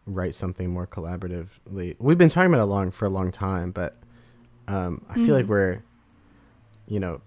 write 0.07 0.35
something 0.35 0.71
more 0.71 0.87
collaboratively. 0.87 1.97
We've 1.99 2.19
been 2.19 2.29
talking 2.29 2.53
about 2.53 2.63
it 2.63 2.67
long 2.67 2.91
for 2.91 3.05
a 3.07 3.11
long 3.11 3.31
time, 3.33 3.73
but 3.73 3.97
um, 4.69 5.05
I 5.09 5.15
feel 5.15 5.35
like 5.35 5.47
we're, 5.47 5.83
you 6.87 7.01
know, 7.01 7.21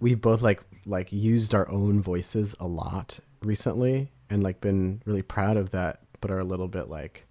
we've 0.00 0.20
both 0.20 0.42
like 0.42 0.62
like 0.86 1.12
used 1.12 1.54
our 1.54 1.68
own 1.68 2.02
voices 2.02 2.54
a 2.58 2.66
lot 2.66 3.18
recently, 3.42 4.10
and 4.30 4.42
like 4.42 4.60
been 4.60 5.02
really 5.04 5.22
proud 5.22 5.56
of 5.56 5.70
that, 5.70 6.00
but 6.20 6.30
are 6.30 6.38
a 6.38 6.44
little 6.44 6.68
bit 6.68 6.88
like, 6.88 7.26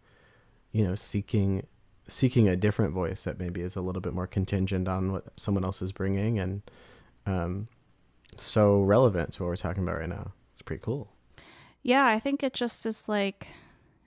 you 0.72 0.84
know, 0.84 0.96
seeking 0.96 1.66
seeking 2.08 2.50
a 2.50 2.56
different 2.56 2.94
voice 2.94 3.24
that 3.24 3.40
maybe 3.40 3.62
is 3.62 3.76
a 3.76 3.82
little 3.82 4.02
bit 4.02 4.14
more 4.14 4.28
contingent 4.28 4.88
on 4.88 5.12
what 5.12 5.26
someone 5.38 5.64
else 5.64 5.82
is 5.82 5.92
bringing 5.92 6.40
and 6.40 6.62
um, 7.26 7.68
so 8.38 8.82
relevant 8.82 9.34
to 9.34 9.44
what 9.44 9.50
we're 9.50 9.56
talking 9.56 9.84
about 9.84 10.00
right 10.00 10.10
now. 10.10 10.34
It's 10.52 10.62
pretty 10.62 10.82
cool. 10.84 11.12
yeah, 11.84 12.06
I 12.06 12.20
think 12.20 12.44
it 12.44 12.54
just 12.54 12.86
is 12.86 13.08
like, 13.08 13.48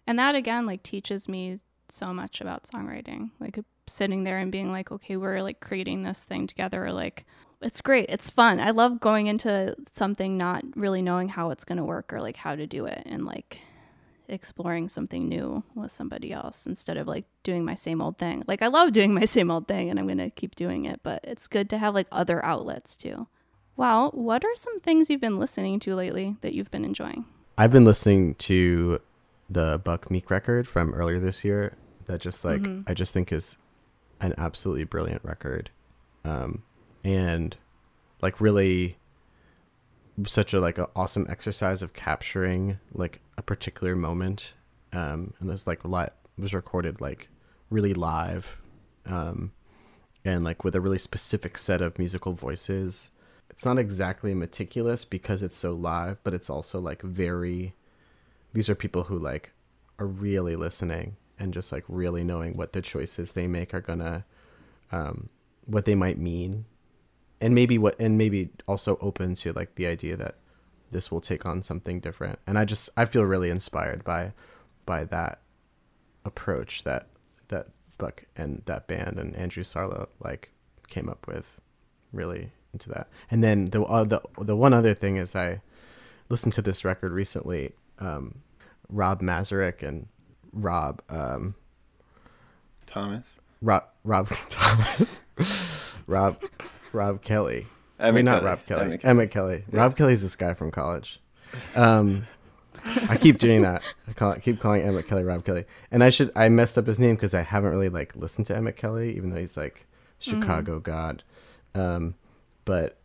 and 0.07 0.19
that 0.19 0.35
again, 0.35 0.67
like 0.67 0.83
teaches 0.83 1.29
me 1.29 1.59
so 1.89 2.13
much 2.13 2.41
about 2.41 2.65
songwriting. 2.65 3.31
Like 3.39 3.59
uh, 3.59 3.63
sitting 3.87 4.25
there 4.25 4.39
and 4.39 4.51
being 4.51 4.73
like, 4.73 4.91
okay, 4.91 5.17
we're 5.17 5.43
like 5.43 5.61
creating 5.61 6.03
this 6.03 6.25
thing 6.25 6.47
together. 6.47 6.93
Like, 6.93 7.27
it's 7.61 7.81
great. 7.81 8.07
It's 8.09 8.31
fun. 8.31 8.59
I 8.59 8.71
love 8.71 9.01
going 9.01 9.29
into 9.29 9.77
something 9.93 10.37
not 10.37 10.65
really 10.75 11.03
knowing 11.03 11.29
how 11.29 11.51
it's 11.51 11.65
going 11.65 11.79
to 11.79 11.85
work 11.85 12.13
or 12.13 12.21
like 12.21 12.37
how 12.37 12.57
to 12.57 12.67
do 12.67 12.87
it 12.87 13.03
and 13.07 13.25
like 13.25 13.61
exploring 14.29 14.89
something 14.89 15.29
new 15.29 15.63
with 15.75 15.93
somebody 15.93 16.33
else 16.33 16.67
instead 16.67 16.97
of 16.97 17.07
like 17.07 17.25
doing 17.43 17.65
my 17.65 17.75
same 17.75 18.01
old 18.01 18.19
thing. 18.19 18.43
Like, 18.49 18.63
I 18.63 18.69
love 18.69 18.93
doing 18.93 19.15
my 19.15 19.25
same 19.27 19.51
old 19.51 19.69
thing 19.69 19.91
and 19.91 19.99
I'm 19.99 20.07
going 20.07 20.19
to 20.19 20.31
keep 20.31 20.57
doing 20.57 20.87
it, 20.87 21.01
but 21.03 21.21
it's 21.23 21.47
good 21.47 21.71
to 21.71 21.79
have 21.79 21.95
like 21.95 22.09
other 22.11 22.45
outlets 22.45 22.97
too. 22.97 23.29
Well, 23.77 24.11
what 24.11 24.45
are 24.45 24.55
some 24.55 24.81
things 24.81 25.09
you've 25.09 25.21
been 25.21 25.39
listening 25.39 25.81
to 25.81 25.95
lately 25.95 26.37
that 26.43 26.55
you've 26.55 26.71
been 26.71 26.85
enjoying? 26.85 27.25
I've 27.57 27.73
been 27.73 27.85
listening 27.85 28.35
to 28.37 29.01
the 29.53 29.81
Buck 29.83 30.11
Meek 30.11 30.31
record 30.31 30.67
from 30.67 30.95
earlier 30.95 31.19
this 31.19 31.45
year 31.45 31.77
that 32.07 32.21
just 32.21 32.45
like 32.45 32.63
Mhm. 32.63 32.85
I 32.89 32.95
just 32.95 33.13
think 33.13 33.33
is 33.33 33.57
an 34.21 34.35
absolutely 34.39 34.85
brilliant 34.85 35.25
record. 35.25 35.71
Um 36.25 36.63
and 37.05 37.57
like 38.21 38.41
really 38.41 38.97
such 40.27 40.53
a 40.55 40.61
like 40.61 40.79
an 40.79 40.87
awesome 40.95 41.27
exercise 41.29 41.83
of 41.83 41.93
capturing 41.93 42.79
like 42.93 43.21
a 43.37 43.43
particular 43.43 43.97
moment. 43.97 44.53
Um 44.93 45.35
and 45.41 45.49
this 45.51 45.67
like 45.67 45.85
lot 45.85 46.15
was 46.39 46.55
recorded 46.55 47.01
like 47.01 47.29
really 47.71 47.95
live. 47.95 48.61
Um 49.07 49.53
and 50.25 50.45
like 50.45 50.63
with 50.65 50.75
a 50.77 50.81
really 50.81 50.99
specific 50.99 51.59
set 51.59 51.81
of 51.81 51.99
musical 51.99 52.33
voices 52.33 53.11
it's 53.51 53.67
not 53.67 53.79
exactly 53.79 54.33
meticulous 54.33 55.05
because 55.05 55.43
it's 55.43 55.55
so 55.57 55.73
live, 55.73 56.17
but 56.25 56.33
it's 56.33 56.49
also 56.49 56.81
like 56.81 57.03
very 57.03 57.75
these 58.53 58.69
are 58.69 58.75
people 58.75 59.05
who 59.05 59.19
like 59.19 59.53
are 59.99 60.07
really 60.07 60.57
listening 60.57 61.17
and 61.39 61.55
just 61.55 61.73
like 61.73 61.85
really 61.89 62.25
knowing 62.25 62.57
what 62.57 62.73
the 62.73 62.83
choices 62.83 63.33
they 63.33 63.47
make 63.47 63.75
are 63.75 63.81
gonna 63.81 64.25
um 64.91 65.29
what 65.67 65.85
they 65.85 65.95
might 65.95 66.19
mean. 66.19 66.65
And 67.41 67.55
maybe 67.55 67.79
what 67.79 67.97
and 68.01 68.17
maybe 68.17 68.51
also 68.69 68.99
open 69.01 69.35
to 69.37 69.53
like 69.53 69.75
the 69.75 69.87
idea 69.87 70.17
that 70.17 70.37
this 70.91 71.11
will 71.11 71.21
take 71.21 71.47
on 71.47 71.63
something 71.63 72.01
different. 72.01 72.39
And 72.47 72.59
i 72.59 72.65
just 72.65 72.91
i 72.97 73.05
feel 73.05 73.25
really 73.25 73.51
inspired 73.51 74.05
by 74.05 74.33
by 74.87 75.05
that 75.05 75.41
approach 76.25 76.85
that 76.85 77.09
that 77.49 77.69
buck 77.99 78.25
and 78.37 78.63
that 78.67 78.87
band 78.87 79.19
and 79.19 79.35
andrew 79.37 79.63
sarlo 79.65 80.09
like 80.21 80.53
came 80.89 81.09
up 81.09 81.27
with 81.27 81.61
really 82.13 82.51
into 82.73 82.89
that. 82.91 83.09
And 83.31 83.43
then 83.43 83.67
the 83.67 83.83
uh, 83.83 84.05
the 84.05 84.21
the 84.39 84.57
one 84.57 84.73
other 84.73 84.95
thing 84.95 85.17
is 85.17 85.35
i 85.35 85.61
listened 86.29 86.53
to 86.55 86.63
this 86.63 86.85
record 86.85 87.13
recently 87.13 87.73
um 87.99 88.39
rob 88.89 89.21
mazurek 89.21 89.83
and 89.83 90.07
rob 90.53 91.01
um 91.09 91.55
Thomas. 92.87 93.39
rob 93.61 93.85
rob 94.05 94.29
thomas 94.51 95.23
rob 96.07 96.43
rob 96.93 97.23
kelly 97.23 97.67
I 97.99 98.09
Emmett 98.09 98.15
mean, 98.17 98.25
not 98.25 98.39
Kelly. 98.41 98.47
Rob 98.47 98.67
Kelly. 98.67 98.85
Emmett 98.85 99.05
Emmett 99.05 99.31
Kelly. 99.31 99.59
Kelly. 99.59 99.79
Rob 99.79 99.97
Kelly's 99.97 100.23
this 100.23 100.35
guy 100.35 100.55
from 100.55 100.73
college. 100.73 101.21
Um, 101.77 102.27
I 103.09 103.17
keep 103.17 103.39
doing 103.39 103.63
that. 103.63 103.81
I 104.09 104.13
call 104.13 104.35
keep 104.37 104.59
calling 104.59 104.83
Emmett 104.83 105.07
Kelly 105.07 105.23
Rob 105.23 105.45
Kelly, 105.45 105.65
and 105.93 106.03
I 106.03 106.11
should 106.11 106.33
I 106.35 106.49
messed 106.49 106.77
up 106.77 106.87
his 106.89 106.99
name 106.99 107.15
because 107.15 107.33
I 107.33 107.43
haven't 107.43 107.71
really 107.71 107.91
like 107.91 108.17
listened 108.17 108.47
to 108.49 108.57
Emmett 108.57 108.77
Kelly, 108.77 109.17
even 109.17 109.31
though 109.31 109.39
he's 109.39 109.57
like 109.57 109.87
Chicago 110.19 110.81
god. 110.81 111.23
Um, 111.77 112.17
but 112.65 112.99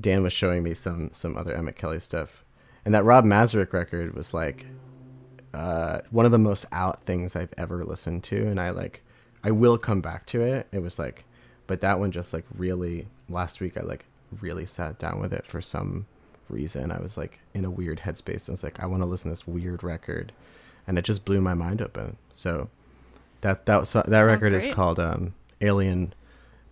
Dan 0.00 0.22
was 0.22 0.32
showing 0.32 0.62
me 0.62 0.74
some 0.74 1.10
some 1.12 1.36
other 1.36 1.52
Emmett 1.54 1.76
Kelly 1.76 1.98
stuff, 1.98 2.43
and 2.84 2.94
that 2.94 3.04
Rob 3.04 3.24
Mazurek 3.24 3.72
record 3.72 4.14
was 4.14 4.34
like 4.34 4.66
uh, 5.54 6.00
one 6.10 6.26
of 6.26 6.32
the 6.32 6.38
most 6.38 6.66
out 6.72 7.02
things 7.02 7.36
I've 7.36 7.54
ever 7.56 7.84
listened 7.84 8.24
to, 8.24 8.36
and 8.36 8.60
I 8.60 8.70
like 8.70 9.02
I 9.42 9.50
will 9.50 9.78
come 9.78 10.00
back 10.00 10.26
to 10.26 10.42
it. 10.42 10.66
It 10.72 10.80
was 10.80 10.98
like, 10.98 11.24
but 11.66 11.80
that 11.80 11.98
one 11.98 12.10
just 12.10 12.32
like 12.32 12.44
really 12.56 13.06
last 13.28 13.60
week 13.60 13.76
I 13.76 13.82
like 13.82 14.04
really 14.40 14.66
sat 14.66 14.98
down 14.98 15.20
with 15.20 15.32
it 15.32 15.46
for 15.46 15.60
some 15.60 16.06
reason. 16.48 16.90
I 16.90 17.00
was 17.00 17.16
like 17.16 17.38
in 17.54 17.64
a 17.64 17.70
weird 17.70 18.00
headspace. 18.00 18.48
I 18.48 18.52
was 18.52 18.62
like, 18.62 18.80
I 18.80 18.86
want 18.86 19.02
to 19.02 19.08
listen 19.08 19.30
to 19.30 19.32
this 19.32 19.46
weird 19.46 19.82
record, 19.82 20.32
and 20.86 20.98
it 20.98 21.04
just 21.04 21.24
blew 21.24 21.40
my 21.40 21.54
mind 21.54 21.80
open. 21.80 22.16
So 22.34 22.68
that 23.40 23.66
that 23.66 23.80
was, 23.80 23.92
that 23.92 24.06
Sounds 24.06 24.26
record 24.26 24.52
is 24.52 24.66
called 24.68 24.98
um, 24.98 25.34
Alien 25.60 26.14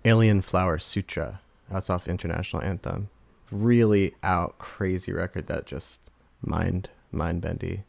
Alien 0.05 0.43
Flower 0.43 0.79
Sutra. 0.79 1.41
That's 1.71 1.89
off 1.89 2.09
International 2.09 2.63
Anthem. 2.63 3.09
Really 3.51 4.15
out 4.23 4.59
crazy 4.59 5.13
record 5.13 5.47
that 5.47 5.67
just 5.67 6.01
mind 6.43 6.88
mind 7.11 7.40
bendy. 7.40 7.84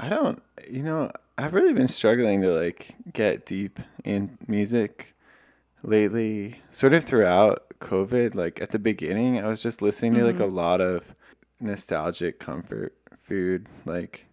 I 0.00 0.08
don't, 0.08 0.42
you 0.68 0.82
know, 0.82 1.10
I've 1.36 1.54
really 1.54 1.72
been 1.72 1.88
struggling 1.88 2.40
to 2.42 2.52
like 2.52 2.94
get 3.12 3.44
deep 3.44 3.80
in 4.04 4.38
music 4.46 5.14
lately. 5.82 6.60
Sort 6.70 6.94
of 6.94 7.04
throughout 7.04 7.66
COVID, 7.80 8.34
like 8.34 8.60
at 8.60 8.70
the 8.70 8.78
beginning, 8.78 9.38
I 9.38 9.46
was 9.46 9.62
just 9.62 9.82
listening 9.82 10.14
to 10.14 10.24
like 10.24 10.36
mm-hmm. 10.36 10.44
a 10.44 10.46
lot 10.46 10.80
of 10.80 11.14
nostalgic 11.60 12.38
comfort 12.38 12.94
food, 13.16 13.66
like 13.84 14.26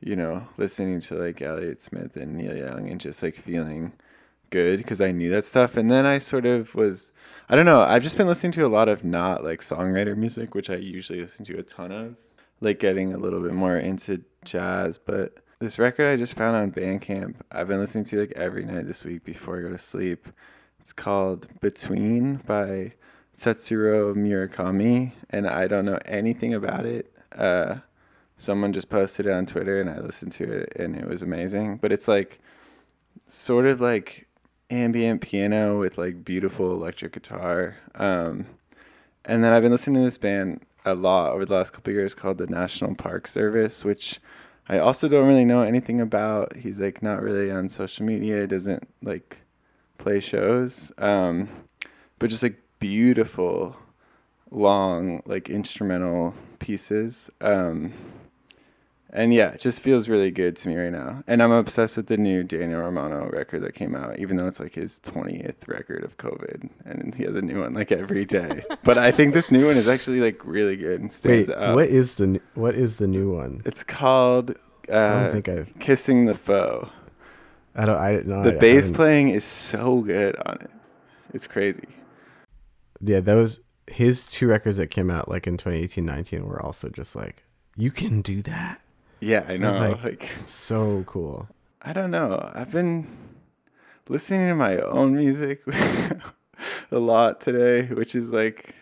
you 0.00 0.16
know, 0.16 0.48
listening 0.56 1.00
to 1.00 1.14
like 1.14 1.42
Elliott 1.42 1.82
Smith 1.82 2.16
and 2.16 2.34
Neil 2.34 2.56
Young 2.56 2.88
and 2.88 3.00
just 3.00 3.22
like 3.22 3.36
feeling 3.36 3.92
good 4.50 4.78
because 4.78 5.00
I 5.00 5.12
knew 5.12 5.30
that 5.30 5.44
stuff. 5.44 5.76
And 5.76 5.90
then 5.90 6.06
I 6.06 6.18
sort 6.18 6.46
of 6.46 6.74
was, 6.74 7.12
I 7.48 7.56
don't 7.56 7.66
know, 7.66 7.82
I've 7.82 8.02
just 8.02 8.16
been 8.16 8.26
listening 8.26 8.52
to 8.52 8.66
a 8.66 8.68
lot 8.68 8.88
of 8.88 9.04
not 9.04 9.44
like 9.44 9.60
songwriter 9.60 10.16
music, 10.16 10.54
which 10.54 10.70
I 10.70 10.76
usually 10.76 11.20
listen 11.20 11.44
to 11.46 11.58
a 11.58 11.62
ton 11.62 11.92
of, 11.92 12.16
like 12.60 12.78
getting 12.78 13.12
a 13.12 13.18
little 13.18 13.40
bit 13.40 13.52
more 13.52 13.76
into 13.76 14.22
jazz. 14.44 14.98
But 14.98 15.38
this 15.58 15.78
record 15.78 16.06
I 16.06 16.16
just 16.16 16.36
found 16.36 16.56
on 16.56 16.72
Bandcamp, 16.72 17.36
I've 17.50 17.68
been 17.68 17.80
listening 17.80 18.04
to 18.04 18.20
like 18.20 18.32
every 18.36 18.64
night 18.64 18.86
this 18.86 19.04
week 19.04 19.24
before 19.24 19.58
I 19.58 19.62
go 19.62 19.70
to 19.70 19.78
sleep. 19.78 20.28
It's 20.78 20.92
called 20.92 21.48
Between 21.60 22.36
by 22.36 22.94
Setsuro 23.36 24.14
Murakami, 24.14 25.12
and 25.28 25.46
I 25.46 25.66
don't 25.66 25.84
know 25.84 25.98
anything 26.04 26.54
about 26.54 26.86
it. 26.86 27.12
Uh, 27.36 27.76
someone 28.36 28.72
just 28.72 28.88
posted 28.88 29.26
it 29.26 29.32
on 29.32 29.46
Twitter, 29.46 29.80
and 29.80 29.90
I 29.90 29.98
listened 30.00 30.32
to 30.32 30.50
it, 30.50 30.72
and 30.76 30.96
it 30.96 31.06
was 31.06 31.22
amazing. 31.22 31.76
But 31.76 31.92
it's 31.92 32.08
like 32.08 32.40
sort 33.26 33.66
of 33.66 33.80
like 33.80 34.26
ambient 34.70 35.20
piano 35.20 35.78
with 35.78 35.98
like 35.98 36.24
beautiful 36.24 36.72
electric 36.72 37.12
guitar. 37.12 37.76
Um, 37.94 38.46
and 39.24 39.44
then 39.44 39.52
I've 39.52 39.62
been 39.62 39.72
listening 39.72 40.02
to 40.02 40.06
this 40.06 40.18
band 40.18 40.64
a 40.84 40.94
lot 40.94 41.32
over 41.32 41.44
the 41.44 41.54
last 41.54 41.72
couple 41.72 41.92
years 41.92 42.14
called 42.14 42.38
the 42.38 42.46
National 42.46 42.94
Park 42.94 43.26
Service, 43.26 43.84
which 43.84 44.20
I 44.68 44.78
also 44.78 45.08
don't 45.08 45.26
really 45.26 45.44
know 45.44 45.62
anything 45.62 46.00
about. 46.00 46.56
He's 46.56 46.80
like 46.80 47.02
not 47.02 47.22
really 47.22 47.50
on 47.50 47.68
social 47.68 48.06
media, 48.06 48.46
doesn't 48.46 48.88
like 49.02 49.38
play 49.98 50.20
shows. 50.20 50.92
Um, 50.98 51.48
but 52.18 52.30
just 52.30 52.42
like 52.42 52.60
beautiful, 52.78 53.76
long, 54.50 55.22
like 55.26 55.48
instrumental 55.48 56.34
pieces. 56.58 57.30
Um, 57.40 57.92
and 59.12 59.34
yeah, 59.34 59.50
it 59.50 59.60
just 59.60 59.80
feels 59.80 60.08
really 60.08 60.30
good 60.30 60.56
to 60.56 60.68
me 60.68 60.76
right 60.76 60.92
now. 60.92 61.22
And 61.26 61.42
I'm 61.42 61.52
obsessed 61.52 61.96
with 61.96 62.06
the 62.06 62.16
new 62.16 62.42
Daniel 62.42 62.80
Romano 62.80 63.28
record 63.28 63.62
that 63.64 63.74
came 63.74 63.94
out, 63.94 64.18
even 64.18 64.36
though 64.36 64.46
it's 64.46 64.60
like 64.60 64.74
his 64.74 65.00
20th 65.00 65.66
record 65.68 66.04
of 66.04 66.16
COVID. 66.16 66.70
And 66.84 67.14
he 67.14 67.24
has 67.24 67.34
a 67.34 67.42
new 67.42 67.60
one 67.60 67.74
like 67.74 67.90
every 67.92 68.24
day. 68.24 68.62
but 68.84 68.98
I 68.98 69.10
think 69.10 69.34
this 69.34 69.50
new 69.50 69.66
one 69.66 69.76
is 69.76 69.88
actually 69.88 70.20
like 70.20 70.44
really 70.44 70.76
good 70.76 71.00
and 71.00 71.04
Wait, 71.04 71.12
stands 71.12 71.50
out. 71.50 71.74
what 71.74 71.88
is 71.88 72.16
the 72.16 72.40
what 72.54 72.74
is 72.74 72.96
the 72.98 73.06
new 73.08 73.32
one? 73.34 73.62
It's 73.64 73.82
called 73.82 74.50
uh, 74.90 74.96
I 74.96 75.22
don't 75.22 75.32
think 75.32 75.48
I've. 75.48 75.78
Kissing 75.78 76.26
the 76.26 76.34
Foe. 76.34 76.90
I 77.74 77.84
don't. 77.84 77.98
I 77.98 78.12
know. 78.24 78.42
The 78.42 78.56
I 78.56 78.58
bass 78.58 78.86
haven't- 78.86 78.94
playing 78.96 79.28
is 79.30 79.44
so 79.44 80.00
good 80.00 80.36
on 80.46 80.58
it. 80.60 80.70
It's 81.32 81.46
crazy. 81.46 81.86
Yeah, 83.00 83.20
those 83.20 83.60
his 83.86 84.28
two 84.28 84.46
records 84.46 84.76
that 84.76 84.88
came 84.88 85.10
out 85.10 85.28
like 85.28 85.46
in 85.46 85.56
2018, 85.56 86.04
19 86.04 86.46
were 86.46 86.60
also 86.60 86.88
just 86.88 87.16
like 87.16 87.44
you 87.76 87.90
can 87.90 88.22
do 88.22 88.42
that. 88.42 88.80
Yeah, 89.20 89.44
I 89.48 89.56
know. 89.56 89.72
like- 89.78 90.02
like 90.04 90.30
So 90.46 91.04
cool. 91.06 91.48
I 91.82 91.92
don't 91.92 92.10
know. 92.10 92.50
I've 92.54 92.72
been 92.72 93.06
listening 94.08 94.48
to 94.48 94.54
my 94.54 94.78
own 94.78 95.14
music 95.14 95.62
a 96.90 96.98
lot 96.98 97.40
today, 97.40 97.86
which 97.86 98.14
is 98.14 98.32
like 98.32 98.74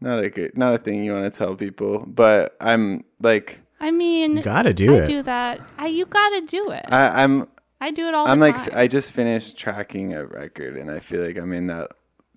not 0.00 0.22
a 0.22 0.30
good, 0.30 0.56
not 0.56 0.74
a 0.74 0.78
thing 0.78 1.04
you 1.04 1.12
want 1.12 1.32
to 1.32 1.36
tell 1.38 1.54
people. 1.54 2.04
But 2.06 2.56
I'm 2.60 3.04
like, 3.20 3.60
I 3.80 3.90
mean, 3.90 4.38
You 4.38 4.42
gotta 4.42 4.74
do 4.74 4.94
I 4.96 4.98
it. 5.00 5.06
do 5.06 5.22
that. 5.22 5.60
I, 5.78 5.86
you 5.86 6.04
gotta 6.06 6.42
do 6.46 6.70
it. 6.70 6.84
I, 6.88 7.22
I'm, 7.22 7.48
I 7.80 7.90
do 7.90 8.08
it 8.08 8.14
all 8.14 8.26
I'm 8.26 8.40
the 8.40 8.46
like, 8.48 8.56
time. 8.56 8.74
I 8.74 8.86
just 8.86 9.12
finished 9.12 9.56
tracking 9.56 10.12
a 10.12 10.24
record, 10.26 10.76
and 10.76 10.90
I 10.90 11.00
feel 11.00 11.24
like 11.24 11.38
I'm 11.38 11.52
in 11.54 11.68
that 11.68 11.90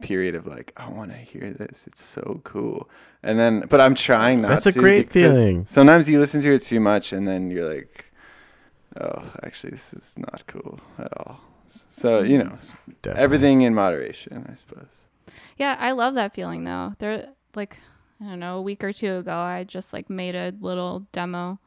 period 0.03 0.35
of 0.35 0.45
like, 0.45 0.73
I 0.77 0.89
want 0.89 1.11
to 1.11 1.17
hear 1.17 1.51
this. 1.51 1.87
It's 1.87 2.03
so 2.03 2.41
cool. 2.43 2.89
And 3.23 3.39
then, 3.39 3.65
but 3.69 3.81
I'm 3.81 3.95
trying 3.95 4.41
not. 4.41 4.49
That's 4.49 4.65
a 4.65 4.71
great 4.71 5.09
feeling. 5.09 5.65
Sometimes 5.65 6.09
you 6.09 6.19
listen 6.19 6.41
to 6.41 6.53
it 6.53 6.59
too 6.59 6.79
much, 6.79 7.13
and 7.13 7.27
then 7.27 7.49
you're 7.49 7.73
like, 7.73 8.11
oh, 8.99 9.23
actually, 9.43 9.71
this 9.71 9.93
is 9.93 10.15
not 10.17 10.43
cool 10.47 10.79
at 10.99 11.11
all. 11.17 11.39
So 11.67 12.21
you 12.21 12.37
know, 12.37 12.55
Definitely. 13.01 13.23
everything 13.23 13.61
in 13.61 13.73
moderation, 13.73 14.45
I 14.51 14.55
suppose. 14.55 15.05
Yeah, 15.57 15.75
I 15.79 15.91
love 15.91 16.13
that 16.15 16.33
feeling 16.33 16.65
though. 16.65 16.93
There 16.99 17.29
like 17.55 17.77
I 18.21 18.25
don't 18.25 18.39
know, 18.39 18.57
a 18.57 18.61
week 18.61 18.83
or 18.83 18.93
two 18.93 19.15
ago 19.15 19.35
I 19.35 19.63
just 19.63 19.93
like 19.93 20.09
made 20.09 20.35
a 20.35 20.53
little 20.59 21.07
demo 21.11 21.59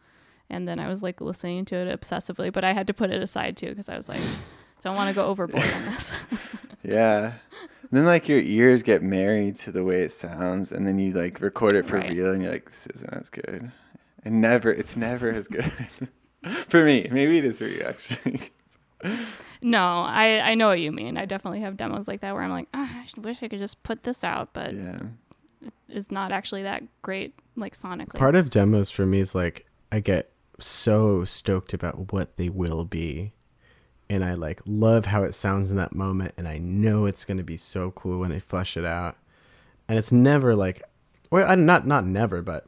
and 0.49 0.69
then 0.69 0.79
I 0.79 0.87
was 0.87 1.03
like 1.03 1.21
listening 1.21 1.65
to 1.67 1.77
it 1.77 2.01
obsessively, 2.01 2.53
but 2.53 2.63
I 2.63 2.73
had 2.73 2.87
to 2.87 2.95
put 2.95 3.11
it 3.11 3.21
aside 3.21 3.57
too 3.57 3.71
because 3.71 3.89
I 3.89 3.97
was 3.97 4.09
like 4.09 4.21
don't 4.83 4.95
want 4.95 5.09
to 5.09 5.15
go 5.15 5.27
overboard 5.27 5.65
on 5.73 5.85
this. 5.87 6.13
Yeah. 6.85 7.33
then 7.91 8.05
like 8.05 8.29
your 8.29 8.39
ears 8.41 8.83
get 8.83 9.03
married 9.03 9.57
to 9.57 9.73
the 9.73 9.85
way 9.85 10.03
it 10.03 10.13
sounds, 10.13 10.73
and 10.73 10.87
then 10.87 10.99
you 10.99 11.13
like 11.13 11.41
record 11.41 11.75
it 11.75 11.87
for 11.87 11.97
Right. 11.97 12.11
real, 12.11 12.33
and 12.33 12.43
you're 12.43 12.53
like, 12.53 12.67
this 12.67 12.87
isn't 12.95 13.13
as 13.13 13.29
good. 13.29 13.71
And 14.25 14.41
never, 14.41 14.71
it's 14.71 14.97
never 14.97 15.29
as 15.31 15.47
good. 15.49 15.71
for 16.69 16.85
me, 16.85 17.09
maybe 17.11 17.39
it 17.39 17.45
is 17.45 17.59
for 17.59 17.67
you 17.67 17.83
actually. 17.83 18.41
no, 19.63 20.03
I 20.03 20.41
I 20.51 20.55
know 20.55 20.69
what 20.69 20.81
you 20.81 20.93
mean. 20.93 21.17
I 21.17 21.25
definitely 21.27 21.61
have 21.61 21.77
demos 21.77 22.09
like 22.09 22.21
that 22.21 22.35
where 22.35 22.43
I'm 22.43 22.51
like, 22.51 22.69
ah, 22.75 23.03
I 23.05 23.21
wish 23.21 23.43
I 23.43 23.49
could 23.49 23.61
just 23.61 23.83
put 23.83 24.03
this 24.03 24.25
out, 24.25 24.51
but 24.53 24.75
yeah. 24.75 24.99
it's 25.89 26.11
not 26.11 26.33
actually 26.33 26.63
that 26.65 26.83
great 27.03 27.35
like 27.57 27.77
sonically. 27.77 28.15
Part 28.19 28.35
of 28.35 28.51
demos 28.51 28.91
for 28.91 29.07
me 29.07 29.21
is 29.21 29.35
like 29.35 29.67
I 29.93 30.01
get 30.01 30.31
so 30.59 31.25
stoked 31.25 31.73
about 31.73 32.13
what 32.13 32.37
they 32.37 32.49
will 32.49 32.85
be. 32.85 33.33
And 34.09 34.25
I 34.25 34.35
like 34.35 34.61
love 34.67 35.07
how 35.07 35.25
it 35.25 35.35
sounds 35.35 35.71
in 35.71 35.77
that 35.77 35.95
moment 35.95 36.33
and 36.37 36.47
I 36.47 36.59
know 36.59 37.07
it's 37.07 37.25
going 37.25 37.39
to 37.39 37.45
be 37.45 37.57
so 37.57 37.91
cool 37.91 38.21
when 38.21 38.31
they 38.31 38.39
flesh 38.39 38.77
it 38.77 38.85
out. 38.85 39.17
And 39.89 39.99
it's 39.99 40.13
never 40.13 40.55
like 40.55 40.83
well, 41.31 41.51
I- 41.51 41.55
not 41.57 41.87
not 41.87 42.07
never, 42.07 42.41
but 42.43 42.67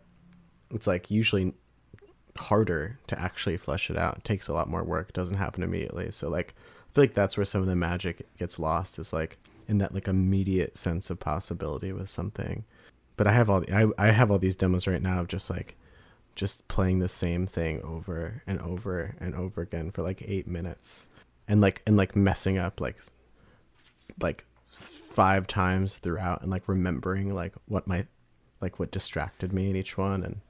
it's 0.70 0.86
like 0.86 1.10
usually 1.10 1.54
harder 2.36 2.98
to 3.06 3.20
actually 3.20 3.56
flesh 3.56 3.90
it 3.90 3.96
out. 3.96 4.18
It 4.18 4.24
takes 4.24 4.48
a 4.48 4.52
lot 4.52 4.68
more 4.68 4.84
work. 4.84 5.10
It 5.10 5.14
doesn't 5.14 5.36
happen 5.36 5.62
immediately. 5.62 6.10
So 6.10 6.28
like 6.28 6.54
I 6.58 6.94
feel 6.94 7.04
like 7.04 7.14
that's 7.14 7.36
where 7.36 7.44
some 7.44 7.60
of 7.60 7.66
the 7.66 7.76
magic 7.76 8.26
gets 8.38 8.58
lost 8.58 8.98
is 8.98 9.12
like 9.12 9.38
in 9.68 9.78
that 9.78 9.94
like 9.94 10.08
immediate 10.08 10.76
sense 10.76 11.10
of 11.10 11.20
possibility 11.20 11.92
with 11.92 12.10
something. 12.10 12.64
But 13.16 13.26
I 13.26 13.32
have 13.32 13.48
all 13.50 13.60
the, 13.60 13.72
I 13.72 14.08
I 14.08 14.10
have 14.10 14.30
all 14.30 14.38
these 14.38 14.56
demos 14.56 14.86
right 14.86 15.02
now 15.02 15.20
of 15.20 15.28
just 15.28 15.50
like 15.50 15.76
just 16.34 16.66
playing 16.68 17.00
the 17.00 17.08
same 17.08 17.46
thing 17.46 17.82
over 17.82 18.42
and 18.46 18.60
over 18.60 19.16
and 19.20 19.34
over 19.34 19.60
again 19.62 19.90
for 19.90 20.02
like 20.02 20.22
8 20.24 20.46
minutes 20.46 21.08
and 21.48 21.60
like 21.60 21.82
and 21.86 21.96
like 21.96 22.14
messing 22.14 22.58
up 22.58 22.80
like 22.80 22.96
like 24.20 24.44
five 24.70 25.46
times 25.46 25.98
throughout 25.98 26.42
and 26.42 26.50
like 26.50 26.68
remembering 26.68 27.34
like 27.34 27.54
what 27.66 27.86
my 27.86 28.06
like 28.60 28.78
what 28.78 28.90
distracted 28.90 29.52
me 29.52 29.70
in 29.70 29.76
each 29.76 29.96
one 29.96 30.22
and 30.22 30.40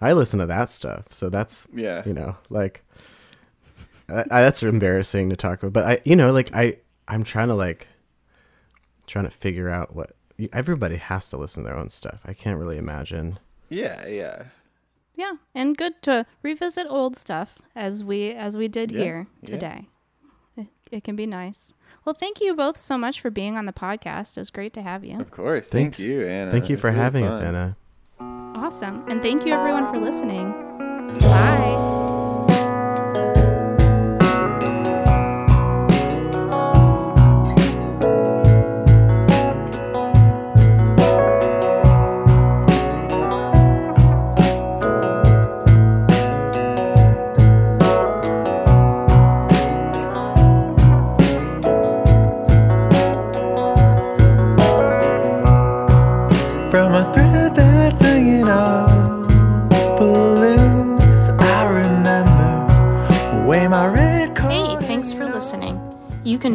I 0.00 0.12
listen 0.14 0.38
to 0.40 0.46
that 0.46 0.70
stuff. 0.70 1.06
So 1.10 1.28
that's 1.28 1.68
Yeah. 1.74 2.02
you 2.06 2.14
know, 2.14 2.36
like 2.48 2.82
I, 4.08 4.20
I, 4.30 4.40
that's 4.42 4.62
embarrassing 4.62 5.28
to 5.30 5.36
talk 5.36 5.62
about. 5.62 5.72
But 5.72 5.84
I, 5.84 6.00
you 6.04 6.16
know, 6.16 6.32
like 6.32 6.54
I, 6.56 6.78
I'm 7.06 7.22
trying 7.22 7.48
to 7.48 7.54
like 7.54 7.86
trying 9.06 9.26
to 9.26 9.30
figure 9.30 9.68
out 9.68 9.94
what 9.94 10.12
everybody 10.52 10.96
has 10.96 11.28
to 11.30 11.36
listen 11.36 11.62
to 11.64 11.68
their 11.68 11.78
own 11.78 11.90
stuff. 11.90 12.20
I 12.24 12.32
can't 12.32 12.58
really 12.58 12.78
imagine. 12.78 13.38
Yeah, 13.68 14.06
yeah. 14.06 14.44
yeah, 15.14 15.34
and 15.54 15.76
good 15.76 16.00
to 16.02 16.26
revisit 16.42 16.86
old 16.88 17.16
stuff 17.16 17.58
as 17.76 18.02
we 18.02 18.30
as 18.32 18.56
we 18.56 18.68
did 18.68 18.90
Yeah, 18.90 18.98
here 19.02 19.26
yeah. 19.42 19.46
today. 19.50 19.88
It, 20.90 20.96
it 20.96 21.04
can 21.04 21.16
be 21.16 21.26
nice. 21.26 21.74
Well, 22.04 22.14
thank 22.14 22.40
you 22.40 22.54
both 22.54 22.76
so 22.78 22.96
much 22.98 23.20
for 23.20 23.30
being 23.30 23.56
on 23.56 23.66
the 23.66 23.72
podcast. 23.72 24.36
It 24.36 24.40
was 24.40 24.50
great 24.50 24.72
to 24.74 24.82
have 24.82 25.04
you. 25.04 25.20
Of 25.20 25.30
course. 25.30 25.68
Thanks. 25.68 25.98
Thank 25.98 26.08
you, 26.08 26.26
Anna. 26.26 26.50
Thank 26.50 26.68
you 26.68 26.74
It's 26.74 26.80
for 26.80 26.88
really 26.88 27.00
having 27.00 27.26
us. 27.26 27.40
Anna. 27.40 27.76
Awesome. 28.20 29.04
And 29.08 29.20
thank 29.22 29.46
you 29.46 29.52
everyone 29.52 29.88
for 29.88 29.98
listening. 29.98 30.52
Bye. 31.18 31.69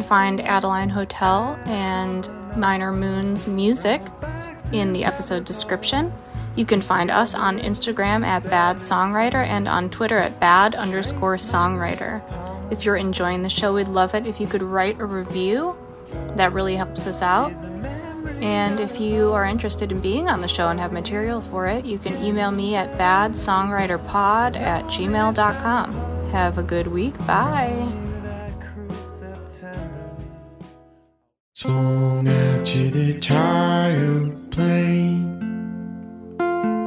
Find 0.05 0.39
Adeline 0.41 0.89
Hotel 0.89 1.59
and 1.65 2.29
Minor 2.55 2.91
Moon's 2.91 3.47
music 3.47 4.01
in 4.71 4.93
the 4.93 5.03
episode 5.03 5.45
description. 5.45 6.13
You 6.55 6.65
can 6.65 6.81
find 6.81 7.11
us 7.11 7.35
on 7.35 7.59
Instagram 7.59 8.23
at 8.23 8.43
Bad 8.43 8.77
Songwriter 8.77 9.45
and 9.45 9.67
on 9.67 9.89
Twitter 9.89 10.17
at 10.17 10.39
Bad 10.39 10.75
underscore 10.75 11.35
Songwriter. 11.35 12.21
If 12.71 12.85
you're 12.85 12.95
enjoying 12.95 13.43
the 13.43 13.49
show, 13.49 13.73
we'd 13.73 13.87
love 13.87 14.15
it 14.15 14.25
if 14.25 14.39
you 14.39 14.47
could 14.47 14.63
write 14.63 14.99
a 14.99 15.05
review. 15.05 15.77
That 16.35 16.53
really 16.53 16.75
helps 16.75 17.05
us 17.07 17.21
out. 17.21 17.51
And 18.41 18.79
if 18.79 18.99
you 18.99 19.31
are 19.31 19.45
interested 19.45 19.91
in 19.91 20.01
being 20.01 20.29
on 20.29 20.41
the 20.41 20.47
show 20.47 20.67
and 20.69 20.79
have 20.79 20.91
material 20.91 21.41
for 21.41 21.67
it, 21.67 21.85
you 21.85 21.99
can 21.99 22.21
email 22.23 22.51
me 22.51 22.75
at 22.75 22.97
badsongwriterpod 22.97 24.57
at 24.57 24.85
gmail.com. 24.85 26.29
Have 26.31 26.57
a 26.57 26.63
good 26.63 26.87
week. 26.87 27.17
Bye. 27.25 28.04
Swung 31.65 32.27
out 32.27 32.63
to 32.63 32.91
the 32.91 33.19
tired 33.19 34.51
plane, 34.51 35.41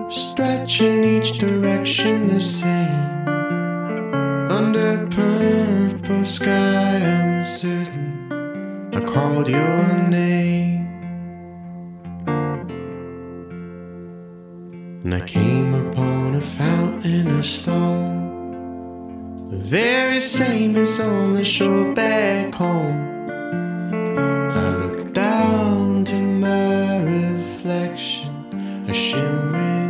stretching 0.08 1.02
each 1.02 1.36
direction 1.36 2.28
the 2.28 2.40
same. 2.40 3.26
Under 4.52 5.04
purple 5.08 6.24
sky 6.24 6.94
uncertain, 6.94 8.92
I 8.94 9.00
called 9.00 9.48
your 9.48 9.92
name. 9.94 10.86
And 15.02 15.12
I 15.12 15.20
came 15.26 15.74
upon 15.74 16.36
a 16.36 16.40
fountain 16.40 17.36
of 17.36 17.44
stone, 17.44 19.50
the 19.50 19.56
very 19.56 20.20
same 20.20 20.76
as 20.76 21.00
on 21.00 21.34
the 21.34 21.42
shore 21.42 21.92
back 21.94 22.54
home. 22.54 23.07
In 26.06 26.38
my 26.38 26.98
reflection, 26.98 28.86
a 28.88 28.94
shimmering. 28.94 29.87